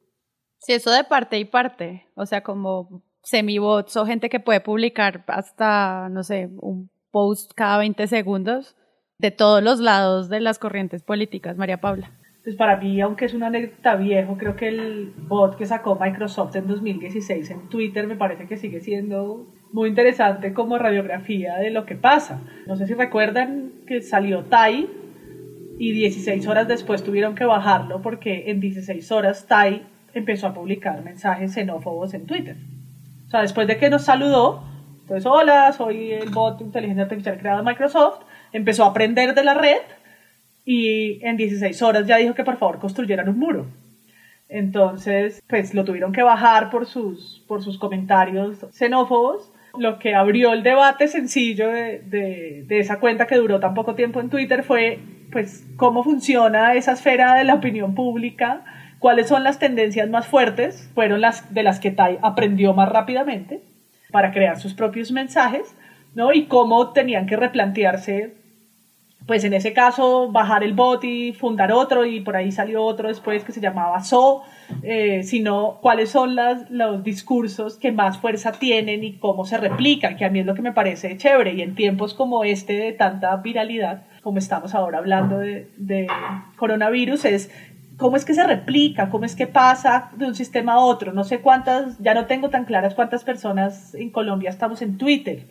Sí, 0.60 0.74
eso 0.74 0.92
de 0.92 1.04
parte 1.04 1.38
y 1.40 1.46
parte, 1.46 2.06
o 2.16 2.26
sea, 2.26 2.42
como 2.42 3.04
semi-bots 3.24 3.98
o 3.98 4.06
gente 4.06 4.30
que 4.30 4.40
puede 4.40 4.62
publicar 4.62 5.24
hasta, 5.28 6.10
no 6.10 6.24
sé, 6.24 6.50
un 6.58 6.90
post 7.12 7.52
cada 7.56 7.78
20 7.78 8.08
segundos 8.08 8.76
de 9.18 9.32
todos 9.32 9.64
los 9.64 9.80
lados 9.80 10.30
de 10.30 10.42
las 10.42 10.60
corrientes 10.60 11.04
políticas, 11.04 11.58
María 11.58 11.80
Paula 11.80 12.12
pues 12.46 12.56
para 12.56 12.78
mí, 12.78 13.02
aunque 13.02 13.26
es 13.26 13.34
una 13.34 13.48
anécdota 13.48 13.96
viejo, 13.96 14.38
creo 14.38 14.56
que 14.56 14.68
el 14.68 15.12
bot 15.18 15.58
que 15.58 15.66
sacó 15.66 15.98
Microsoft 16.00 16.56
en 16.56 16.68
2016 16.68 17.50
en 17.50 17.70
Twitter 17.70 18.06
me 18.06 18.16
parece 18.16 18.46
que 18.46 18.56
sigue 18.56 18.82
siendo 18.82 19.48
muy 19.74 19.90
interesante 19.90 20.54
como 20.54 20.78
radiografía 20.78 21.58
de 21.58 21.72
lo 21.72 21.88
que 21.88 21.96
pasa. 21.96 22.44
No 22.68 22.76
sé 22.76 22.86
si 22.86 22.94
recuerdan 22.94 23.72
que 23.88 24.04
salió 24.04 24.44
Tai 24.44 24.88
y 25.78 25.92
16 25.92 26.48
horas 26.48 26.68
después 26.68 27.04
tuvieron 27.04 27.36
que 27.36 27.46
bajarlo 27.46 28.02
porque 28.02 28.50
en 28.50 28.60
16 28.60 29.12
horas 29.12 29.46
Tai 29.48 29.84
empezó 30.14 30.48
a 30.48 30.54
publicar 30.54 31.04
mensajes 31.04 31.54
xenófobos 31.54 32.14
en 32.14 32.26
Twitter. 32.26 32.56
O 33.28 33.30
sea, 33.30 33.42
después 33.42 33.68
de 33.68 33.78
que 33.78 33.90
nos 33.90 34.04
saludó, 34.04 34.64
entonces, 35.02 35.26
hola, 35.26 35.72
soy 35.74 36.14
el 36.14 36.30
bot 36.30 36.58
de 36.58 36.66
inteligencia 36.66 37.04
artificial 37.04 37.38
creado 37.38 37.60
en 37.60 37.66
Microsoft, 37.66 38.22
empezó 38.52 38.86
a 38.86 38.88
aprender 38.88 39.36
de 39.36 39.44
la 39.44 39.54
red 39.54 39.82
y 40.64 41.24
en 41.24 41.38
16 41.38 41.80
horas 41.84 42.08
ya 42.08 42.18
dijo 42.18 42.34
que 42.34 42.44
por 42.44 42.58
favor 42.58 42.80
construyeran 42.80 43.30
un 43.30 43.38
muro. 43.38 43.68
Entonces, 44.50 45.44
pues 45.48 45.74
lo 45.74 45.86
tuvieron 45.86 46.12
que 46.12 46.24
bajar 46.24 46.70
por 46.70 46.86
sus, 46.86 47.44
por 47.48 47.64
sus 47.64 47.78
comentarios 47.78 48.66
xenófobos, 48.72 49.52
lo 49.80 50.00
que 50.00 50.16
abrió 50.16 50.54
el 50.54 50.64
debate 50.64 51.08
sencillo 51.08 51.70
de, 51.70 52.64
de, 52.68 52.80
esa 52.80 53.00
cuenta 53.00 53.28
que 53.28 53.36
duró 53.36 53.60
tan 53.60 53.74
poco 53.74 53.96
tiempo 53.96 54.20
en 54.20 54.30
Twitter 54.30 54.64
fue, 54.64 55.00
pues, 55.32 55.68
cómo 55.76 56.04
funciona 56.04 56.74
esa 56.74 56.94
esfera 56.94 57.36
de 57.36 57.44
la 57.44 57.56
opinión 57.56 57.96
pública, 57.96 58.64
cuáles 59.00 59.28
son 59.28 59.44
las 59.44 59.60
tendencias 59.60 60.10
más 60.10 60.28
fuertes, 60.28 60.90
fueron 60.96 61.22
las 61.22 61.54
de 61.54 61.64
las 61.64 61.80
que 61.80 61.92
Tai 61.92 62.20
aprendió 62.22 62.74
más 62.74 62.90
rápidamente 62.90 63.62
para 64.12 64.32
crear 64.32 64.60
sus 64.60 64.74
propios 64.74 65.12
mensajes, 65.12 65.76
¿no? 66.14 66.34
Y 66.34 66.46
cómo 66.46 66.94
tenían 66.94 67.28
que 67.28 67.36
replantearse 67.36 68.34
pues 69.26 69.44
en 69.44 69.54
ese 69.54 69.74
caso 69.74 70.32
bajar 70.32 70.64
el 70.64 70.74
bot 70.74 71.04
y 71.04 71.34
fundar 71.34 71.72
otro 71.72 72.06
y 72.06 72.20
por 72.22 72.36
ahí 72.36 72.52
salió 72.52 72.84
otro 72.84 73.08
después 73.08 73.44
que 73.44 73.52
se 73.52 73.62
llamaba 73.62 74.04
So, 74.04 74.44
eh, 74.84 75.24
sino 75.24 75.80
cuáles 75.82 76.10
son 76.12 76.36
las, 76.36 76.70
los 76.70 77.04
discursos 77.04 77.78
que 77.78 77.92
más 77.92 78.20
fuerza 78.20 78.52
tienen 78.52 79.04
y 79.04 79.18
cómo 79.18 79.46
se 79.46 79.58
replican, 79.58 80.16
que 80.16 80.26
a 80.26 80.30
mí 80.30 80.40
es 80.40 80.46
lo 80.46 80.54
que 80.54 80.62
me 80.62 80.74
parece 80.74 81.18
chévere 81.18 81.54
y 81.54 81.62
en 81.62 81.74
tiempos 81.74 82.14
como 82.14 82.44
este 82.44 82.74
de 82.74 82.94
tanta 82.94 83.36
viralidad, 83.38 84.04
como 84.22 84.38
estamos 84.38 84.76
ahora 84.76 85.00
hablando 85.00 85.40
de, 85.40 85.70
de 85.78 86.08
coronavirus, 86.58 87.26
es 87.26 87.52
cómo 87.98 88.18
es 88.18 88.26
que 88.26 88.34
se 88.34 88.46
replica, 88.46 89.10
cómo 89.10 89.26
es 89.26 89.36
que 89.36 89.48
pasa 89.48 90.12
de 90.16 90.26
un 90.26 90.36
sistema 90.36 90.74
a 90.74 90.80
otro. 90.80 91.14
No 91.14 91.24
sé 91.24 91.40
cuántas, 91.40 91.98
ya 92.00 92.14
no 92.14 92.26
tengo 92.26 92.50
tan 92.50 92.66
claras 92.66 92.94
cuántas 92.94 93.24
personas 93.24 93.96
en 93.96 94.12
Colombia 94.12 94.50
estamos 94.50 94.82
en 94.82 94.98
Twitter. 94.98 95.48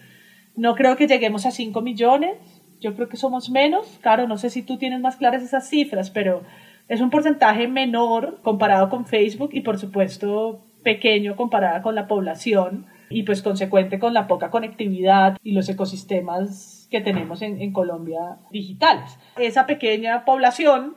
No 0.57 0.77
creo 0.77 0.97
que 0.97 1.09
lleguemos 1.09 1.47
a 1.47 1.51
5 1.51 1.81
millones 1.81 2.54
yo 2.85 2.95
creo 2.95 3.09
que 3.09 3.17
somos 3.17 3.51
menos. 3.51 3.99
Claro, 4.03 4.29
no 4.29 4.37
sé 4.37 4.51
si 4.51 4.63
tú 4.63 4.77
tienes 4.77 5.01
más 5.01 5.17
claras 5.17 5.43
esas 5.43 5.69
cifras, 5.69 6.11
pero 6.11 6.43
es 6.87 7.01
un 7.01 7.11
porcentaje 7.11 7.67
menor 7.67 8.41
comparado 8.43 8.91
con 8.91 9.07
Facebook 9.07 9.51
y 9.53 9.63
por 9.63 9.79
supuesto 9.79 10.61
pequeño 10.83 11.35
comparado 11.35 11.83
con 11.83 11.95
la 11.95 12.07
población 12.07 12.87
y 13.09 13.23
pues 13.23 13.41
consecuente 13.41 13.99
con 13.99 14.13
la 14.13 14.27
poca 14.27 14.51
conectividad 14.51 15.39
y 15.43 15.53
los 15.53 15.69
ecosistemas 15.69 16.87
que 16.91 17.01
tenemos 17.01 17.41
en, 17.41 17.61
en 17.61 17.73
Colombia 17.73 18.39
digitales. 18.51 19.19
Esa 19.39 19.65
pequeña 19.67 20.27
población 20.27 20.97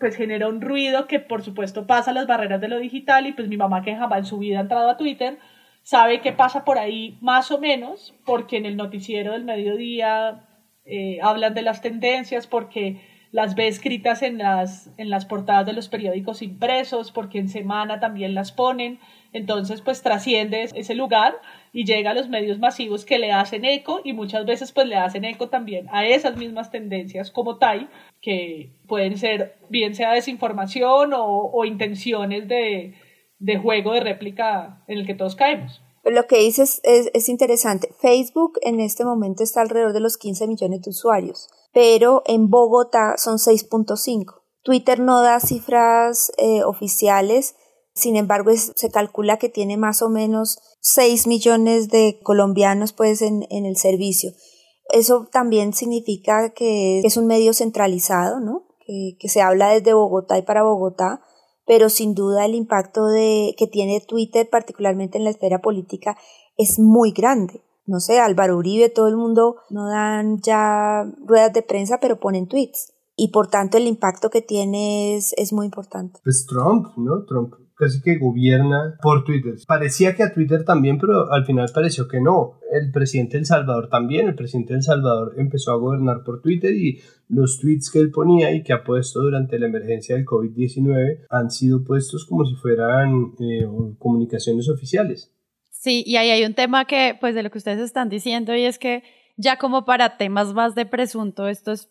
pues 0.00 0.16
genera 0.16 0.48
un 0.48 0.60
ruido 0.60 1.06
que 1.06 1.20
por 1.20 1.42
supuesto 1.42 1.86
pasa 1.86 2.12
las 2.12 2.26
barreras 2.26 2.60
de 2.60 2.68
lo 2.68 2.78
digital 2.78 3.26
y 3.28 3.32
pues 3.32 3.46
mi 3.46 3.56
mamá 3.56 3.82
que 3.82 3.94
jamás 3.94 4.18
en 4.18 4.24
su 4.24 4.38
vida 4.38 4.58
ha 4.58 4.62
entrado 4.62 4.90
a 4.90 4.96
Twitter 4.96 5.38
sabe 5.82 6.20
que 6.20 6.32
pasa 6.32 6.64
por 6.64 6.78
ahí 6.78 7.16
más 7.20 7.52
o 7.52 7.60
menos 7.60 8.12
porque 8.24 8.56
en 8.56 8.66
el 8.66 8.76
noticiero 8.76 9.32
del 9.32 9.44
mediodía 9.44 10.48
eh, 10.84 11.18
hablan 11.22 11.54
de 11.54 11.62
las 11.62 11.80
tendencias 11.80 12.46
porque 12.46 13.00
las 13.32 13.54
ve 13.54 13.66
escritas 13.66 14.22
en 14.22 14.38
las, 14.38 14.90
en 14.98 15.08
las 15.08 15.24
portadas 15.24 15.64
de 15.64 15.72
los 15.72 15.88
periódicos 15.88 16.42
impresos, 16.42 17.10
porque 17.10 17.38
en 17.38 17.48
semana 17.48 17.98
también 17.98 18.34
las 18.34 18.52
ponen, 18.52 19.00
entonces 19.32 19.80
pues 19.80 20.02
trasciende 20.02 20.68
ese 20.74 20.94
lugar 20.94 21.34
y 21.72 21.86
llega 21.86 22.10
a 22.10 22.14
los 22.14 22.28
medios 22.28 22.58
masivos 22.58 23.06
que 23.06 23.18
le 23.18 23.32
hacen 23.32 23.64
eco 23.64 24.02
y 24.04 24.12
muchas 24.12 24.44
veces 24.44 24.70
pues 24.72 24.86
le 24.86 24.96
hacen 24.96 25.24
eco 25.24 25.48
también 25.48 25.86
a 25.90 26.04
esas 26.04 26.36
mismas 26.36 26.70
tendencias 26.70 27.30
como 27.30 27.56
TAI, 27.56 27.88
que 28.20 28.74
pueden 28.86 29.16
ser 29.16 29.56
bien 29.70 29.94
sea 29.94 30.12
desinformación 30.12 31.12
o, 31.14 31.64
intenciones 31.64 32.46
de, 32.48 32.94
de 33.38 33.56
juego 33.56 33.94
de 33.94 34.00
réplica 34.00 34.82
en 34.86 34.98
el 34.98 35.06
que 35.06 35.14
todos 35.14 35.36
caemos. 35.36 35.80
Lo 36.04 36.26
que 36.26 36.38
dices 36.38 36.80
es, 36.82 37.10
es, 37.14 37.28
interesante. 37.28 37.94
Facebook 38.00 38.58
en 38.62 38.80
este 38.80 39.04
momento 39.04 39.44
está 39.44 39.60
alrededor 39.60 39.92
de 39.92 40.00
los 40.00 40.16
15 40.16 40.48
millones 40.48 40.82
de 40.82 40.90
usuarios, 40.90 41.48
pero 41.72 42.22
en 42.26 42.50
Bogotá 42.50 43.14
son 43.18 43.38
6.5. 43.38 44.42
Twitter 44.62 45.00
no 45.00 45.22
da 45.22 45.40
cifras 45.40 46.32
eh, 46.38 46.64
oficiales, 46.64 47.56
sin 47.94 48.16
embargo 48.16 48.50
se 48.56 48.90
calcula 48.90 49.36
que 49.36 49.48
tiene 49.48 49.76
más 49.76 50.02
o 50.02 50.08
menos 50.08 50.58
6 50.80 51.26
millones 51.26 51.88
de 51.88 52.20
colombianos 52.22 52.92
pues 52.92 53.22
en, 53.22 53.44
el 53.50 53.76
servicio. 53.76 54.32
Eso 54.90 55.28
también 55.30 55.72
significa 55.72 56.50
que 56.50 57.00
es 57.00 57.16
un 57.16 57.26
medio 57.26 57.52
centralizado, 57.54 58.40
¿no? 58.40 58.66
Que 58.86 59.28
se 59.28 59.40
habla 59.40 59.68
desde 59.68 59.94
Bogotá 59.94 60.38
y 60.38 60.42
para 60.42 60.64
Bogotá 60.64 61.22
pero 61.66 61.88
sin 61.88 62.14
duda 62.14 62.44
el 62.44 62.54
impacto 62.54 63.06
de, 63.06 63.54
que 63.56 63.66
tiene 63.66 64.00
Twitter, 64.00 64.48
particularmente 64.50 65.18
en 65.18 65.24
la 65.24 65.30
esfera 65.30 65.60
política, 65.60 66.16
es 66.56 66.78
muy 66.78 67.12
grande. 67.12 67.62
No 67.86 68.00
sé, 68.00 68.20
Álvaro 68.20 68.56
Uribe, 68.56 68.88
todo 68.88 69.08
el 69.08 69.16
mundo 69.16 69.56
no 69.70 69.88
dan 69.88 70.40
ya 70.40 71.04
ruedas 71.26 71.52
de 71.52 71.62
prensa, 71.62 71.98
pero 72.00 72.20
ponen 72.20 72.46
tweets. 72.46 72.92
Y 73.16 73.30
por 73.30 73.48
tanto 73.48 73.76
el 73.76 73.86
impacto 73.86 74.30
que 74.30 74.40
tiene 74.40 75.16
es, 75.16 75.34
es 75.36 75.52
muy 75.52 75.66
importante. 75.66 76.20
Pues 76.22 76.46
Trump, 76.46 76.86
¿no? 76.96 77.24
Trump 77.26 77.54
casi 77.82 78.00
que 78.00 78.16
gobierna 78.16 78.96
por 79.02 79.24
Twitter. 79.24 79.54
Parecía 79.66 80.14
que 80.14 80.22
a 80.22 80.32
Twitter 80.32 80.64
también, 80.64 80.98
pero 80.98 81.32
al 81.32 81.44
final 81.44 81.68
pareció 81.74 82.06
que 82.06 82.20
no. 82.20 82.60
El 82.70 82.92
presidente 82.92 83.32
de 83.32 83.40
El 83.40 83.46
Salvador 83.46 83.88
también, 83.88 84.28
el 84.28 84.36
presidente 84.36 84.72
de 84.72 84.78
El 84.78 84.84
Salvador 84.84 85.34
empezó 85.36 85.72
a 85.72 85.76
gobernar 85.76 86.22
por 86.24 86.40
Twitter 86.40 86.72
y 86.72 87.00
los 87.28 87.58
tweets 87.58 87.90
que 87.90 87.98
él 87.98 88.12
ponía 88.12 88.54
y 88.54 88.62
que 88.62 88.72
ha 88.72 88.84
puesto 88.84 89.20
durante 89.20 89.58
la 89.58 89.66
emergencia 89.66 90.14
del 90.14 90.24
COVID-19 90.24 91.26
han 91.28 91.50
sido 91.50 91.82
puestos 91.82 92.24
como 92.24 92.44
si 92.44 92.54
fueran 92.54 93.32
eh, 93.40 93.66
comunicaciones 93.98 94.68
oficiales. 94.68 95.32
Sí, 95.70 96.04
y 96.06 96.14
ahí 96.14 96.30
hay 96.30 96.44
un 96.44 96.54
tema 96.54 96.84
que, 96.84 97.16
pues 97.20 97.34
de 97.34 97.42
lo 97.42 97.50
que 97.50 97.58
ustedes 97.58 97.80
están 97.80 98.08
diciendo, 98.08 98.54
y 98.54 98.62
es 98.62 98.78
que 98.78 99.02
ya 99.36 99.58
como 99.58 99.84
para 99.84 100.16
temas 100.16 100.54
más 100.54 100.76
de 100.76 100.86
presunto, 100.86 101.48
esto 101.48 101.72
es 101.72 101.90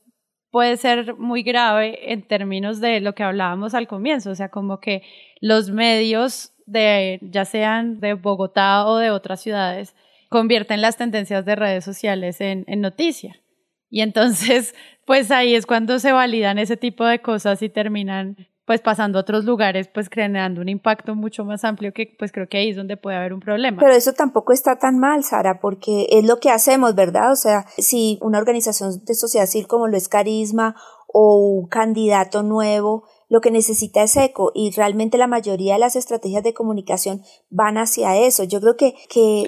puede 0.52 0.78
ser 0.78 1.16
muy 1.16 1.44
grave 1.44 2.12
en 2.12 2.22
términos 2.22 2.80
de 2.80 3.00
lo 3.00 3.16
que 3.16 3.24
hablábamos 3.24 3.74
al 3.74 3.88
comienzo, 3.88 4.32
o 4.32 4.36
sea, 4.36 4.50
como 4.50 4.80
que 4.80 5.02
los 5.40 5.72
medios 5.72 6.54
de 6.66 7.20
ya 7.22 7.46
sean 7.46 8.00
de 8.00 8.14
Bogotá 8.14 8.86
o 8.86 8.98
de 8.98 9.12
otras 9.12 9.42
ciudades 9.42 9.96
convierten 10.30 10.82
las 10.82 10.98
tendencias 10.98 11.46
de 11.46 11.56
redes 11.56 11.84
sociales 11.84 12.40
en, 12.42 12.64
en 12.68 12.82
noticia. 12.82 13.42
Y 13.90 14.02
entonces, 14.02 14.76
pues 15.06 15.32
ahí 15.32 15.56
es 15.56 15.66
cuando 15.66 16.00
se 16.00 16.12
validan 16.12 16.60
ese 16.60 16.78
tipo 16.78 17.06
de 17.06 17.20
cosas 17.20 17.62
y 17.62 17.70
terminan 17.70 18.48
pues 18.66 18.82
pasando 18.82 19.18
a 19.18 19.22
otros 19.22 19.44
lugares, 19.44 19.88
pues 19.88 20.10
creando 20.10 20.62
un 20.62 20.70
impacto 20.70 21.16
mucho 21.16 21.44
más 21.44 21.64
amplio 21.64 21.94
que 21.94 22.16
pues 22.18 22.32
creo 22.32 22.48
que 22.48 22.58
ahí 22.58 22.70
es 22.70 22.76
donde 22.76 22.96
puede 22.98 23.18
haber 23.18 23.34
un 23.34 23.40
problema. 23.40 23.80
Pero 23.80 23.94
eso 23.94 24.14
tampoco 24.14 24.54
está 24.54 24.78
tan 24.78 25.00
mal, 25.00 25.24
Sara, 25.24 25.60
porque 25.60 26.08
es 26.12 26.26
lo 26.26 26.40
que 26.40 26.52
hacemos, 26.52 26.96
¿verdad? 26.96 27.32
O 27.32 27.36
sea, 27.36 27.66
si 27.78 28.20
una 28.22 28.38
organización 28.38 29.04
de 29.04 29.16
sociedad 29.16 29.48
civil 29.48 29.68
como 29.68 29.88
lo 29.88 29.98
es 29.98 30.08
Carisma 30.08 30.76
o 31.08 31.38
un 31.38 31.68
candidato 31.68 32.44
nuevo, 32.44 33.04
lo 33.32 33.42
que 33.42 33.50
necesita 33.50 34.04
es 34.04 34.16
eco 34.18 34.52
y 34.54 34.72
realmente 34.72 35.18
la 35.18 35.28
mayoría 35.28 35.74
de 35.74 35.80
las 35.80 35.96
estrategias 35.96 36.44
de 36.44 36.54
comunicación 36.54 37.24
van 37.50 37.78
hacia 37.78 38.18
eso. 38.18 38.44
Yo 38.44 38.60
creo 38.60 38.76
que, 38.76 38.94
que, 39.10 39.46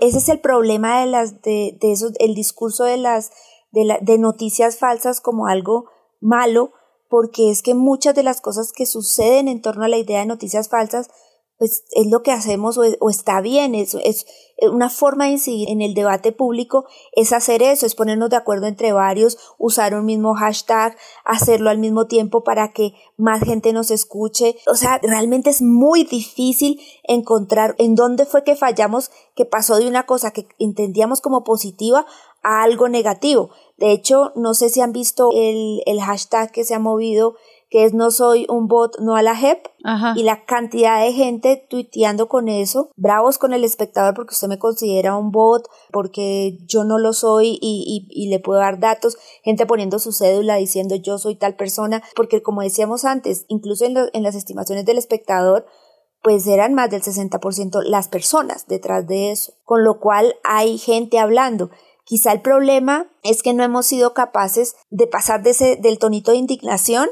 ese 0.00 0.18
es 0.18 0.28
el 0.28 0.40
problema 0.40 1.00
de 1.00 1.06
las, 1.06 1.40
de, 1.40 1.78
de 1.80 1.92
eso, 1.92 2.10
el 2.18 2.34
discurso 2.34 2.84
de 2.84 2.96
las, 2.96 3.30
de, 3.70 3.84
la, 3.84 3.98
de 4.00 4.18
noticias 4.18 4.78
falsas 4.78 5.20
como 5.20 5.46
algo 5.46 5.86
malo, 6.20 6.72
porque 7.10 7.50
es 7.50 7.62
que 7.62 7.74
muchas 7.74 8.14
de 8.14 8.22
las 8.22 8.40
cosas 8.40 8.72
que 8.72 8.86
suceden 8.86 9.48
en 9.48 9.60
torno 9.60 9.84
a 9.84 9.88
la 9.88 9.98
idea 9.98 10.20
de 10.20 10.26
noticias 10.26 10.68
falsas, 10.68 11.10
pues 11.58 11.84
es 11.90 12.06
lo 12.06 12.22
que 12.22 12.32
hacemos 12.32 12.78
o, 12.78 13.10
está 13.10 13.42
bien, 13.42 13.74
es, 13.74 13.94
es 13.94 14.24
una 14.62 14.88
forma 14.88 15.24
de 15.24 15.32
incidir 15.32 15.68
en 15.68 15.82
el 15.82 15.92
debate 15.92 16.32
público, 16.32 16.86
es 17.12 17.34
hacer 17.34 17.62
eso, 17.62 17.84
es 17.84 17.94
ponernos 17.94 18.30
de 18.30 18.36
acuerdo 18.36 18.66
entre 18.66 18.92
varios, 18.92 19.36
usar 19.58 19.94
un 19.94 20.06
mismo 20.06 20.34
hashtag, 20.34 20.96
hacerlo 21.24 21.68
al 21.68 21.76
mismo 21.76 22.06
tiempo 22.06 22.44
para 22.44 22.72
que 22.72 22.94
más 23.18 23.42
gente 23.42 23.74
nos 23.74 23.90
escuche. 23.90 24.56
O 24.68 24.74
sea, 24.74 25.00
realmente 25.02 25.50
es 25.50 25.60
muy 25.60 26.04
difícil 26.04 26.80
encontrar 27.02 27.74
en 27.76 27.94
dónde 27.94 28.24
fue 28.24 28.42
que 28.42 28.56
fallamos, 28.56 29.10
que 29.34 29.44
pasó 29.44 29.76
de 29.76 29.88
una 29.88 30.06
cosa 30.06 30.30
que 30.30 30.48
entendíamos 30.58 31.20
como 31.20 31.44
positiva 31.44 32.06
a 32.42 32.62
algo 32.62 32.88
negativo. 32.88 33.50
De 33.80 33.92
hecho, 33.92 34.32
no 34.36 34.52
sé 34.52 34.68
si 34.68 34.82
han 34.82 34.92
visto 34.92 35.30
el, 35.34 35.82
el 35.86 36.00
hashtag 36.02 36.52
que 36.52 36.64
se 36.64 36.74
ha 36.74 36.78
movido, 36.78 37.34
que 37.70 37.84
es 37.84 37.94
no 37.94 38.10
soy 38.10 38.44
un 38.50 38.68
bot, 38.68 38.98
no 38.98 39.16
a 39.16 39.22
la 39.22 39.34
JEP, 39.34 39.66
y 40.16 40.22
la 40.24 40.44
cantidad 40.44 41.02
de 41.02 41.12
gente 41.14 41.64
tuiteando 41.70 42.28
con 42.28 42.48
eso, 42.48 42.90
bravos 42.96 43.38
con 43.38 43.54
el 43.54 43.64
espectador 43.64 44.12
porque 44.14 44.34
usted 44.34 44.48
me 44.48 44.58
considera 44.58 45.16
un 45.16 45.30
bot, 45.30 45.66
porque 45.92 46.58
yo 46.66 46.84
no 46.84 46.98
lo 46.98 47.14
soy 47.14 47.58
y, 47.62 48.06
y, 48.10 48.28
le 48.28 48.38
puedo 48.38 48.60
dar 48.60 48.80
datos, 48.80 49.16
gente 49.42 49.64
poniendo 49.64 49.98
su 49.98 50.12
cédula 50.12 50.56
diciendo 50.56 50.96
yo 50.96 51.16
soy 51.16 51.36
tal 51.36 51.56
persona, 51.56 52.02
porque 52.14 52.42
como 52.42 52.60
decíamos 52.60 53.06
antes, 53.06 53.46
incluso 53.48 53.86
en, 53.86 53.96
en 54.12 54.22
las 54.22 54.34
estimaciones 54.34 54.84
del 54.84 54.98
espectador, 54.98 55.64
pues 56.22 56.46
eran 56.46 56.74
más 56.74 56.90
del 56.90 57.02
60% 57.02 57.82
las 57.84 58.08
personas 58.08 58.66
detrás 58.66 59.06
de 59.06 59.30
eso, 59.30 59.54
con 59.64 59.84
lo 59.84 60.00
cual 60.00 60.34
hay 60.44 60.76
gente 60.76 61.18
hablando. 61.18 61.70
Quizá 62.10 62.32
el 62.32 62.42
problema 62.42 63.06
es 63.22 63.40
que 63.40 63.54
no 63.54 63.62
hemos 63.62 63.86
sido 63.86 64.14
capaces 64.14 64.74
de 64.90 65.06
pasar 65.06 65.44
de 65.44 65.50
ese, 65.50 65.76
del 65.76 66.00
tonito 66.00 66.32
de 66.32 66.38
indignación 66.38 67.08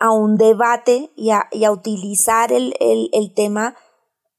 a 0.00 0.10
un 0.10 0.34
debate 0.34 1.12
y 1.14 1.30
a, 1.30 1.46
utilizar 1.70 2.50
el, 2.50 2.74
el 2.80 3.32
tema 3.32 3.76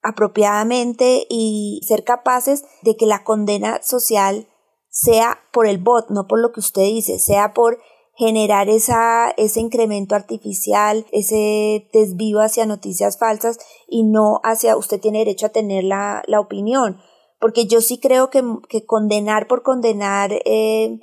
apropiadamente 0.02 1.26
y 1.30 1.80
ser 1.88 2.04
capaces 2.04 2.66
de 2.82 2.98
que 2.98 3.06
la 3.06 3.24
condena 3.24 3.82
social 3.84 4.50
sea 4.90 5.40
por 5.54 5.66
el 5.66 5.78
bot, 5.78 6.10
no 6.10 6.28
por 6.28 6.42
lo 6.42 6.52
que 6.52 6.60
usted 6.60 6.84
dice, 6.84 7.18
sea 7.18 7.54
por 7.54 7.80
generar 8.18 8.68
esa, 8.68 9.30
ese 9.38 9.62
incremento 9.62 10.14
artificial, 10.14 11.06
ese 11.14 11.88
desvío 11.94 12.42
hacia 12.42 12.66
noticias 12.66 13.18
falsas 13.18 13.60
y 13.88 14.04
no 14.04 14.42
hacia 14.44 14.76
usted 14.76 15.00
tiene 15.00 15.20
derecho 15.20 15.46
a 15.46 15.54
tener 15.54 15.86
la, 15.86 16.22
la 16.28 16.42
opinión 16.42 17.00
porque 17.46 17.68
yo 17.68 17.80
sí 17.80 18.00
creo 18.00 18.32
que, 18.32 18.42
condenar 18.88 19.46
por 19.46 19.62
condenar 19.62 20.32
eh, 20.46 20.98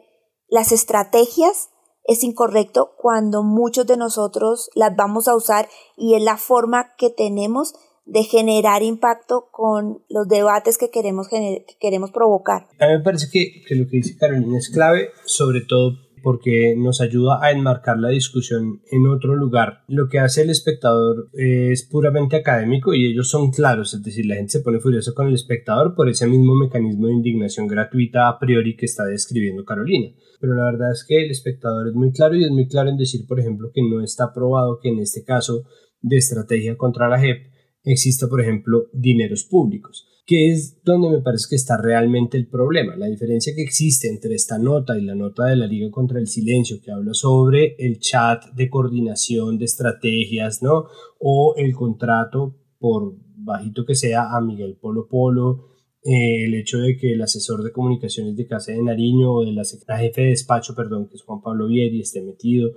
las 0.49 0.73
estrategias 0.73 1.69
es 2.03 2.25
incorrecto 2.25 2.97
cuando 2.99 3.45
muchos 3.45 3.87
de 3.87 3.97
nosotros 3.97 4.69
las 4.75 4.97
vamos 4.97 5.29
a 5.29 5.37
usar 5.37 5.69
y 5.97 6.17
es 6.17 6.23
la 6.25 6.37
forma 6.39 6.97
que 6.99 7.11
tenemos 7.11 7.75
de 8.07 8.25
generar 8.25 8.83
impacto 8.83 9.51
con 9.53 10.03
los 10.09 10.27
debates 10.27 10.79
que 10.79 10.91
queremos, 10.91 11.29
que 11.29 11.65
queremos 11.79 12.11
provocar. 12.11 12.67
A 12.81 12.89
mí 12.89 12.95
me 12.95 13.05
parece 13.05 13.29
que, 13.31 13.63
que 13.65 13.77
lo 13.77 13.85
que 13.89 13.99
dice 13.99 14.17
Carolina 14.19 14.59
es 14.59 14.69
clave, 14.69 15.11
sobre 15.25 15.61
todo 15.61 15.93
porque 16.23 16.75
nos 16.77 17.01
ayuda 17.01 17.39
a 17.43 17.51
enmarcar 17.51 17.99
la 17.99 18.09
discusión 18.09 18.81
en 18.91 19.07
otro 19.07 19.35
lugar. 19.35 19.85
Lo 19.89 20.09
que 20.09 20.19
hace 20.19 20.43
el 20.43 20.51
espectador 20.51 21.29
es 21.35 21.83
puramente 21.85 22.37
académico 22.37 22.95
y 22.95 23.07
ellos 23.07 23.29
son 23.29 23.51
claros, 23.51 23.95
es 23.95 24.03
decir, 24.03 24.27
la 24.27 24.37
gente 24.37 24.53
se 24.53 24.61
pone 24.61 24.81
furiosa 24.81 25.13
con 25.13 25.29
el 25.29 25.35
espectador 25.35 25.95
por 25.95 26.09
ese 26.09 26.27
mismo 26.27 26.55
mecanismo 26.55 27.07
de 27.07 27.15
indignación 27.15 27.67
gratuita 27.67 28.29
a 28.29 28.39
priori 28.39 28.77
que 28.77 28.87
está 28.87 29.05
describiendo 29.05 29.65
Carolina. 29.65 30.15
Pero 30.41 30.55
la 30.55 30.65
verdad 30.65 30.93
es 30.93 31.05
que 31.07 31.25
el 31.25 31.31
espectador 31.31 31.89
es 31.89 31.95
muy 31.95 32.13
claro 32.13 32.37
y 32.37 32.45
es 32.45 32.51
muy 32.51 32.69
claro 32.69 32.91
en 32.91 32.97
decir, 32.97 33.27
por 33.27 33.41
ejemplo, 33.41 33.71
que 33.73 33.83
no 33.83 34.03
está 34.03 34.33
probado 34.33 34.79
que 34.81 34.89
en 34.89 35.01
este 35.01 35.25
caso 35.25 35.65
de 36.01 36.17
estrategia 36.17 36.77
contra 36.77 37.09
la 37.09 37.19
JEP 37.19 37.47
exista, 37.85 38.29
por 38.29 38.41
ejemplo, 38.41 38.87
dineros 38.93 39.45
públicos 39.45 40.09
que 40.25 40.51
es 40.53 40.83
donde 40.85 41.11
me 41.11 41.21
parece 41.21 41.47
que 41.51 41.57
está 41.57 41.77
realmente 41.77 42.37
el 42.37 42.49
problema. 42.49 42.97
La 42.97 43.07
diferencia 43.07 43.55
que 43.55 43.63
existe 43.63 44.09
entre 44.09 44.35
esta 44.35 44.59
nota 44.59 44.97
y 44.97 45.05
la 45.05 45.15
nota 45.15 45.47
de 45.47 45.57
la 45.57 45.67
Liga 45.67 45.91
contra 45.91 46.21
el 46.21 46.29
Silencio, 46.29 46.81
que 46.81 46.93
habla 46.93 47.13
sobre 47.13 47.75
el 47.79 47.99
chat 47.99 48.45
de 48.55 48.71
coordinación 48.71 49.59
de 49.59 49.65
estrategias, 49.65 50.63
¿no? 50.63 50.87
O 51.19 51.55
el 51.57 51.75
contrato, 51.75 52.57
por 52.79 53.17
bajito 53.37 53.85
que 53.85 53.97
sea, 53.97 54.37
a 54.37 54.41
Miguel 54.41 54.77
Polo 54.81 55.09
Polo, 55.09 55.73
eh, 56.05 56.45
el 56.47 56.55
hecho 56.55 56.79
de 56.79 56.97
que 56.97 57.13
el 57.13 57.23
asesor 57.23 57.63
de 57.63 57.73
comunicaciones 57.73 58.37
de 58.37 58.47
Casa 58.47 58.73
de 58.73 58.83
Nariño 58.83 59.33
o 59.33 59.45
de 59.45 59.53
la, 59.53 59.63
jefe 59.99 60.21
de 60.21 60.29
despacho, 60.29 60.75
perdón, 60.75 61.09
que 61.09 61.15
es 61.15 61.23
Juan 61.23 61.41
Pablo 61.41 61.67
Vieri, 61.67 62.01
esté 62.01 62.23
metido 62.23 62.71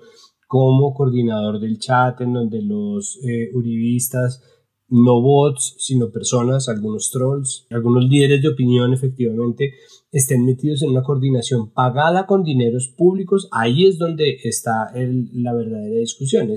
como 0.47 0.93
coordinador 0.93 1.59
del 1.59 1.79
chat 1.79 2.21
en 2.21 2.33
donde 2.33 2.61
los 2.61 3.19
eh, 3.27 3.49
uribistas 3.53 4.43
no 4.87 5.21
bots, 5.21 5.75
sino 5.79 6.11
personas, 6.11 6.69
algunos 6.69 7.09
trolls, 7.11 7.65
algunos 7.71 8.05
líderes 8.05 8.41
de 8.41 8.49
opinión 8.49 8.93
efectivamente 8.93 9.73
estén 10.11 10.45
metidos 10.45 10.81
en 10.83 10.91
una 10.91 11.03
coordinación 11.03 11.71
pagada 11.71 12.25
con 12.25 12.43
dineros 12.43 12.93
públicos, 12.95 13.49
ahí 13.51 13.85
es 13.85 13.97
donde 13.97 14.37
está 14.43 14.91
la 14.93 15.53
verdadera 15.53 15.99
discusión. 15.99 16.49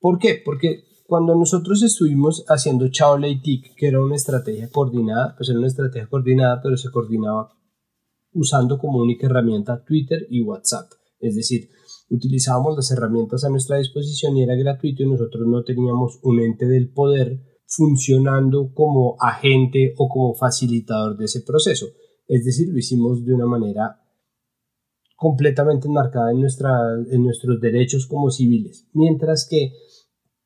¿Por 0.00 0.18
qué? 0.18 0.42
Porque 0.44 0.84
cuando 1.06 1.34
nosotros 1.34 1.82
estuvimos 1.82 2.44
haciendo 2.48 2.88
Chao 2.88 3.18
Tic, 3.42 3.74
que 3.76 3.86
era 3.86 4.02
una 4.02 4.16
estrategia 4.16 4.70
coordinada, 4.70 5.34
pues 5.36 5.48
era 5.50 5.58
una 5.58 5.68
estrategia 5.68 6.08
coordinada, 6.08 6.60
pero 6.62 6.76
se 6.76 6.90
coordinaba 6.90 7.50
usando 8.32 8.78
como 8.78 8.98
única 8.98 9.26
herramienta 9.26 9.84
Twitter 9.84 10.26
y 10.30 10.42
WhatsApp. 10.42 10.90
Es 11.20 11.36
decir, 11.36 11.68
utilizábamos 12.10 12.76
las 12.76 12.90
herramientas 12.90 13.44
a 13.44 13.50
nuestra 13.50 13.78
disposición 13.78 14.36
y 14.36 14.42
era 14.42 14.56
gratuito 14.56 15.02
y 15.02 15.10
nosotros 15.10 15.46
no 15.46 15.62
teníamos 15.62 16.18
un 16.22 16.40
ente 16.40 16.66
del 16.66 16.92
poder 16.92 17.53
funcionando 17.76 18.72
como 18.72 19.16
agente 19.20 19.94
o 19.96 20.08
como 20.08 20.34
facilitador 20.34 21.16
de 21.16 21.26
ese 21.26 21.42
proceso. 21.42 21.86
Es 22.26 22.44
decir, 22.44 22.68
lo 22.68 22.78
hicimos 22.78 23.24
de 23.24 23.34
una 23.34 23.46
manera 23.46 24.00
completamente 25.16 25.88
enmarcada 25.88 26.32
en, 26.32 26.40
nuestra, 26.40 26.70
en 27.10 27.22
nuestros 27.22 27.60
derechos 27.60 28.06
como 28.06 28.30
civiles, 28.30 28.86
mientras 28.92 29.46
que 29.48 29.72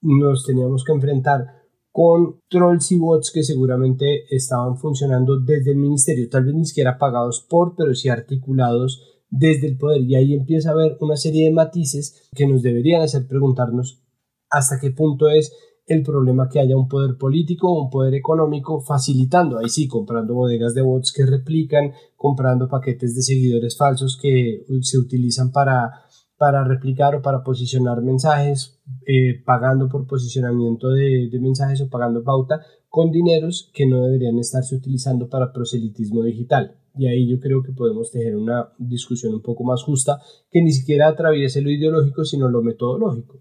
nos 0.00 0.44
teníamos 0.44 0.84
que 0.84 0.92
enfrentar 0.92 1.58
con 1.90 2.40
trolls 2.48 2.92
y 2.92 2.98
bots 2.98 3.32
que 3.32 3.42
seguramente 3.42 4.24
estaban 4.30 4.76
funcionando 4.76 5.40
desde 5.40 5.72
el 5.72 5.78
ministerio, 5.78 6.28
tal 6.28 6.44
vez 6.44 6.54
ni 6.54 6.64
siquiera 6.64 6.98
pagados 6.98 7.44
por, 7.48 7.74
pero 7.76 7.94
sí 7.94 8.08
articulados 8.08 9.02
desde 9.30 9.66
el 9.66 9.78
poder. 9.78 10.02
Y 10.02 10.14
ahí 10.14 10.34
empieza 10.34 10.70
a 10.70 10.72
haber 10.72 10.96
una 11.00 11.16
serie 11.16 11.46
de 11.46 11.52
matices 11.52 12.28
que 12.34 12.46
nos 12.46 12.62
deberían 12.62 13.02
hacer 13.02 13.26
preguntarnos 13.26 14.02
hasta 14.50 14.78
qué 14.80 14.90
punto 14.90 15.28
es 15.28 15.52
el 15.88 16.02
problema 16.02 16.48
que 16.48 16.60
haya 16.60 16.76
un 16.76 16.86
poder 16.86 17.16
político 17.16 17.72
o 17.72 17.84
un 17.84 17.90
poder 17.90 18.14
económico 18.14 18.80
facilitando, 18.80 19.58
ahí 19.58 19.68
sí, 19.68 19.88
comprando 19.88 20.34
bodegas 20.34 20.74
de 20.74 20.82
bots 20.82 21.12
que 21.12 21.24
replican, 21.24 21.92
comprando 22.16 22.68
paquetes 22.68 23.14
de 23.14 23.22
seguidores 23.22 23.76
falsos 23.76 24.18
que 24.20 24.64
se 24.82 24.98
utilizan 24.98 25.50
para, 25.50 26.04
para 26.36 26.62
replicar 26.64 27.16
o 27.16 27.22
para 27.22 27.42
posicionar 27.42 28.02
mensajes, 28.02 28.80
eh, 29.06 29.42
pagando 29.44 29.88
por 29.88 30.06
posicionamiento 30.06 30.90
de, 30.90 31.28
de 31.30 31.40
mensajes 31.40 31.80
o 31.80 31.88
pagando 31.88 32.22
pauta 32.22 32.60
con 32.88 33.10
dineros 33.10 33.70
que 33.72 33.86
no 33.86 34.04
deberían 34.04 34.38
estarse 34.38 34.74
utilizando 34.76 35.28
para 35.28 35.52
proselitismo 35.52 36.22
digital. 36.22 36.76
Y 36.96 37.06
ahí 37.06 37.28
yo 37.30 37.38
creo 37.38 37.62
que 37.62 37.72
podemos 37.72 38.10
tener 38.10 38.36
una 38.36 38.72
discusión 38.78 39.34
un 39.34 39.42
poco 39.42 39.64
más 39.64 39.82
justa 39.82 40.20
que 40.50 40.60
ni 40.60 40.72
siquiera 40.72 41.08
atraviese 41.08 41.62
lo 41.62 41.70
ideológico, 41.70 42.24
sino 42.24 42.48
lo 42.48 42.62
metodológico. 42.62 43.40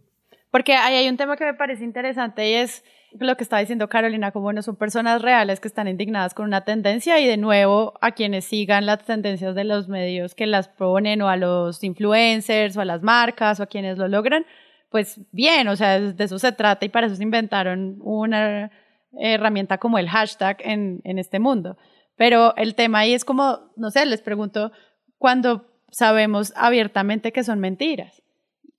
Porque 0.51 0.75
ahí 0.75 0.95
hay 0.95 1.09
un 1.09 1.17
tema 1.17 1.35
que 1.35 1.45
me 1.45 1.53
parece 1.53 1.83
interesante 1.83 2.49
y 2.49 2.53
es 2.53 2.83
lo 3.19 3.35
que 3.35 3.43
estaba 3.43 3.59
diciendo 3.59 3.89
Carolina, 3.89 4.31
como 4.31 4.43
bueno, 4.43 4.61
son 4.61 4.75
personas 4.75 5.21
reales 5.21 5.59
que 5.59 5.67
están 5.67 5.87
indignadas 5.87 6.33
con 6.33 6.45
una 6.45 6.61
tendencia 6.61 7.19
y 7.19 7.27
de 7.27 7.37
nuevo 7.37 7.93
a 8.01 8.11
quienes 8.11 8.45
sigan 8.45 8.85
las 8.85 9.03
tendencias 9.03 9.55
de 9.55 9.63
los 9.63 9.87
medios 9.87 10.35
que 10.35 10.45
las 10.45 10.67
ponen 10.67 11.21
o 11.21 11.29
a 11.29 11.35
los 11.35 11.83
influencers 11.83 12.77
o 12.77 12.81
a 12.81 12.85
las 12.85 13.01
marcas 13.01 13.59
o 13.59 13.63
a 13.63 13.67
quienes 13.67 13.97
lo 13.97 14.07
logran, 14.07 14.45
pues 14.89 15.19
bien, 15.31 15.67
o 15.67 15.75
sea, 15.75 15.99
de 15.99 16.23
eso 16.23 16.39
se 16.39 16.51
trata 16.51 16.85
y 16.85 16.89
para 16.89 17.07
eso 17.07 17.15
se 17.15 17.23
inventaron 17.23 17.97
una 18.01 18.71
herramienta 19.19 19.77
como 19.77 19.99
el 19.99 20.09
hashtag 20.09 20.57
en, 20.61 21.01
en 21.03 21.19
este 21.19 21.39
mundo. 21.39 21.77
Pero 22.15 22.55
el 22.55 22.75
tema 22.75 22.99
ahí 22.99 23.13
es 23.13 23.25
como, 23.25 23.71
no 23.75 23.91
sé, 23.91 24.05
les 24.05 24.21
pregunto, 24.21 24.71
cuando 25.17 25.65
sabemos 25.91 26.53
abiertamente 26.55 27.31
que 27.31 27.43
son 27.43 27.59
mentiras 27.59 28.21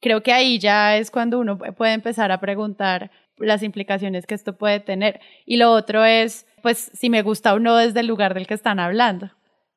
creo 0.00 0.22
que 0.22 0.32
ahí 0.32 0.58
ya 0.58 0.96
es 0.96 1.10
cuando 1.10 1.38
uno 1.38 1.58
puede 1.58 1.92
empezar 1.92 2.32
a 2.32 2.40
preguntar 2.40 3.10
las 3.38 3.62
implicaciones 3.62 4.26
que 4.26 4.34
esto 4.34 4.56
puede 4.56 4.80
tener. 4.80 5.20
Y 5.46 5.56
lo 5.56 5.72
otro 5.72 6.04
es, 6.04 6.46
pues, 6.62 6.90
si 6.94 7.10
me 7.10 7.22
gusta 7.22 7.54
o 7.54 7.58
no 7.58 7.76
desde 7.76 8.00
el 8.00 8.06
lugar 8.06 8.34
del 8.34 8.46
que 8.46 8.54
están 8.54 8.80
hablando. 8.80 9.30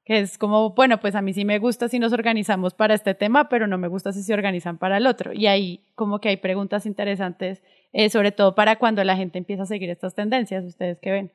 Que 0.04 0.20
es 0.20 0.38
como, 0.38 0.72
bueno, 0.72 1.00
pues 1.00 1.14
a 1.14 1.22
mí 1.22 1.32
sí 1.34 1.46
me 1.46 1.60
gusta 1.60 1.88
si 1.88 2.00
nos 2.00 2.12
organizamos 2.12 2.74
para 2.74 2.96
este 2.96 3.14
tema, 3.14 3.50
pero 3.50 3.68
no 3.68 3.78
me 3.78 3.88
gusta 3.88 4.12
si 4.12 4.24
se 4.24 4.34
organizan 4.34 4.78
para 4.78 4.98
el 4.98 5.06
otro. 5.06 5.32
Y 5.32 5.46
ahí 5.46 5.84
como 5.96 6.20
que 6.20 6.30
hay 6.30 6.38
preguntas 6.38 6.86
interesantes, 6.86 7.62
eh, 7.94 8.10
sobre 8.10 8.32
todo 8.32 8.56
para 8.56 8.78
cuando 8.78 9.04
la 9.04 9.16
gente 9.16 9.38
empieza 9.38 9.64
a 9.64 9.68
seguir 9.68 9.90
estas 9.92 10.16
tendencias. 10.16 10.66
¿Ustedes 10.66 10.98
qué 11.00 11.12
ven? 11.12 11.32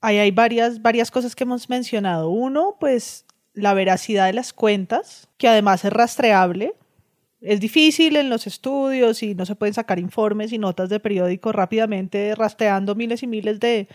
Ahí 0.00 0.18
hay 0.18 0.30
varias, 0.30 0.82
varias 0.82 1.10
cosas 1.10 1.34
que 1.34 1.44
hemos 1.44 1.70
mencionado. 1.70 2.28
Uno, 2.28 2.76
pues 2.78 3.24
la 3.54 3.74
veracidad 3.74 4.26
de 4.26 4.34
las 4.34 4.52
cuentas, 4.52 5.28
que 5.38 5.48
además 5.48 5.84
es 5.84 5.92
rastreable 5.92 6.74
es 7.40 7.60
difícil 7.60 8.16
en 8.16 8.30
los 8.30 8.46
estudios 8.46 9.22
y 9.22 9.34
no 9.34 9.46
se 9.46 9.54
pueden 9.54 9.74
sacar 9.74 9.98
informes 9.98 10.52
y 10.52 10.58
notas 10.58 10.88
de 10.88 11.00
periódico 11.00 11.52
rápidamente 11.52 12.34
rastreando 12.34 12.94
miles 12.94 13.22
y 13.22 13.26
miles 13.26 13.60
de, 13.60 13.88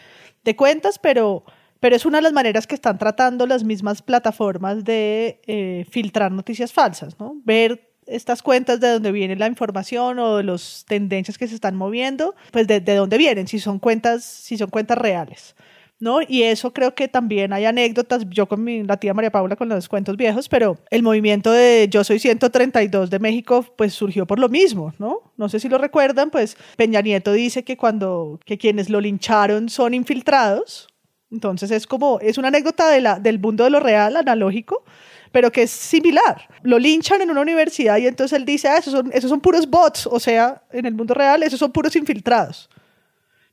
cuentas, 0.56 0.97
pero, 0.99 1.43
pero 1.79 1.95
es 1.95 2.06
una 2.06 2.19
de 2.19 2.23
las 2.23 2.34
maneras 2.34 2.67
que 2.67 2.75
están 2.75 2.97
tratando 2.97 3.45
las 3.45 3.63
mismas 3.63 4.01
plataformas 4.01 4.84
de 4.84 5.41
eh, 5.47 5.86
filtrar 5.89 6.32
noticias 6.32 6.71
falsas, 6.71 7.19
¿no? 7.19 7.36
Ver 7.43 7.89
estas 8.06 8.41
cuentas 8.41 8.79
de 8.79 8.89
dónde 8.89 9.12
viene 9.12 9.36
la 9.36 9.47
información 9.47 10.19
o 10.19 10.38
de 10.38 10.43
las 10.43 10.86
tendencias 10.88 11.38
que 11.38 11.47
se 11.47 11.56
están 11.56 11.75
moviendo, 11.75 12.36
pues 12.51 12.67
de, 12.67 12.82
de 12.82 12.95
dónde 12.95 13.17
vienen, 13.17 13.47
si 13.47 13.60
son 13.60 13.79
cuentas, 13.79 14.23
si 14.23 14.58
son 14.58 14.69
cuentas 14.69 14.97
reales. 14.97 15.56
¿No? 16.04 16.20
Y 16.28 16.44
eso 16.44 16.74
creo 16.74 16.94
que 16.94 17.08
también 17.08 17.54
hay 17.54 17.63
anécdotas, 17.63 18.26
yo 18.30 18.46
con 18.46 18.62
mi, 18.62 18.84
la 18.84 18.98
tía 18.98 19.13
María 19.13 19.32
Paula 19.32 19.56
con 19.56 19.70
los 19.70 19.88
cuentos 19.88 20.18
viejos, 20.18 20.50
pero 20.50 20.78
el 20.92 21.02
movimiento 21.02 21.50
de 21.50 21.88
Yo 21.89 22.04
Soy 22.04 22.20
132 22.20 23.10
de 23.10 23.20
México 23.20 23.66
pues 23.78 23.94
surgió 23.94 24.28
por 24.28 24.38
lo 24.38 24.50
mismo, 24.50 24.94
¿no? 25.00 25.32
No 25.38 25.48
sé 25.48 25.62
si 25.62 25.70
lo 25.70 25.78
recuerdan, 25.78 26.30
pues 26.30 26.58
Peña 26.76 27.00
Nieto 27.00 27.32
dice 27.32 27.63
que 27.63 27.78
cuando, 27.78 28.38
que 28.46 28.58
quienes 28.58 28.89
lo 28.89 29.00
lincharon 29.00 29.70
son 29.70 29.94
infiltrados, 29.94 30.89
entonces 31.32 31.72
es 31.72 31.88
como, 31.88 32.20
es 32.20 32.38
una 32.38 32.50
anécdota 32.50 32.89
de 32.89 33.22
del 33.22 33.39
mundo 33.39 33.63
de 33.63 33.70
lo 33.70 33.80
real, 33.80 34.18
analógico, 34.18 34.84
pero 35.32 35.54
que 35.54 35.63
es 35.63 35.72
similar. 35.72 36.50
Lo 36.63 36.80
linchan 36.80 37.22
en 37.22 37.32
una 37.32 37.39
universidad 37.39 37.98
y 37.98 38.08
entonces 38.08 38.38
él 38.38 38.46
dice, 38.46 38.68
ah, 38.68 38.78
esos 38.78 38.92
son, 38.92 39.10
esos 39.13 39.30
son 39.30 39.39
puros 39.39 39.70
bots, 39.70 40.06
o 40.06 40.20
sea, 40.20 40.63
en 40.74 40.86
el 40.86 40.94
mundo 40.94 41.13
real 41.13 41.44
esos 41.44 41.60
son 41.60 41.72
puros 41.72 41.96
infiltrados. 41.96 42.70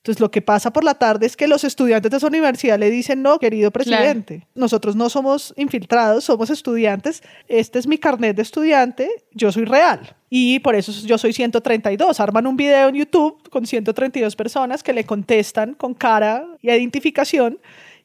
Entonces, 0.01 0.21
lo 0.21 0.31
que 0.31 0.41
pasa 0.41 0.73
por 0.73 0.83
la 0.83 0.95
tarde 0.95 1.27
es 1.27 1.37
que 1.37 1.47
los 1.47 1.63
estudiantes 1.63 2.11
de 2.11 2.17
esa 2.17 2.27
universidad 2.27 2.79
le 2.79 2.91
dicen, 2.91 3.21
no, 3.21 3.39
querido 3.39 3.71
presidente, 3.71 4.47
nosotros 4.55 4.97
no 4.97 5.11
somos 5.11 5.53
infiltrados, 5.59 6.25
somos 6.25 6.49
estudiantes, 6.49 7.23
este 7.49 7.79
es 7.79 7.87
mi 7.87 7.99
carnet 7.99 8.35
de 8.35 8.41
estudiante, 8.41 9.11
yo 9.33 9.53
soy 9.53 9.67
real. 9.67 10.17
Y 10.31 10.61
por 10.61 10.75
eso 10.75 10.91
yo 11.05 11.19
soy 11.19 11.35
132. 11.35 12.19
Arman 12.19 12.47
un 12.47 12.57
video 12.57 12.89
en 12.89 12.95
YouTube 12.95 13.47
con 13.51 13.67
132 13.67 14.37
personas 14.37 14.83
que 14.83 14.95
le 14.95 15.05
contestan 15.05 15.75
con 15.75 15.93
cara 15.93 16.47
y 16.63 16.71
identificación 16.71 17.59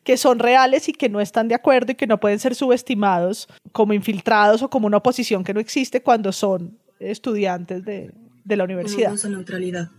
que 0.04 0.18
son 0.18 0.40
reales 0.40 0.90
y 0.90 0.94
que 0.94 1.08
no 1.08 1.22
están 1.22 1.48
de 1.48 1.56
acuerdo 1.56 1.94
y 1.94 1.96
que 1.96 2.08
no 2.08 2.20
pueden 2.20 2.40
ser 2.40 2.56
subestimados 2.56 3.48
como 3.72 3.94
infiltrados 3.94 4.62
o 4.62 4.70
como 4.70 4.86
una 4.86 4.98
oposición 4.98 5.44
que 5.44 5.54
no 5.54 5.60
existe 5.60 6.02
cuando 6.02 6.32
son 6.32 6.78
estudiantes 7.00 7.86
de, 7.86 8.12
de 8.44 8.56
la 8.58 8.66
universidad. 8.66 9.14
neutralidad. 9.30 9.90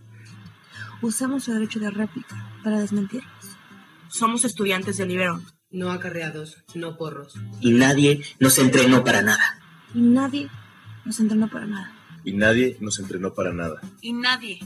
Usamos 1.01 1.43
su 1.43 1.53
derecho 1.53 1.79
de 1.79 1.91
réplica 1.91 2.35
para 2.63 2.79
desmentirlos. 2.79 3.31
Somos 4.09 4.45
estudiantes 4.45 4.97
de 4.97 5.05
Libero. 5.05 5.41
No 5.69 5.91
acarreados, 5.91 6.63
no 6.75 6.97
porros. 6.97 7.35
Y 7.61 7.71
nadie 7.71 8.23
nos 8.39 8.57
entrenó 8.57 9.03
para 9.03 9.21
nada. 9.21 9.59
Y 9.93 9.99
nadie 9.99 10.49
nos 11.05 11.19
entrenó 11.19 11.49
para 11.49 11.65
nada. 11.67 11.93
Y 12.23 12.33
nadie 12.33 12.77
nos 12.79 12.99
entrenó 12.99 13.33
para 13.33 13.53
nada. 13.53 13.81
Y 14.01 14.13
nadie 14.13 14.59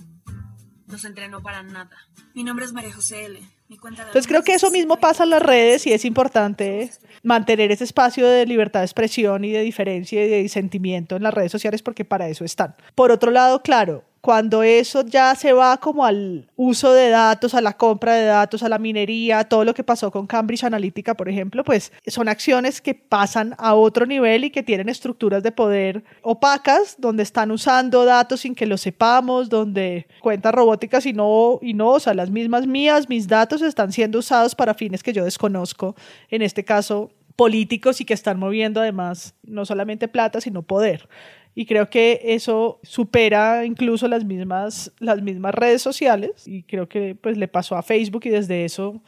nos 0.87 1.03
entrenó 1.03 1.41
para 1.41 1.63
nada. 1.63 1.97
Mi 2.33 2.43
nombre 2.43 2.65
es 2.65 2.73
María 2.73 2.93
José 2.93 3.25
L. 3.25 3.41
Entonces 3.71 4.27
creo 4.27 4.43
que 4.43 4.53
eso 4.53 4.69
mismo 4.69 4.97
pasa 4.97 5.23
en 5.23 5.29
las 5.29 5.41
redes 5.41 5.87
y 5.87 5.93
es 5.93 6.03
importante 6.03 6.91
mantener 7.23 7.71
ese 7.71 7.85
espacio 7.85 8.27
de 8.27 8.45
libertad 8.45 8.81
de 8.81 8.85
expresión 8.85 9.45
y 9.45 9.51
de 9.51 9.61
diferencia 9.61 10.25
y 10.25 10.27
de 10.27 10.49
sentimiento 10.49 11.15
en 11.15 11.23
las 11.23 11.33
redes 11.33 11.51
sociales 11.51 11.81
porque 11.81 12.03
para 12.03 12.27
eso 12.27 12.43
están. 12.43 12.75
Por 12.95 13.11
otro 13.11 13.31
lado, 13.31 13.61
claro, 13.61 14.03
cuando 14.21 14.61
eso 14.61 15.03
ya 15.03 15.33
se 15.35 15.51
va 15.51 15.77
como 15.77 16.05
al 16.05 16.47
uso 16.55 16.93
de 16.93 17.09
datos, 17.09 17.55
a 17.55 17.61
la 17.61 17.73
compra 17.73 18.13
de 18.13 18.25
datos, 18.25 18.61
a 18.61 18.69
la 18.69 18.77
minería, 18.77 19.43
todo 19.43 19.65
lo 19.65 19.73
que 19.73 19.83
pasó 19.83 20.11
con 20.11 20.27
Cambridge 20.27 20.63
Analytica, 20.63 21.15
por 21.15 21.27
ejemplo, 21.27 21.63
pues 21.63 21.91
son 22.05 22.29
acciones 22.29 22.81
que 22.81 22.93
pasan 22.93 23.55
a 23.57 23.73
otro 23.73 24.05
nivel 24.05 24.45
y 24.45 24.51
que 24.51 24.61
tienen 24.61 24.89
estructuras 24.89 25.41
de 25.41 25.51
poder 25.51 26.03
opacas, 26.21 26.95
donde 26.99 27.23
están 27.23 27.51
usando 27.51 28.05
datos 28.05 28.41
sin 28.41 28.53
que 28.53 28.67
lo 28.67 28.77
sepamos, 28.77 29.49
donde 29.49 30.07
cuentas 30.21 30.53
robóticas 30.53 31.05
y 31.07 31.13
no, 31.13 31.59
y 31.61 31.73
no, 31.73 31.89
o 31.89 31.99
sea, 31.99 32.13
las 32.13 32.29
mismas 32.29 32.67
mías, 32.67 33.09
mis 33.09 33.27
datos 33.27 33.63
están 33.63 33.91
siendo 33.91 34.19
usados 34.19 34.53
para 34.53 34.75
fines 34.75 35.01
que 35.01 35.13
yo 35.13 35.23
desconozco, 35.23 35.95
en 36.29 36.43
este 36.43 36.63
caso 36.63 37.11
políticos 37.35 38.01
y 38.01 38.05
que 38.05 38.13
están 38.13 38.37
moviendo 38.37 38.81
además 38.81 39.33
no 39.43 39.65
solamente 39.65 40.07
plata, 40.07 40.41
sino 40.41 40.61
poder 40.61 41.09
y 41.53 41.65
creo 41.65 41.89
que 41.89 42.21
eso 42.23 42.79
supera 42.83 43.65
incluso 43.65 44.07
las 44.07 44.23
mismas, 44.23 44.91
las 44.99 45.21
mismas 45.21 45.53
redes 45.53 45.81
sociales 45.81 46.47
y 46.47 46.63
creo 46.63 46.87
que 46.87 47.15
pues 47.15 47.37
le 47.37 47.47
pasó 47.47 47.75
a 47.75 47.83
Facebook 47.83 48.21
y 48.25 48.29
desde 48.29 48.65
eso 48.65 49.01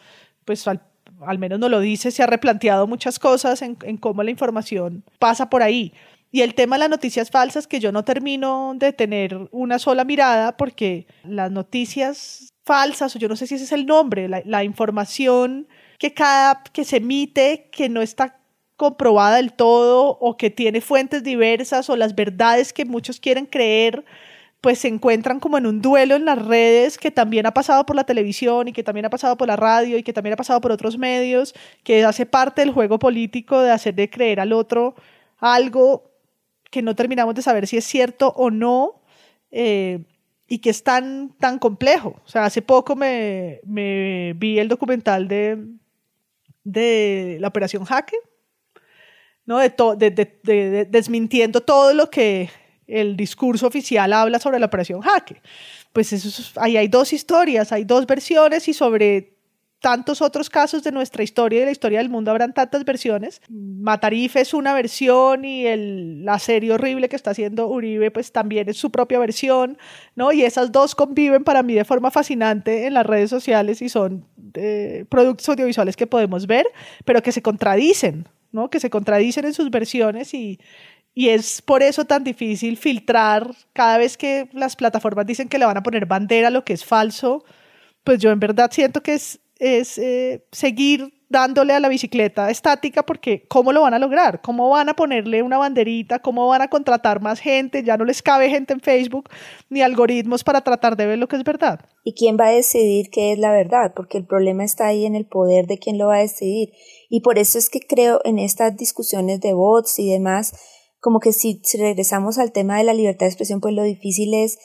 pues 0.45 0.67
al, 0.67 0.81
menos 1.39 1.59
no 1.59 1.69
lo 1.69 1.79
dice, 1.79 2.11
se 2.11 2.21
ha 2.21 2.27
replanteado 2.27 2.85
muchas 2.85 3.17
cosas 3.17 3.61
en, 3.61 3.77
en 3.83 3.97
cómo 3.97 4.23
la 4.23 4.31
información 4.31 5.03
pasa 5.19 5.49
por 5.49 5.63
ahí. 5.63 5.93
Y 6.31 6.41
el 6.41 6.55
tema 6.55 6.75
de 6.75 6.79
las 6.79 6.89
noticias 6.89 7.29
falsas, 7.29 7.67
que 7.67 7.79
yo 7.79 7.91
no 7.91 8.03
termino 8.03 8.73
de 8.75 8.91
tener 8.91 9.47
una 9.51 9.77
sola 9.77 10.03
mirada 10.03 10.57
porque 10.57 11.05
las 11.23 11.51
noticias 11.51 12.51
falsas, 12.65 13.15
o 13.15 13.19
yo 13.19 13.29
no 13.29 13.35
sé 13.35 13.45
si 13.45 13.55
ese 13.55 13.65
es 13.65 13.71
el 13.71 13.85
nombre, 13.85 14.27
la, 14.27 14.41
la 14.43 14.63
información 14.63 15.67
que 15.99 16.13
cada 16.13 16.63
que 16.73 16.83
se 16.83 16.97
emite, 16.97 17.69
que 17.71 17.87
no 17.87 18.01
está 18.01 18.42
comprobada 18.83 19.37
del 19.37 19.53
todo 19.53 20.17
o 20.19 20.35
que 20.35 20.49
tiene 20.49 20.81
fuentes 20.81 21.23
diversas 21.23 21.89
o 21.89 21.95
las 21.95 22.15
verdades 22.15 22.73
que 22.73 22.83
muchos 22.83 23.21
quieren 23.21 23.45
creer, 23.45 24.03
pues 24.59 24.79
se 24.79 24.89
encuentran 24.89 25.39
como 25.39 25.57
en 25.57 25.65
un 25.65 25.81
duelo 25.81 26.15
en 26.15 26.25
las 26.25 26.37
redes 26.45 26.97
que 26.97 27.11
también 27.11 27.45
ha 27.45 27.53
pasado 27.53 27.85
por 27.85 27.95
la 27.95 28.03
televisión 28.03 28.67
y 28.67 28.73
que 28.73 28.83
también 28.83 29.05
ha 29.05 29.09
pasado 29.09 29.37
por 29.37 29.47
la 29.47 29.55
radio 29.55 29.97
y 29.97 30.03
que 30.03 30.11
también 30.11 30.33
ha 30.33 30.35
pasado 30.35 30.59
por 30.59 30.73
otros 30.73 30.97
medios, 30.97 31.53
que 31.83 32.03
hace 32.03 32.25
parte 32.25 32.59
del 32.59 32.71
juego 32.71 32.99
político 32.99 33.61
de 33.61 33.71
hacer 33.71 33.95
de 33.95 34.09
creer 34.09 34.41
al 34.41 34.51
otro 34.51 34.95
algo 35.39 36.11
que 36.69 36.81
no 36.81 36.93
terminamos 36.93 37.35
de 37.35 37.41
saber 37.41 37.65
si 37.67 37.77
es 37.77 37.85
cierto 37.85 38.33
o 38.35 38.51
no 38.51 39.01
eh, 39.49 39.99
y 40.49 40.59
que 40.59 40.71
es 40.71 40.83
tan, 40.83 41.29
tan 41.39 41.57
complejo. 41.57 42.21
O 42.25 42.27
sea, 42.27 42.43
hace 42.43 42.61
poco 42.61 42.97
me, 42.97 43.61
vi 44.35 44.59
el 44.59 44.67
documental 44.67 45.29
de, 45.29 45.57
de 46.65 47.37
la 47.39 47.47
Operación 47.47 47.85
Jaque, 47.85 48.17
¿no? 49.45 49.59
de, 49.59 49.69
de, 49.69 50.11
de, 50.11 50.29
de 50.43 50.85
desmintiendo 50.85 51.61
todo 51.61 51.93
lo 51.93 52.09
que 52.09 52.49
el 52.87 53.15
discurso 53.15 53.67
oficial 53.67 54.11
habla 54.13 54.39
sobre 54.39 54.59
la 54.59 54.65
operación 54.65 55.01
Jaque. 55.01 55.41
Pues 55.91 56.53
ahí 56.57 56.77
hay 56.77 56.87
dos 56.87 57.13
historias, 57.13 57.71
hay 57.71 57.83
dos 57.83 58.05
versiones 58.07 58.67
y 58.67 58.73
sobre 58.73 59.33
tantos 59.83 60.21
otros 60.21 60.49
casos 60.49 60.81
de 60.81 60.93
nuestra 60.93 61.23
historia 61.23 61.57
y 61.57 61.59
de 61.59 61.65
la 61.65 61.71
historia 61.73 61.99
del 61.99 62.09
mundo 62.09 62.31
habrán 62.31 62.53
tantas 62.53 62.85
versiones. 62.85 63.41
Matarife 63.49 64.39
es 64.39 64.53
una 64.53 64.73
versión 64.73 65.43
y 65.43 65.67
el, 65.67 66.23
la 66.23 66.39
serie 66.39 66.71
horrible 66.71 67.09
que 67.09 67.17
está 67.17 67.31
haciendo 67.31 67.67
Uribe 67.67 68.09
pues 68.09 68.31
también 68.31 68.69
es 68.69 68.77
su 68.77 68.91
propia 68.91 69.19
versión, 69.19 69.77
¿no? 70.15 70.31
Y 70.31 70.43
esas 70.43 70.71
dos 70.71 70.95
conviven 70.95 71.43
para 71.43 71.63
mí 71.63 71.73
de 71.73 71.83
forma 71.83 72.11
fascinante 72.11 72.87
en 72.87 72.93
las 72.93 73.05
redes 73.05 73.29
sociales 73.29 73.81
y 73.81 73.89
son 73.89 74.25
eh, 74.53 75.03
productos 75.09 75.49
audiovisuales 75.49 75.97
que 75.97 76.07
podemos 76.07 76.47
ver, 76.47 76.65
pero 77.03 77.21
que 77.21 77.33
se 77.33 77.41
contradicen, 77.41 78.25
¿no? 78.53 78.69
Que 78.69 78.79
se 78.79 78.89
contradicen 78.89 79.45
en 79.45 79.53
sus 79.53 79.69
versiones 79.69 80.33
y, 80.33 80.59
y 81.13 81.29
es 81.29 81.61
por 81.61 81.83
eso 81.83 82.05
tan 82.05 82.23
difícil 82.23 82.77
filtrar 82.77 83.51
cada 83.73 83.97
vez 83.97 84.15
que 84.15 84.47
las 84.53 84.75
plataformas 84.75 85.25
dicen 85.25 85.49
que 85.49 85.59
le 85.59 85.65
van 85.65 85.77
a 85.77 85.83
poner 85.83 86.05
bandera 86.05 86.49
lo 86.49 86.63
que 86.63 86.73
es 86.73 86.85
falso. 86.85 87.43
Pues 88.03 88.19
yo 88.19 88.31
en 88.31 88.39
verdad 88.39 88.71
siento 88.71 89.01
que 89.01 89.15
es, 89.15 89.39
es 89.59 89.97
eh, 89.97 90.45
seguir 90.51 91.13
dándole 91.33 91.73
a 91.73 91.79
la 91.79 91.89
bicicleta 91.89 92.51
estática 92.51 93.03
porque 93.03 93.45
¿cómo 93.47 93.73
lo 93.73 93.81
van 93.81 93.95
a 93.95 93.99
lograr? 93.99 94.39
¿Cómo 94.41 94.69
van 94.69 94.87
a 94.89 94.95
ponerle 94.95 95.41
una 95.41 95.57
banderita? 95.57 96.19
¿Cómo 96.19 96.47
van 96.47 96.61
a 96.61 96.67
contratar 96.69 97.21
más 97.21 97.39
gente? 97.39 97.83
Ya 97.83 97.97
no 97.97 98.05
les 98.05 98.21
cabe 98.21 98.49
gente 98.49 98.71
en 98.71 98.79
Facebook 98.79 99.29
ni 99.69 99.81
algoritmos 99.81 100.43
para 100.43 100.61
tratar 100.61 100.95
de 100.95 101.07
ver 101.07 101.17
lo 101.17 101.27
que 101.27 101.35
es 101.35 101.43
verdad. 101.43 101.79
¿Y 102.03 102.13
quién 102.13 102.37
va 102.39 102.47
a 102.47 102.51
decidir 102.51 103.09
qué 103.09 103.33
es 103.33 103.39
la 103.39 103.51
verdad? 103.51 103.93
Porque 103.95 104.19
el 104.19 104.25
problema 104.25 104.63
está 104.63 104.87
ahí 104.87 105.05
en 105.05 105.15
el 105.15 105.25
poder 105.25 105.65
de 105.65 105.79
quién 105.79 105.97
lo 105.97 106.07
va 106.07 106.17
a 106.17 106.19
decidir. 106.19 106.69
Y 107.15 107.19
por 107.19 107.37
eso 107.37 107.59
es 107.59 107.69
que 107.69 107.79
creo 107.79 108.21
en 108.23 108.39
estas 108.39 108.75
discusiones 108.75 109.39
de 109.39 109.53
bots 109.53 109.99
y 109.99 110.09
demás, 110.09 110.51
como 110.99 111.19
que 111.19 111.31
si, 111.31 111.61
regresamos 111.77 112.39
al 112.39 112.51
tema 112.51 112.79
de 112.79 112.85
la 112.85 112.95
libertad 112.95 113.27
de 113.27 113.29
expresión, 113.29 113.61
pues 113.61 113.75
lo 113.75 113.83
difícil 113.83 114.33
es, 114.33 114.57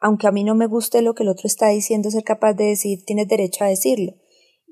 aunque 0.00 0.26
a 0.26 0.32
mí 0.32 0.42
no 0.42 0.54
me 0.54 0.64
guste 0.64 1.02
lo 1.02 1.14
que 1.14 1.24
el 1.24 1.28
otro 1.28 1.46
está 1.46 1.68
diciendo, 1.68 2.10
ser 2.10 2.24
capaz 2.24 2.54
de 2.54 2.64
decir, 2.64 3.04
tienes 3.04 3.28
derecho 3.28 3.64
a 3.64 3.66
decirlo. 3.66 4.14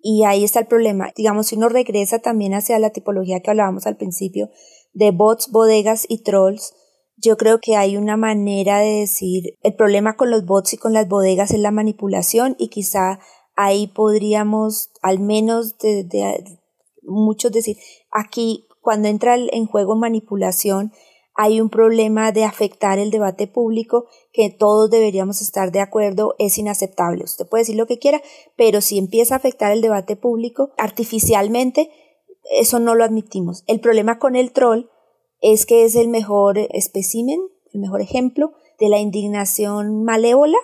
Y 0.03 0.25
ahí 0.25 0.43
está 0.43 0.61
el 0.61 0.69
problema. 0.69 1.13
Digamos, 1.17 1.49
si 1.49 1.57
uno 1.57 1.69
regresa 1.69 2.21
también 2.21 2.55
hacia 2.55 2.79
la 2.79 2.95
tipología 2.95 3.41
que 3.41 3.51
hablábamos 3.51 3.87
al 3.87 3.99
principio, 3.99 4.49
de 4.95 5.11
bots, 5.11 5.51
bodegas 5.51 6.07
y 6.09 6.23
trolls, 6.23 6.73
yo 7.19 7.37
creo 7.37 7.61
que 7.61 7.77
hay 7.77 7.99
una 7.99 8.17
manera 8.17 8.79
de 8.79 9.01
decir, 9.01 9.59
el 9.61 9.75
problema 9.75 10.17
con 10.17 10.31
los 10.31 10.47
bots 10.47 10.73
y 10.73 10.79
con 10.79 10.95
las 10.95 11.07
bodegas 11.09 11.51
es 11.51 11.61
la 11.61 11.73
manipulación 11.73 12.57
y 12.59 12.69
quizá 12.69 13.21
ahí 13.55 13.87
podríamos, 13.89 14.93
al 15.03 15.19
menos 15.21 15.77
de, 15.77 16.05
de 16.05 16.58
muchos 17.09 17.53
decir, 17.53 17.77
aquí 18.11 18.67
cuando 18.81 19.09
entra 19.09 19.37
en 19.37 19.67
juego 19.67 19.97
manipulación, 19.97 20.93
hay 21.41 21.61
un 21.61 21.71
problema 21.71 22.33
de 22.33 22.45
afectar 22.45 22.99
el 22.99 23.13
debate 23.13 23.47
público 23.47 24.07
que 24.33 24.51
todos 24.51 24.91
deberíamos 24.91 25.41
estar 25.41 25.71
de 25.71 25.79
acuerdo, 25.81 26.35
es 26.41 26.59
inaceptable. 26.59 27.23
Usted 27.23 27.47
puede 27.49 27.63
decir 27.63 27.77
lo 27.77 27.87
que 27.87 28.01
quiera, 28.01 28.21
pero 28.57 28.81
si 28.81 28.99
empieza 28.99 29.35
a 29.35 29.37
afectar 29.37 29.71
el 29.71 29.81
debate 29.81 30.17
público 30.17 30.73
artificialmente, 30.77 31.91
eso 32.51 32.81
no 32.81 32.97
lo 32.97 33.05
admitimos. 33.05 33.63
El 33.69 33.79
problema 33.79 34.19
con 34.19 34.35
el 34.35 34.51
troll 34.51 34.87
es 35.41 35.65
que 35.65 35.85
es 35.85 35.95
el 35.95 36.09
mejor 36.09 36.59
espécimen, 36.59 37.41
el 37.73 37.81
mejor 37.81 38.01
ejemplo 38.01 38.53
de 38.81 38.89
la 38.89 38.99
indignación 38.99 40.03
malévola, 40.03 40.59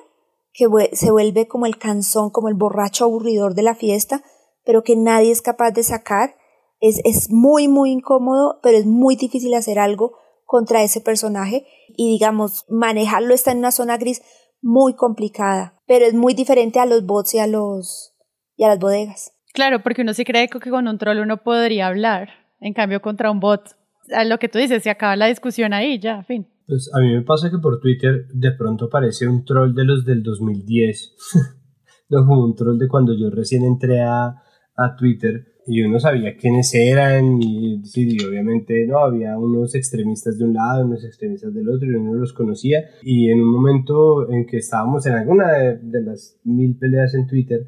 que 0.53 0.67
se 0.93 1.11
vuelve 1.11 1.47
como 1.47 1.67
el 1.67 1.79
canzón, 1.79 2.31
como 2.31 2.49
el 2.49 2.55
borracho 2.55 3.05
aburridor 3.05 3.55
de 3.55 3.63
la 3.63 3.75
fiesta, 3.75 4.25
pero 4.65 4.83
que 4.83 4.97
nadie 4.97 5.31
es 5.31 5.43
capaz 5.43 5.71
de 5.71 5.83
sacar. 5.83 6.37
Es, 6.81 7.01
es 7.05 7.31
muy, 7.31 7.69
muy 7.69 7.91
incómodo, 7.93 8.61
pero 8.63 8.77
es 8.77 8.87
muy 8.87 9.17
difícil 9.17 9.55
hacer 9.55 9.79
algo 9.79 10.19
contra 10.45 10.83
ese 10.83 11.01
personaje 11.01 11.67
y 11.97 12.11
digamos, 12.11 12.65
manejarlo 12.69 13.35
está 13.35 13.53
en 13.53 13.59
una 13.59 13.71
zona 13.71 13.97
gris 13.97 14.23
muy 14.61 14.95
complicada, 14.95 15.81
pero 15.87 16.07
es 16.07 16.15
muy 16.15 16.35
diferente 16.35 16.81
a 16.81 16.87
los 16.87 17.05
bots 17.05 17.35
y 17.35 17.39
a 17.39 17.47
los 17.47 18.15
y 18.57 18.65
a 18.65 18.69
las 18.69 18.79
bodegas. 18.79 19.33
Claro, 19.53 19.83
porque 19.83 20.03
uno 20.03 20.15
sí 20.15 20.25
cree 20.25 20.49
que 20.49 20.71
con 20.71 20.89
un 20.89 20.99
troll 20.99 21.21
uno 21.21 21.43
podría 21.43 21.89
hablar, 21.89 22.29
en 22.61 22.73
cambio 22.73 23.01
contra 23.01 23.31
un 23.31 23.41
bot, 23.41 23.77
a 24.13 24.25
lo 24.25 24.39
que 24.39 24.49
tú 24.49 24.59
dices, 24.59 24.83
se 24.83 24.91
acaba 24.91 25.17
la 25.17 25.27
discusión 25.27 25.73
ahí, 25.73 25.99
ya, 25.99 26.23
fin. 26.25 26.49
Pues 26.67 26.91
a 26.95 27.01
mí 27.01 27.13
me 27.13 27.23
pasa 27.23 27.51
que 27.51 27.59
por 27.59 27.79
Twitter 27.81 28.27
de 28.33 28.53
pronto 28.53 28.89
parece 28.89 29.29
un 29.29 29.45
troll 29.45 29.75
de 29.75 29.85
los 29.85 30.05
del 30.05 30.23
2010, 30.23 31.15
no 32.09 32.27
como 32.27 32.45
un 32.45 32.55
troll 32.55 32.79
de 32.79 32.89
cuando 32.89 33.13
yo 33.17 33.31
recién 33.31 33.65
entré 33.65 34.03
a, 34.03 34.43
a 34.77 34.97
Twitter 34.97 35.55
y 35.67 35.83
uno 35.83 35.99
sabía 35.99 36.37
quiénes 36.37 36.75
eran 36.75 37.43
y, 37.43 37.83
sí, 37.85 38.17
obviamente 38.27 38.87
no 38.87 38.99
había 38.99 39.39
unos 39.39 39.75
extremistas 39.75 40.39
de 40.39 40.45
un 40.45 40.55
lado 40.55 40.85
unos 40.85 41.05
extremistas 41.05 41.55
del 41.55 41.69
otro 41.69 41.91
y 41.91 41.95
uno 41.95 42.15
los 42.15 42.33
conocía 42.33 42.85
y 43.03 43.31
en 43.31 43.41
un 43.41 43.51
momento 43.51 44.31
en 44.31 44.47
que 44.47 44.59
estábamos 44.59 45.07
en 45.07 45.15
alguna 45.15 45.53
de, 45.53 46.03
las 46.03 46.39
mil 46.45 46.77
peleas 46.77 47.15
en 47.15 47.27
Twitter 47.27 47.67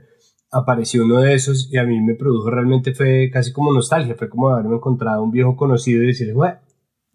apareció 0.51 1.05
uno 1.05 1.21
de 1.21 1.35
esos 1.35 1.73
y 1.73 1.79
a 1.79 1.85
mí 1.85 2.01
me 2.01 2.14
produjo 2.14 2.51
realmente 2.51 2.95
fue 2.95 3.31
casi 3.33 3.53
como 3.53 3.73
nostalgia 3.73 4.14
fue 4.14 4.29
como 4.29 4.51
haberme 4.51 4.77
encontrado 4.77 5.23
un 5.23 5.31
viejo 5.31 5.57
conocido 5.57 6.03
y 6.03 6.09
decirle 6.09 6.35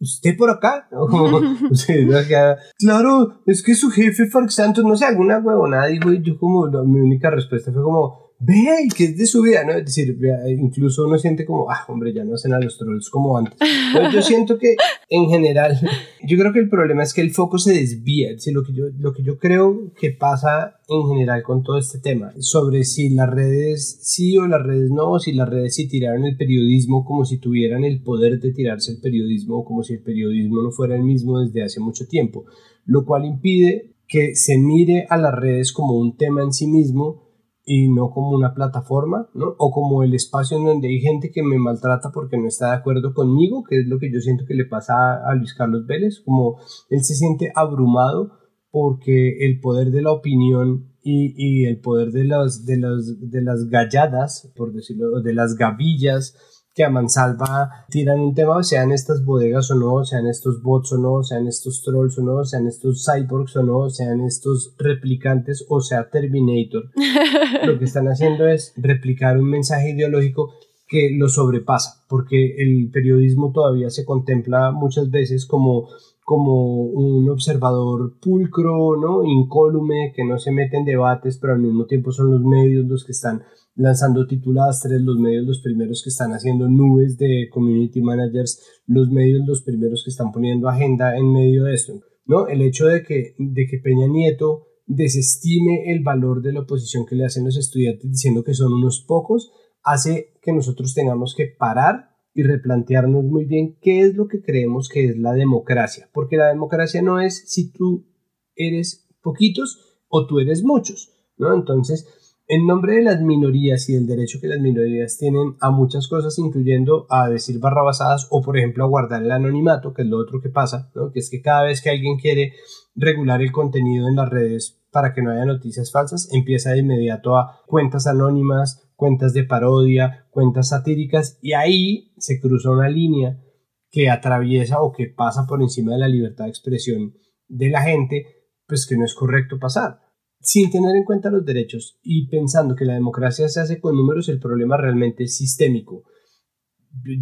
¿Usted 0.01 0.35
por 0.35 0.49
acá? 0.49 0.89
claro, 2.79 3.43
es 3.45 3.61
que 3.61 3.75
su 3.75 3.91
jefe 3.91 4.25
Farc 4.25 4.49
Santos, 4.49 4.83
no 4.83 4.95
sé, 4.95 5.05
alguna 5.05 5.37
huevonada, 5.37 5.85
digo, 5.85 6.11
y 6.11 6.23
yo 6.23 6.39
como, 6.39 6.65
mi 6.85 6.99
única 6.99 7.29
respuesta 7.29 7.71
fue 7.71 7.83
como, 7.83 8.20
ve 8.43 8.87
que 8.95 9.05
es 9.05 9.17
de 9.17 9.25
su 9.27 9.43
vida, 9.43 9.63
¿no? 9.63 9.73
Es 9.73 9.85
decir, 9.85 10.17
incluso 10.57 11.05
uno 11.05 11.17
siente 11.19 11.45
como, 11.45 11.69
ah, 11.69 11.85
hombre, 11.87 12.11
ya 12.11 12.23
no 12.23 12.33
hacen 12.33 12.53
a 12.53 12.59
los 12.59 12.77
trolls 12.77 13.09
como 13.09 13.37
antes. 13.37 13.53
Pero 13.93 14.11
yo 14.11 14.21
siento 14.21 14.57
que 14.57 14.75
en 15.09 15.29
general, 15.29 15.79
yo 16.23 16.37
creo 16.37 16.51
que 16.51 16.59
el 16.59 16.69
problema 16.69 17.03
es 17.03 17.13
que 17.13 17.21
el 17.21 17.31
foco 17.31 17.59
se 17.59 17.73
desvía. 17.73 18.29
Es 18.29 18.37
decir, 18.37 18.53
lo 18.53 18.63
que 18.63 18.73
yo, 18.73 18.85
lo 18.97 19.13
que 19.13 19.21
yo 19.21 19.37
creo 19.37 19.91
que 19.99 20.11
pasa 20.11 20.79
en 20.87 21.07
general 21.07 21.43
con 21.43 21.61
todo 21.61 21.77
este 21.77 21.99
tema, 21.99 22.33
sobre 22.39 22.83
si 22.83 23.11
las 23.11 23.29
redes 23.29 23.99
sí 24.01 24.35
o 24.37 24.47
las 24.47 24.63
redes 24.63 24.89
no, 24.89 25.19
si 25.19 25.33
las 25.33 25.47
redes 25.47 25.75
sí 25.75 25.87
tiraron 25.87 26.25
el 26.25 26.35
periodismo 26.35 27.05
como 27.05 27.25
si 27.25 27.37
tuvieran 27.37 27.83
el 27.83 28.01
poder 28.01 28.39
de 28.39 28.51
tirarse 28.53 28.91
el 28.91 28.99
periodismo, 28.99 29.63
como 29.63 29.83
si 29.83 29.93
el 29.93 30.01
periodismo 30.01 30.63
no 30.63 30.71
fuera 30.71 30.95
el 30.95 31.03
mismo 31.03 31.39
desde 31.39 31.63
hace 31.63 31.79
mucho 31.79 32.07
tiempo, 32.07 32.45
lo 32.85 33.05
cual 33.05 33.25
impide 33.25 33.91
que 34.07 34.35
se 34.35 34.57
mire 34.57 35.05
a 35.09 35.17
las 35.17 35.33
redes 35.33 35.71
como 35.71 35.93
un 35.93 36.17
tema 36.17 36.43
en 36.43 36.51
sí 36.51 36.67
mismo, 36.67 37.30
y 37.63 37.89
no 37.89 38.09
como 38.09 38.31
una 38.31 38.53
plataforma, 38.53 39.29
¿no? 39.33 39.55
O 39.57 39.71
como 39.71 40.03
el 40.03 40.13
espacio 40.13 40.57
en 40.57 40.65
donde 40.65 40.87
hay 40.87 40.99
gente 40.99 41.31
que 41.31 41.43
me 41.43 41.59
maltrata 41.59 42.11
porque 42.13 42.37
no 42.37 42.47
está 42.47 42.71
de 42.71 42.77
acuerdo 42.77 43.13
conmigo, 43.13 43.63
que 43.63 43.79
es 43.79 43.87
lo 43.87 43.99
que 43.99 44.11
yo 44.11 44.19
siento 44.19 44.45
que 44.47 44.55
le 44.55 44.65
pasa 44.65 45.15
a 45.23 45.35
Luis 45.35 45.53
Carlos 45.53 45.85
Vélez, 45.85 46.21
como 46.25 46.57
él 46.89 47.03
se 47.03 47.15
siente 47.15 47.51
abrumado 47.55 48.31
porque 48.71 49.45
el 49.45 49.59
poder 49.59 49.91
de 49.91 50.01
la 50.01 50.11
opinión 50.11 50.91
y, 51.03 51.33
y 51.35 51.65
el 51.65 51.79
poder 51.81 52.11
de 52.11 52.23
las, 52.23 52.65
de, 52.65 52.77
las, 52.77 53.19
de 53.19 53.41
las 53.41 53.67
galladas, 53.69 54.51
por 54.55 54.73
decirlo, 54.73 55.21
de 55.21 55.33
las 55.33 55.55
gavillas, 55.55 56.35
que 56.73 56.83
a 56.83 56.89
mansalva 56.89 57.85
tiran 57.89 58.19
un 58.19 58.33
tema, 58.33 58.63
sean 58.63 58.91
estas 58.91 59.25
bodegas 59.25 59.69
o 59.71 59.75
no, 59.75 60.05
sean 60.05 60.27
estos 60.27 60.61
bots 60.61 60.93
o 60.93 60.97
no, 60.97 61.23
sean 61.23 61.47
estos 61.47 61.83
trolls 61.83 62.17
o 62.17 62.23
no, 62.23 62.45
sean 62.45 62.67
estos 62.67 63.05
cyborgs 63.05 63.55
o 63.57 63.63
no, 63.63 63.89
sean 63.89 64.21
estos 64.21 64.73
replicantes 64.77 65.65
o 65.67 65.81
sea 65.81 66.09
Terminator. 66.09 66.91
Lo 67.65 67.77
que 67.77 67.85
están 67.85 68.07
haciendo 68.07 68.47
es 68.47 68.73
replicar 68.77 69.37
un 69.37 69.49
mensaje 69.49 69.91
ideológico 69.91 70.53
que 70.87 71.09
lo 71.17 71.29
sobrepasa, 71.29 72.03
porque 72.09 72.55
el 72.57 72.89
periodismo 72.91 73.51
todavía 73.53 73.89
se 73.89 74.05
contempla 74.05 74.71
muchas 74.71 75.09
veces 75.09 75.45
como 75.45 75.87
como 76.23 76.83
un 76.83 77.29
observador 77.29 78.13
pulcro, 78.21 78.95
¿no? 78.95 79.25
incólume, 79.25 80.13
que 80.15 80.23
no 80.23 80.37
se 80.37 80.51
mete 80.51 80.77
en 80.77 80.85
debates, 80.85 81.37
pero 81.37 81.53
al 81.53 81.59
mismo 81.59 81.85
tiempo 81.87 82.13
son 82.13 82.31
los 82.31 82.41
medios 82.41 82.85
los 82.85 83.03
que 83.03 83.11
están 83.11 83.43
lanzando 83.75 84.27
titulastres, 84.27 85.01
los 85.01 85.17
medios 85.17 85.45
los 85.45 85.61
primeros 85.61 86.01
que 86.03 86.09
están 86.09 86.31
haciendo 86.31 86.67
nubes 86.67 87.17
de 87.17 87.47
community 87.51 88.01
managers, 88.01 88.61
los 88.85 89.09
medios 89.09 89.47
los 89.47 89.61
primeros 89.61 90.03
que 90.03 90.09
están 90.09 90.31
poniendo 90.31 90.67
agenda 90.67 91.15
en 91.15 91.31
medio 91.31 91.63
de 91.63 91.73
esto. 91.73 92.01
¿no? 92.25 92.47
El 92.47 92.61
hecho 92.61 92.87
de 92.87 93.03
que, 93.03 93.35
de 93.37 93.67
que 93.67 93.77
Peña 93.79 94.07
Nieto 94.07 94.67
desestime 94.85 95.91
el 95.91 96.03
valor 96.03 96.41
de 96.41 96.53
la 96.53 96.61
oposición 96.61 97.05
que 97.05 97.15
le 97.15 97.25
hacen 97.25 97.45
los 97.45 97.57
estudiantes 97.57 98.11
diciendo 98.11 98.43
que 98.43 98.53
son 98.53 98.73
unos 98.73 99.05
pocos, 99.07 99.51
hace 99.83 100.33
que 100.41 100.51
nosotros 100.51 100.93
tengamos 100.93 101.33
que 101.35 101.45
parar 101.47 102.11
y 102.33 102.43
replantearnos 102.43 103.23
muy 103.23 103.45
bien 103.45 103.77
qué 103.81 104.01
es 104.01 104.15
lo 104.15 104.27
que 104.27 104.41
creemos 104.41 104.89
que 104.89 105.05
es 105.05 105.17
la 105.17 105.33
democracia, 105.33 106.09
porque 106.13 106.37
la 106.37 106.47
democracia 106.47 107.01
no 107.01 107.19
es 107.19 107.49
si 107.49 107.71
tú 107.71 108.07
eres 108.55 109.09
poquitos 109.21 109.99
o 110.07 110.27
tú 110.27 110.39
eres 110.39 110.63
muchos, 110.63 111.11
¿no? 111.37 111.53
Entonces, 111.53 112.07
en 112.53 112.67
nombre 112.67 112.95
de 112.95 113.03
las 113.03 113.21
minorías 113.21 113.87
y 113.87 113.93
del 113.93 114.05
derecho 114.05 114.41
que 114.41 114.47
las 114.49 114.59
minorías 114.59 115.17
tienen 115.17 115.55
a 115.61 115.71
muchas 115.71 116.09
cosas, 116.09 116.37
incluyendo 116.37 117.05
a 117.09 117.29
decir 117.29 117.59
barrabasadas 117.59 118.27
o, 118.29 118.41
por 118.41 118.57
ejemplo, 118.57 118.83
a 118.83 118.89
guardar 118.89 119.23
el 119.23 119.31
anonimato, 119.31 119.93
que 119.93 120.01
es 120.01 120.09
lo 120.09 120.17
otro 120.17 120.41
que 120.41 120.49
pasa, 120.49 120.91
¿no? 120.93 121.13
que 121.13 121.19
es 121.19 121.29
que 121.29 121.41
cada 121.41 121.63
vez 121.63 121.81
que 121.81 121.91
alguien 121.91 122.17
quiere 122.17 122.51
regular 122.93 123.41
el 123.41 123.53
contenido 123.53 124.09
en 124.09 124.17
las 124.17 124.27
redes 124.27 124.83
para 124.91 125.13
que 125.13 125.21
no 125.21 125.31
haya 125.31 125.45
noticias 125.45 125.93
falsas, 125.93 126.27
empieza 126.33 126.71
de 126.71 126.79
inmediato 126.79 127.37
a 127.37 127.61
cuentas 127.67 128.05
anónimas, 128.05 128.91
cuentas 128.97 129.33
de 129.33 129.45
parodia, 129.45 130.27
cuentas 130.29 130.67
satíricas, 130.67 131.39
y 131.41 131.53
ahí 131.53 132.11
se 132.17 132.41
cruza 132.41 132.69
una 132.69 132.89
línea 132.89 133.41
que 133.89 134.09
atraviesa 134.09 134.81
o 134.81 134.91
que 134.91 135.07
pasa 135.07 135.45
por 135.47 135.61
encima 135.61 135.93
de 135.93 135.99
la 135.99 136.09
libertad 136.09 136.43
de 136.43 136.49
expresión 136.49 137.13
de 137.47 137.69
la 137.69 137.81
gente, 137.83 138.25
pues 138.67 138.85
que 138.85 138.97
no 138.97 139.05
es 139.05 139.15
correcto 139.15 139.57
pasar. 139.57 140.10
Sin 140.41 140.71
tener 140.71 140.95
en 140.95 141.03
cuenta 141.03 141.29
los 141.29 141.45
derechos 141.45 141.99
y 142.01 142.27
pensando 142.27 142.75
que 142.75 142.85
la 142.85 142.95
democracia 142.95 143.47
se 143.47 143.59
hace 143.59 143.79
con 143.79 143.95
números, 143.95 144.27
el 144.27 144.39
problema 144.39 144.75
realmente 144.75 145.23
es 145.25 145.37
sistémico. 145.37 146.03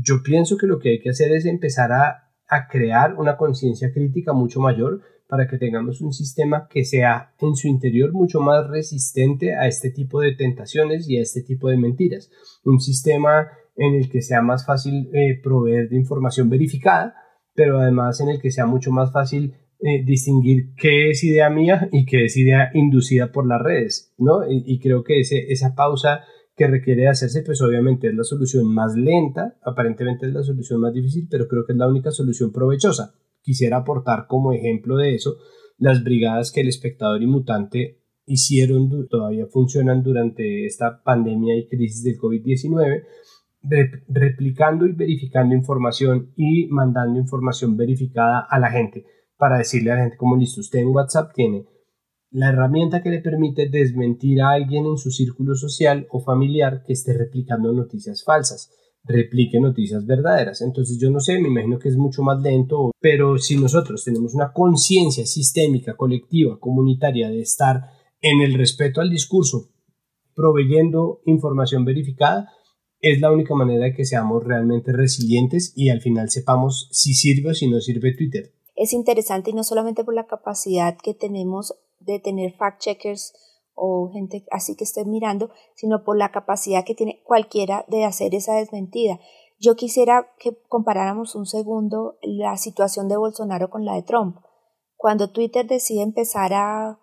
Yo 0.01 0.23
pienso 0.23 0.57
que 0.57 0.67
lo 0.67 0.79
que 0.79 0.89
hay 0.89 0.99
que 0.99 1.09
hacer 1.09 1.33
es 1.33 1.45
empezar 1.45 1.91
a, 1.91 2.31
a 2.47 2.67
crear 2.67 3.15
una 3.15 3.35
conciencia 3.35 3.91
crítica 3.93 4.31
mucho 4.33 4.61
mayor 4.61 5.01
para 5.27 5.47
que 5.47 5.57
tengamos 5.57 6.01
un 6.01 6.11
sistema 6.11 6.67
que 6.67 6.85
sea 6.85 7.35
en 7.39 7.55
su 7.55 7.67
interior 7.67 8.13
mucho 8.13 8.39
más 8.39 8.67
resistente 8.67 9.53
a 9.53 9.67
este 9.67 9.91
tipo 9.91 10.21
de 10.21 10.35
tentaciones 10.35 11.07
y 11.07 11.17
a 11.17 11.21
este 11.21 11.43
tipo 11.43 11.69
de 11.69 11.77
mentiras. 11.77 12.31
Un 12.63 12.79
sistema 12.79 13.47
en 13.75 13.95
el 13.95 14.09
que 14.09 14.21
sea 14.21 14.41
más 14.41 14.65
fácil 14.65 15.09
eh, 15.13 15.39
proveer 15.43 15.89
de 15.89 15.97
información 15.97 16.49
verificada, 16.49 17.15
pero 17.53 17.79
además 17.79 18.19
en 18.21 18.29
el 18.29 18.41
que 18.41 18.49
sea 18.49 18.65
mucho 18.65 18.91
más 18.91 19.11
fácil 19.11 19.55
eh, 19.81 20.03
distinguir 20.05 20.73
qué 20.75 21.11
es 21.11 21.23
idea 21.23 21.49
mía 21.49 21.89
y 21.91 22.05
qué 22.05 22.25
es 22.25 22.37
idea 22.37 22.69
inducida 22.73 23.31
por 23.31 23.47
las 23.47 23.61
redes, 23.61 24.13
¿no? 24.17 24.41
Y, 24.49 24.79
creo 24.79 25.03
que 25.03 25.21
ese, 25.21 25.51
esa 25.51 25.75
pausa 25.75 26.21
que 26.55 26.67
requiere 26.67 27.07
hacerse, 27.07 27.43
pues 27.43 27.61
obviamente 27.61 28.07
es 28.07 28.13
la 28.13 28.23
solución 28.23 28.73
más 28.73 28.95
lenta, 28.95 29.57
aparentemente 29.63 30.27
es 30.27 30.33
la 30.33 30.43
solución 30.43 30.81
más 30.81 30.93
difícil, 30.93 31.27
pero 31.29 31.47
creo 31.47 31.65
que 31.65 31.71
es 31.71 31.77
la 31.77 31.87
única 31.87 32.11
solución 32.11 32.51
provechosa 32.51 33.13
quisiera 33.41 33.77
aportar 33.77 34.27
como 34.27 34.53
ejemplo 34.53 34.97
de 34.97 35.15
eso 35.15 35.37
las 35.77 36.03
brigadas 36.03 36.51
que 36.51 36.61
el 36.61 36.67
espectador 36.67 37.21
y 37.23 37.27
mutante 37.27 38.01
hicieron, 38.25 39.07
todavía 39.07 39.47
funcionan 39.47 40.03
durante 40.03 40.65
esta 40.65 41.01
pandemia 41.01 41.57
y 41.57 41.67
crisis 41.67 42.03
del 42.03 42.17
COVID-19, 42.17 43.05
replicando 44.07 44.85
y 44.85 44.91
verificando 44.91 45.55
información 45.55 46.31
y 46.35 46.67
mandando 46.67 47.17
información 47.17 47.75
verificada 47.75 48.45
a 48.47 48.59
la 48.59 48.69
gente 48.69 49.05
para 49.39 49.57
decirle 49.57 49.91
a 49.91 49.95
la 49.95 50.01
gente 50.01 50.17
como 50.17 50.35
listo, 50.35 50.61
usted 50.61 50.79
en 50.79 50.89
WhatsApp 50.89 51.31
tiene 51.33 51.65
la 52.29 52.49
herramienta 52.49 53.01
que 53.01 53.09
le 53.09 53.21
permite 53.21 53.69
desmentir 53.69 54.41
a 54.41 54.51
alguien 54.51 54.85
en 54.85 54.97
su 54.97 55.09
círculo 55.09 55.55
social 55.55 56.05
o 56.11 56.19
familiar 56.19 56.83
que 56.85 56.93
esté 56.93 57.13
replicando 57.13 57.73
noticias 57.73 58.23
falsas 58.23 58.69
replique 59.03 59.59
noticias 59.59 60.05
verdaderas. 60.05 60.61
Entonces 60.61 60.99
yo 60.99 61.09
no 61.09 61.19
sé, 61.19 61.39
me 61.39 61.49
imagino 61.49 61.79
que 61.79 61.89
es 61.89 61.97
mucho 61.97 62.21
más 62.21 62.41
lento, 62.41 62.91
pero 62.99 63.37
si 63.37 63.57
nosotros 63.57 64.03
tenemos 64.03 64.33
una 64.33 64.53
conciencia 64.53 65.25
sistémica, 65.25 65.95
colectiva, 65.95 66.59
comunitaria 66.59 67.29
de 67.29 67.41
estar 67.41 67.91
en 68.21 68.41
el 68.41 68.53
respeto 68.53 69.01
al 69.01 69.09
discurso, 69.09 69.69
proveyendo 70.35 71.21
información 71.25 71.85
verificada, 71.85 72.49
es 73.01 73.21
la 73.21 73.31
única 73.31 73.55
manera 73.55 73.85
de 73.85 73.93
que 73.93 74.05
seamos 74.05 74.43
realmente 74.43 74.91
resilientes 74.91 75.73
y 75.75 75.89
al 75.89 76.01
final 76.01 76.29
sepamos 76.29 76.89
si 76.91 77.13
sirve 77.13 77.51
o 77.51 77.53
si 77.53 77.69
no 77.69 77.79
sirve 77.79 78.13
Twitter. 78.13 78.51
Es 78.79 78.93
interesante 78.93 79.49
y 79.49 79.53
no 79.53 79.65
solamente 79.65 80.05
por 80.05 80.13
la 80.13 80.25
capacidad 80.25 80.97
que 80.97 81.13
tenemos 81.13 81.77
de 81.99 82.17
tener 82.21 82.55
fact-checkers 82.55 83.33
o 83.73 84.09
gente 84.13 84.45
así 84.51 84.77
que 84.77 84.85
esté 84.85 85.03
mirando, 85.03 85.49
sino 85.75 86.05
por 86.05 86.17
la 86.17 86.31
capacidad 86.31 86.85
que 86.85 86.95
tiene 86.95 87.21
cualquiera 87.25 87.83
de 87.89 88.05
hacer 88.05 88.33
esa 88.33 88.53
desmentida. 88.53 89.19
Yo 89.59 89.75
quisiera 89.75 90.29
que 90.39 90.57
comparáramos 90.69 91.35
un 91.35 91.45
segundo 91.45 92.19
la 92.21 92.55
situación 92.55 93.09
de 93.09 93.17
Bolsonaro 93.17 93.69
con 93.69 93.83
la 93.83 93.95
de 93.95 94.03
Trump. 94.03 94.37
Cuando 94.95 95.29
Twitter 95.29 95.67
decide 95.67 96.01
empezar 96.01 96.53
a, 96.53 97.01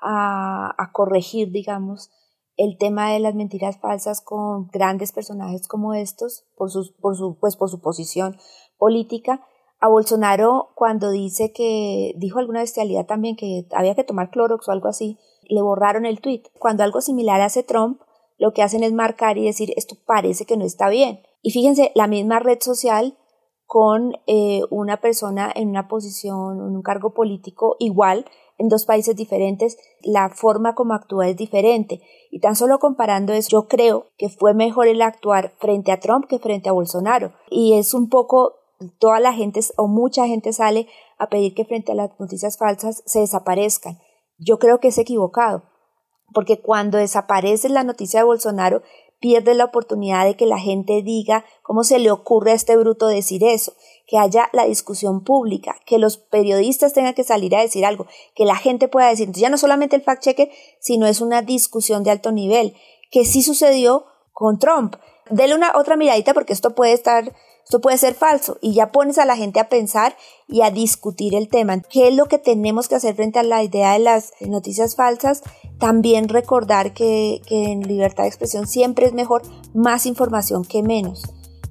a, 0.00 0.90
corregir, 0.92 1.50
digamos, 1.50 2.12
el 2.56 2.78
tema 2.78 3.10
de 3.10 3.18
las 3.18 3.34
mentiras 3.34 3.80
falsas 3.80 4.20
con 4.20 4.68
grandes 4.68 5.10
personajes 5.10 5.66
como 5.66 5.94
estos, 5.94 6.46
por 6.56 6.70
su, 6.70 6.94
por 7.00 7.16
su, 7.16 7.36
pues 7.40 7.56
por 7.56 7.68
su 7.68 7.80
posición 7.80 8.36
política, 8.76 9.44
a 9.80 9.88
Bolsonaro 9.88 10.70
cuando 10.74 11.10
dice 11.10 11.52
que 11.52 12.12
dijo 12.16 12.38
alguna 12.38 12.60
bestialidad 12.60 13.06
también 13.06 13.36
que 13.36 13.66
había 13.72 13.94
que 13.94 14.04
tomar 14.04 14.30
Clorox 14.30 14.68
o 14.68 14.72
algo 14.72 14.88
así, 14.88 15.18
le 15.48 15.62
borraron 15.62 16.06
el 16.06 16.20
tweet. 16.20 16.42
Cuando 16.58 16.82
algo 16.82 17.00
similar 17.00 17.40
hace 17.40 17.62
Trump, 17.62 18.00
lo 18.38 18.52
que 18.52 18.62
hacen 18.62 18.82
es 18.82 18.92
marcar 18.92 19.38
y 19.38 19.44
decir 19.44 19.72
esto 19.76 19.96
parece 20.06 20.44
que 20.44 20.56
no 20.56 20.64
está 20.64 20.88
bien. 20.88 21.20
Y 21.42 21.50
fíjense, 21.50 21.92
la 21.94 22.06
misma 22.06 22.38
red 22.40 22.58
social 22.60 23.16
con 23.66 24.14
eh, 24.26 24.62
una 24.70 25.00
persona 25.00 25.52
en 25.54 25.68
una 25.68 25.88
posición, 25.88 26.56
en 26.56 26.74
un 26.74 26.82
cargo 26.82 27.12
político 27.12 27.76
igual, 27.78 28.24
en 28.56 28.68
dos 28.68 28.86
países 28.86 29.14
diferentes, 29.14 29.78
la 30.02 30.30
forma 30.30 30.74
como 30.74 30.94
actúa 30.94 31.28
es 31.28 31.36
diferente. 31.36 32.00
Y 32.30 32.40
tan 32.40 32.56
solo 32.56 32.78
comparando 32.78 33.32
eso, 33.32 33.50
yo 33.50 33.68
creo 33.68 34.06
que 34.16 34.30
fue 34.30 34.54
mejor 34.54 34.88
el 34.88 35.02
actuar 35.02 35.52
frente 35.58 35.92
a 35.92 36.00
Trump 36.00 36.26
que 36.26 36.38
frente 36.38 36.68
a 36.68 36.72
Bolsonaro. 36.72 37.34
Y 37.50 37.74
es 37.74 37.92
un 37.92 38.08
poco, 38.08 38.54
toda 38.98 39.20
la 39.20 39.32
gente 39.32 39.60
o 39.76 39.88
mucha 39.88 40.26
gente 40.26 40.52
sale 40.52 40.88
a 41.18 41.28
pedir 41.28 41.54
que 41.54 41.64
frente 41.64 41.92
a 41.92 41.94
las 41.94 42.10
noticias 42.18 42.58
falsas 42.58 43.02
se 43.06 43.20
desaparezcan 43.20 43.98
yo 44.38 44.58
creo 44.58 44.78
que 44.80 44.88
es 44.88 44.98
equivocado, 44.98 45.64
porque 46.32 46.60
cuando 46.60 46.98
desaparece 46.98 47.68
la 47.68 47.82
noticia 47.82 48.20
de 48.20 48.26
Bolsonaro, 48.26 48.82
pierde 49.20 49.54
la 49.54 49.64
oportunidad 49.64 50.24
de 50.24 50.36
que 50.36 50.46
la 50.46 50.60
gente 50.60 51.02
diga 51.02 51.44
cómo 51.62 51.82
se 51.82 51.98
le 51.98 52.12
ocurre 52.12 52.52
a 52.52 52.54
este 52.54 52.76
bruto 52.76 53.08
decir 53.08 53.42
eso, 53.42 53.72
que 54.06 54.16
haya 54.16 54.48
la 54.52 54.64
discusión 54.64 55.24
pública, 55.24 55.76
que 55.86 55.98
los 55.98 56.18
periodistas 56.18 56.92
tengan 56.92 57.14
que 57.14 57.24
salir 57.24 57.56
a 57.56 57.60
decir 57.60 57.84
algo, 57.84 58.06
que 58.36 58.44
la 58.44 58.54
gente 58.54 58.86
pueda 58.86 59.08
decir, 59.08 59.32
ya 59.32 59.50
no 59.50 59.58
solamente 59.58 59.96
el 59.96 60.02
fact 60.02 60.22
checker, 60.22 60.50
sino 60.78 61.06
es 61.06 61.20
una 61.20 61.42
discusión 61.42 62.04
de 62.04 62.12
alto 62.12 62.30
nivel, 62.30 62.76
que 63.10 63.24
sí 63.24 63.42
sucedió 63.42 64.06
con 64.32 64.60
Trump. 64.60 64.94
Dele 65.30 65.56
una 65.56 65.76
otra 65.76 65.96
miradita 65.96 66.32
porque 66.32 66.52
esto 66.52 66.76
puede 66.76 66.92
estar 66.92 67.34
esto 67.68 67.82
puede 67.82 67.98
ser 67.98 68.14
falso 68.14 68.56
y 68.62 68.72
ya 68.72 68.92
pones 68.92 69.18
a 69.18 69.26
la 69.26 69.36
gente 69.36 69.60
a 69.60 69.68
pensar 69.68 70.16
y 70.48 70.62
a 70.62 70.70
discutir 70.70 71.34
el 71.34 71.50
tema. 71.50 71.78
¿Qué 71.82 72.08
es 72.08 72.16
lo 72.16 72.24
que 72.24 72.38
tenemos 72.38 72.88
que 72.88 72.94
hacer 72.94 73.14
frente 73.14 73.38
a 73.38 73.42
la 73.42 73.62
idea 73.62 73.92
de 73.92 73.98
las 73.98 74.32
noticias 74.40 74.96
falsas? 74.96 75.42
También 75.78 76.30
recordar 76.30 76.94
que, 76.94 77.42
en 77.50 77.82
libertad 77.82 78.22
de 78.22 78.30
expresión 78.30 78.66
siempre 78.66 79.04
es 79.04 79.12
mejor 79.12 79.42
más 79.74 80.06
información 80.06 80.64
que 80.64 80.82
menos 80.82 81.24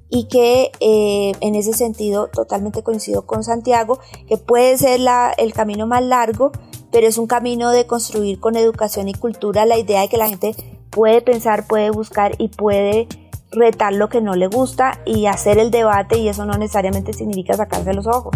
y 0.08 0.28
que 0.28 0.70
eh, 0.78 1.32
en 1.40 1.56
ese 1.56 1.72
sentido 1.72 2.28
totalmente 2.28 2.84
coincido 2.84 3.26
con 3.26 3.42
Santiago, 3.42 3.98
que 4.28 4.38
puede 4.38 4.78
ser 4.78 5.00
el 5.36 5.52
camino 5.52 5.88
más 5.88 6.04
largo, 6.04 6.52
pero 6.92 7.08
es 7.08 7.18
un 7.18 7.26
camino 7.26 7.72
de 7.72 7.88
construir 7.88 8.38
con 8.38 8.54
educación 8.54 9.08
y 9.08 9.14
cultura 9.14 9.66
la 9.66 9.78
idea 9.78 10.02
de 10.02 10.08
que 10.08 10.16
la 10.16 10.28
gente 10.28 10.54
puede 10.90 11.22
pensar, 11.22 11.66
puede 11.66 11.90
buscar 11.90 12.36
y 12.38 12.50
puede 12.50 13.08
retar 13.50 13.92
lo 13.92 14.08
que 14.08 14.20
no 14.20 14.34
le 14.34 14.46
gusta 14.46 15.00
y 15.06 15.26
hacer 15.26 15.58
el 15.58 15.70
debate 15.70 16.18
y 16.18 16.28
eso 16.28 16.44
no 16.44 16.54
necesariamente 16.58 17.12
significa 17.12 17.54
sacarse 17.54 17.92
los 17.94 18.06
ojos. 18.06 18.34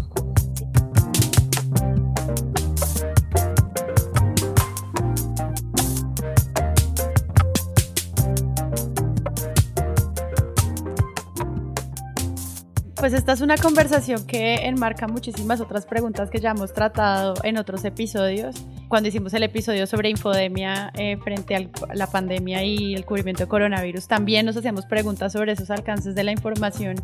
Pues 13.03 13.15
esta 13.15 13.33
es 13.33 13.41
una 13.41 13.57
conversación 13.57 14.25
que 14.29 14.65
enmarca 14.65 15.09
muchísimas 15.09 15.61
otras 15.61 15.87
preguntas 15.87 16.31
que 16.31 16.39
ya 16.39 16.53
hemos 16.53 16.73
tratado 16.73 17.35
en 17.43 17.59
otros 17.59 17.85
episodios. 17.85 18.65
Cuando 18.93 19.09
hicimos 19.09 19.33
el 19.33 19.43
episodio 19.43 19.87
sobre 19.87 20.11
infodemia 20.11 20.93
eh, 20.99 21.17
frente 21.17 21.57
a 21.57 21.95
la 21.95 22.07
pandemia 22.09 22.63
y 22.63 22.93
el 22.93 23.07
cubrimiento 23.07 23.45
de 23.45 23.49
coronavirus, 23.49 24.07
también 24.07 24.45
nos 24.45 24.55
hacíamos 24.55 24.85
preguntas 24.85 25.33
sobre 25.33 25.53
esos 25.53 25.71
alcances 25.71 26.15
de 26.15 26.23
la 26.23 26.31
información 26.31 26.97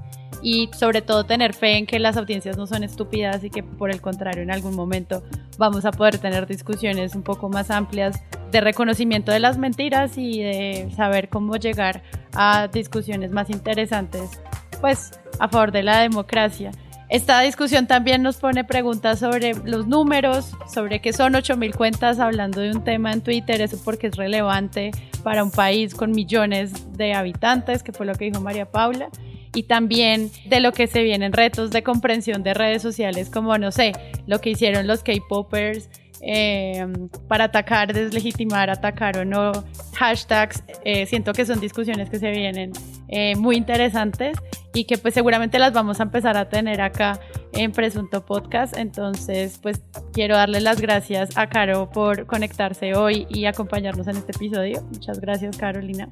y 0.42 0.68
sobre 0.76 1.00
todo 1.00 1.24
tener 1.24 1.54
fe 1.54 1.78
en 1.78 1.86
que 1.86 1.98
las 1.98 2.18
audiencias 2.18 2.58
no 2.58 2.66
son 2.66 2.84
estúpidas 2.84 3.42
y 3.42 3.48
que 3.48 3.62
por 3.62 3.90
el 3.90 4.02
contrario 4.02 4.42
en 4.42 4.50
algún 4.50 4.76
momento 4.76 5.22
vamos 5.56 5.86
a 5.86 5.90
poder 5.90 6.18
tener 6.18 6.46
discusiones 6.46 7.14
un 7.14 7.22
poco 7.22 7.48
más 7.48 7.70
amplias 7.70 8.22
de 8.52 8.60
reconocimiento 8.60 9.32
de 9.32 9.38
las 9.38 9.56
mentiras 9.56 10.18
y 10.18 10.42
de 10.42 10.90
saber 10.94 11.30
cómo 11.30 11.56
llegar 11.56 12.02
a 12.34 12.68
discusiones 12.68 13.30
más 13.30 13.48
interesantes 13.48 14.42
pues 14.82 15.18
a 15.38 15.48
favor 15.48 15.72
de 15.72 15.84
la 15.84 16.02
democracia. 16.02 16.70
Esta 17.08 17.40
discusión 17.40 17.86
también 17.86 18.22
nos 18.22 18.36
pone 18.36 18.64
preguntas 18.64 19.18
sobre 19.18 19.54
los 19.64 19.86
números, 19.86 20.52
sobre 20.72 21.00
qué 21.00 21.14
son 21.14 21.32
8.000 21.32 21.74
cuentas 21.74 22.18
hablando 22.18 22.60
de 22.60 22.70
un 22.70 22.84
tema 22.84 23.12
en 23.12 23.22
Twitter, 23.22 23.62
eso 23.62 23.78
porque 23.82 24.08
es 24.08 24.16
relevante 24.16 24.90
para 25.22 25.42
un 25.42 25.50
país 25.50 25.94
con 25.94 26.10
millones 26.10 26.92
de 26.98 27.14
habitantes, 27.14 27.82
que 27.82 27.92
fue 27.92 28.04
lo 28.04 28.14
que 28.14 28.26
dijo 28.26 28.42
María 28.42 28.70
Paula, 28.70 29.08
y 29.54 29.62
también 29.62 30.30
de 30.50 30.60
lo 30.60 30.72
que 30.72 30.86
se 30.86 31.02
vienen 31.02 31.32
retos 31.32 31.70
de 31.70 31.82
comprensión 31.82 32.42
de 32.42 32.52
redes 32.52 32.82
sociales, 32.82 33.30
como, 33.30 33.56
no 33.56 33.72
sé, 33.72 33.92
lo 34.26 34.42
que 34.42 34.50
hicieron 34.50 34.86
los 34.86 35.02
K-Popers 35.02 35.88
eh, 36.20 36.86
para 37.28 37.44
atacar, 37.44 37.92
deslegitimar, 37.92 38.70
atacar 38.70 39.18
o 39.18 39.24
no 39.24 39.52
hashtags. 39.94 40.62
Eh, 40.84 41.06
siento 41.06 41.32
que 41.32 41.46
son 41.46 41.60
discusiones 41.60 42.10
que 42.10 42.18
se 42.18 42.30
vienen 42.30 42.72
eh, 43.08 43.36
muy 43.36 43.56
interesantes 43.56 44.36
y 44.74 44.84
que 44.84 44.98
pues 44.98 45.14
seguramente 45.14 45.58
las 45.58 45.72
vamos 45.72 46.00
a 46.00 46.04
empezar 46.04 46.36
a 46.36 46.48
tener 46.48 46.80
acá 46.80 47.20
en 47.52 47.72
Presunto 47.72 48.24
Podcast. 48.24 48.76
Entonces 48.76 49.58
pues 49.62 49.82
quiero 50.12 50.36
darle 50.36 50.60
las 50.60 50.80
gracias 50.80 51.36
a 51.36 51.48
Caro 51.48 51.90
por 51.90 52.26
conectarse 52.26 52.94
hoy 52.94 53.26
y 53.28 53.46
acompañarnos 53.46 54.06
en 54.08 54.16
este 54.16 54.32
episodio. 54.32 54.82
Muchas 54.92 55.20
gracias 55.20 55.56
Carolina. 55.56 56.08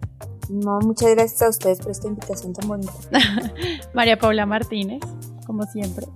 No, 0.48 0.78
muchas 0.80 1.14
gracias 1.14 1.42
a 1.42 1.48
ustedes 1.48 1.80
por 1.80 1.90
esta 1.90 2.06
invitación 2.06 2.52
tan 2.52 2.68
bonita. 2.68 2.92
María 3.94 4.16
Paula 4.16 4.46
Martínez, 4.46 5.00
como 5.44 5.64
siempre. 5.64 6.06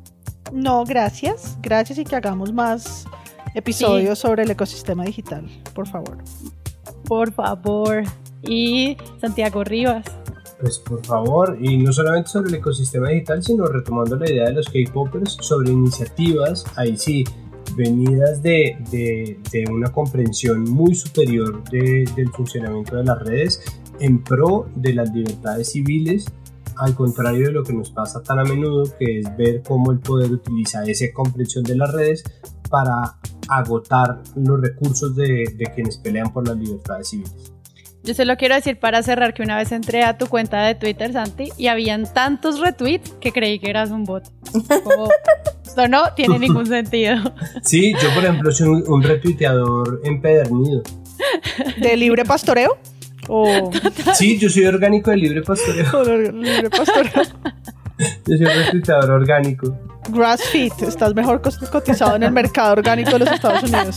No, 0.53 0.85
gracias. 0.85 1.59
Gracias 1.61 1.99
y 1.99 2.05
que 2.05 2.17
hagamos 2.17 2.53
más 2.53 3.07
episodios 3.55 4.19
sobre 4.19 4.43
el 4.43 4.51
ecosistema 4.51 5.05
digital, 5.05 5.47
por 5.75 5.89
favor. 5.89 6.19
Por 7.07 7.33
favor. 7.33 8.05
Y 8.43 8.97
Santiago 9.21 9.65
Rivas. 9.65 10.05
Pues 10.61 10.79
por 10.79 11.05
favor, 11.05 11.59
y 11.61 11.79
no 11.79 11.93
solamente 11.93 12.29
sobre 12.31 12.51
el 12.51 12.57
ecosistema 12.57 13.09
digital, 13.09 13.43
sino 13.43 13.67
retomando 13.67 14.17
la 14.17 14.31
idea 14.31 14.45
de 14.45 14.53
los 14.53 14.67
K-Popers 14.67 15.39
sobre 15.41 15.71
iniciativas, 15.71 16.65
ahí 16.77 16.97
sí, 16.97 17.25
venidas 17.77 18.43
de, 18.43 18.77
de, 18.91 19.65
una 19.71 19.91
comprensión 19.91 20.65
muy 20.65 20.95
superior 20.95 21.63
del 21.71 22.31
funcionamiento 22.35 22.97
de 22.97 23.05
las 23.05 23.19
redes 23.21 23.63
en 24.01 24.23
pro 24.23 24.69
de 24.75 24.95
las 24.95 25.13
libertades 25.13 25.71
civiles, 25.73 26.27
al 26.77 26.95
contrario 26.95 27.47
de 27.47 27.53
lo 27.53 27.63
que 27.63 27.73
nos 27.73 27.91
pasa 27.91 28.23
tan 28.23 28.39
a 28.39 28.45
menudo, 28.45 28.85
que 28.99 29.21
es 29.21 29.37
ver 29.37 29.63
cómo 29.63 29.93
el 29.93 30.01
poder 30.01 30.31
utiliza 30.31 30.85
esa 30.85 31.07
comprensión 31.13 31.65
de 31.65 31.77
las 31.77 31.93
redes 31.93 32.25
para 32.71 33.19
agotar 33.49 34.23
los 34.37 34.61
recursos 34.61 35.15
de, 35.15 35.53
de 35.57 35.67
quienes 35.75 35.99
pelean 35.99 36.33
por 36.33 36.47
las 36.47 36.57
libertades 36.57 37.09
civiles. 37.09 37.53
Yo 38.03 38.15
se 38.15 38.25
lo 38.25 38.37
quiero 38.37 38.55
decir 38.55 38.79
para 38.79 39.03
cerrar 39.03 39.35
que 39.35 39.43
una 39.43 39.57
vez 39.59 39.73
entré 39.73 40.05
a 40.05 40.17
tu 40.17 40.27
cuenta 40.27 40.63
de 40.63 40.75
Twitter, 40.75 41.13
Santi, 41.13 41.51
y 41.59 41.67
habían 41.67 42.11
tantos 42.11 42.59
retweets 42.59 43.11
que 43.21 43.31
creí 43.31 43.59
que 43.59 43.69
eras 43.69 43.91
un 43.91 44.05
bot. 44.05 44.25
esto 45.71 45.87
no 45.87 46.15
tiene 46.15 46.39
ningún 46.39 46.67
sentido. 46.67 47.17
Sí, 47.63 47.93
yo 48.03 48.13
por 48.15 48.25
ejemplo 48.25 48.51
soy 48.53 48.69
un, 48.69 49.03
retuiteador 49.03 50.01
empedernido. 50.05 50.83
¿De 51.77 51.97
libre 51.97 52.25
pastoreo? 52.25 52.79
Sí, 54.15 54.39
yo 54.39 54.49
soy 54.49 54.65
orgánico 54.65 55.11
de 55.11 55.19
libre 55.19 55.43
pastoreo. 55.43 56.33
libre 56.33 56.71
pastoreo. 56.71 57.23
Yo 58.27 58.37
soy 58.37 58.47
un 58.47 58.53
retuiteador 58.53 59.11
orgánico. 59.11 59.77
Grassfeed, 60.09 60.73
estás 60.83 61.15
mejor 61.15 61.43
cotizado 61.71 62.17
en 62.17 62.23
el 62.23 62.33
mercado 62.33 62.73
orgánico 62.73 63.13
de 63.13 63.19
los 63.21 63.33
Estados 63.33 63.63
Unidos. 63.63 63.97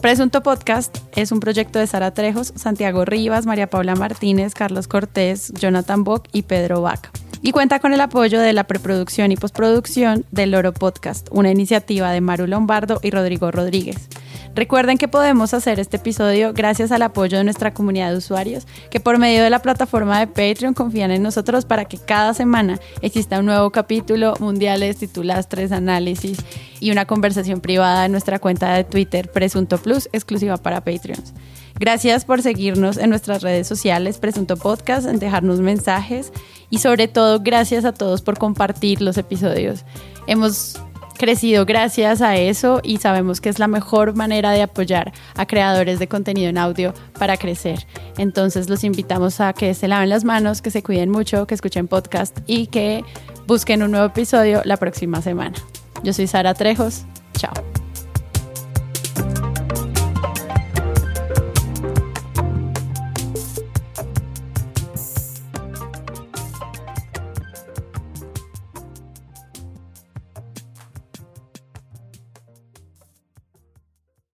Presunto 0.00 0.42
Podcast 0.42 0.96
es 1.14 1.30
un 1.30 1.40
proyecto 1.40 1.78
de 1.78 1.86
Sara 1.86 2.14
Trejos, 2.14 2.54
Santiago 2.56 3.04
Rivas, 3.04 3.44
María 3.44 3.68
Paula 3.68 3.94
Martínez, 3.94 4.54
Carlos 4.54 4.88
Cortés, 4.88 5.52
Jonathan 5.52 6.04
Bock 6.04 6.26
y 6.32 6.42
Pedro 6.42 6.80
Vaca. 6.80 7.10
Y 7.42 7.52
cuenta 7.52 7.80
con 7.80 7.92
el 7.92 8.00
apoyo 8.00 8.40
de 8.40 8.54
la 8.54 8.64
preproducción 8.64 9.32
y 9.32 9.36
postproducción 9.36 10.24
del 10.30 10.52
Loro 10.52 10.72
Podcast, 10.72 11.28
una 11.32 11.50
iniciativa 11.50 12.12
de 12.12 12.22
Maru 12.22 12.46
Lombardo 12.46 12.98
y 13.02 13.10
Rodrigo 13.10 13.50
Rodríguez. 13.50 14.08
Recuerden 14.54 14.98
que 14.98 15.06
podemos 15.06 15.54
hacer 15.54 15.78
este 15.78 15.98
episodio 15.98 16.52
gracias 16.52 16.90
al 16.90 17.02
apoyo 17.02 17.38
de 17.38 17.44
nuestra 17.44 17.72
comunidad 17.72 18.10
de 18.10 18.18
usuarios 18.18 18.66
que 18.90 18.98
por 18.98 19.18
medio 19.18 19.44
de 19.44 19.50
la 19.50 19.62
plataforma 19.62 20.18
de 20.18 20.26
Patreon 20.26 20.74
confían 20.74 21.12
en 21.12 21.22
nosotros 21.22 21.64
para 21.64 21.84
que 21.84 21.98
cada 21.98 22.34
semana 22.34 22.80
exista 23.00 23.38
un 23.38 23.46
nuevo 23.46 23.70
capítulo, 23.70 24.34
mundiales, 24.40 24.96
titulastres, 24.98 25.70
análisis 25.70 26.38
y 26.80 26.90
una 26.90 27.04
conversación 27.04 27.60
privada 27.60 28.06
en 28.06 28.12
nuestra 28.12 28.40
cuenta 28.40 28.74
de 28.74 28.82
Twitter 28.82 29.30
Presunto 29.30 29.78
Plus 29.78 30.08
exclusiva 30.12 30.56
para 30.56 30.80
Patreons. 30.80 31.32
Gracias 31.78 32.24
por 32.24 32.42
seguirnos 32.42 32.98
en 32.98 33.08
nuestras 33.08 33.42
redes 33.42 33.68
sociales, 33.68 34.18
Presunto 34.18 34.56
Podcast, 34.56 35.06
en 35.06 35.20
dejarnos 35.20 35.60
mensajes 35.60 36.32
y 36.70 36.78
sobre 36.78 37.06
todo 37.08 37.40
gracias 37.40 37.84
a 37.84 37.92
todos 37.92 38.20
por 38.20 38.36
compartir 38.36 39.00
los 39.00 39.16
episodios. 39.16 39.84
Hemos 40.26 40.80
crecido 41.20 41.66
gracias 41.66 42.22
a 42.22 42.36
eso 42.36 42.80
y 42.82 42.96
sabemos 42.96 43.42
que 43.42 43.50
es 43.50 43.58
la 43.58 43.68
mejor 43.68 44.16
manera 44.16 44.52
de 44.52 44.62
apoyar 44.62 45.12
a 45.36 45.46
creadores 45.46 45.98
de 45.98 46.08
contenido 46.08 46.48
en 46.48 46.56
audio 46.56 46.94
para 47.18 47.36
crecer. 47.36 47.86
Entonces 48.16 48.70
los 48.70 48.84
invitamos 48.84 49.38
a 49.42 49.52
que 49.52 49.74
se 49.74 49.86
laven 49.86 50.08
las 50.08 50.24
manos, 50.24 50.62
que 50.62 50.70
se 50.70 50.82
cuiden 50.82 51.10
mucho, 51.10 51.46
que 51.46 51.54
escuchen 51.54 51.88
podcast 51.88 52.38
y 52.46 52.68
que 52.68 53.04
busquen 53.46 53.82
un 53.82 53.90
nuevo 53.90 54.06
episodio 54.06 54.62
la 54.64 54.78
próxima 54.78 55.20
semana. 55.20 55.56
Yo 56.02 56.14
soy 56.14 56.26
Sara 56.26 56.54
Trejos. 56.54 57.04
Chao. 57.36 57.79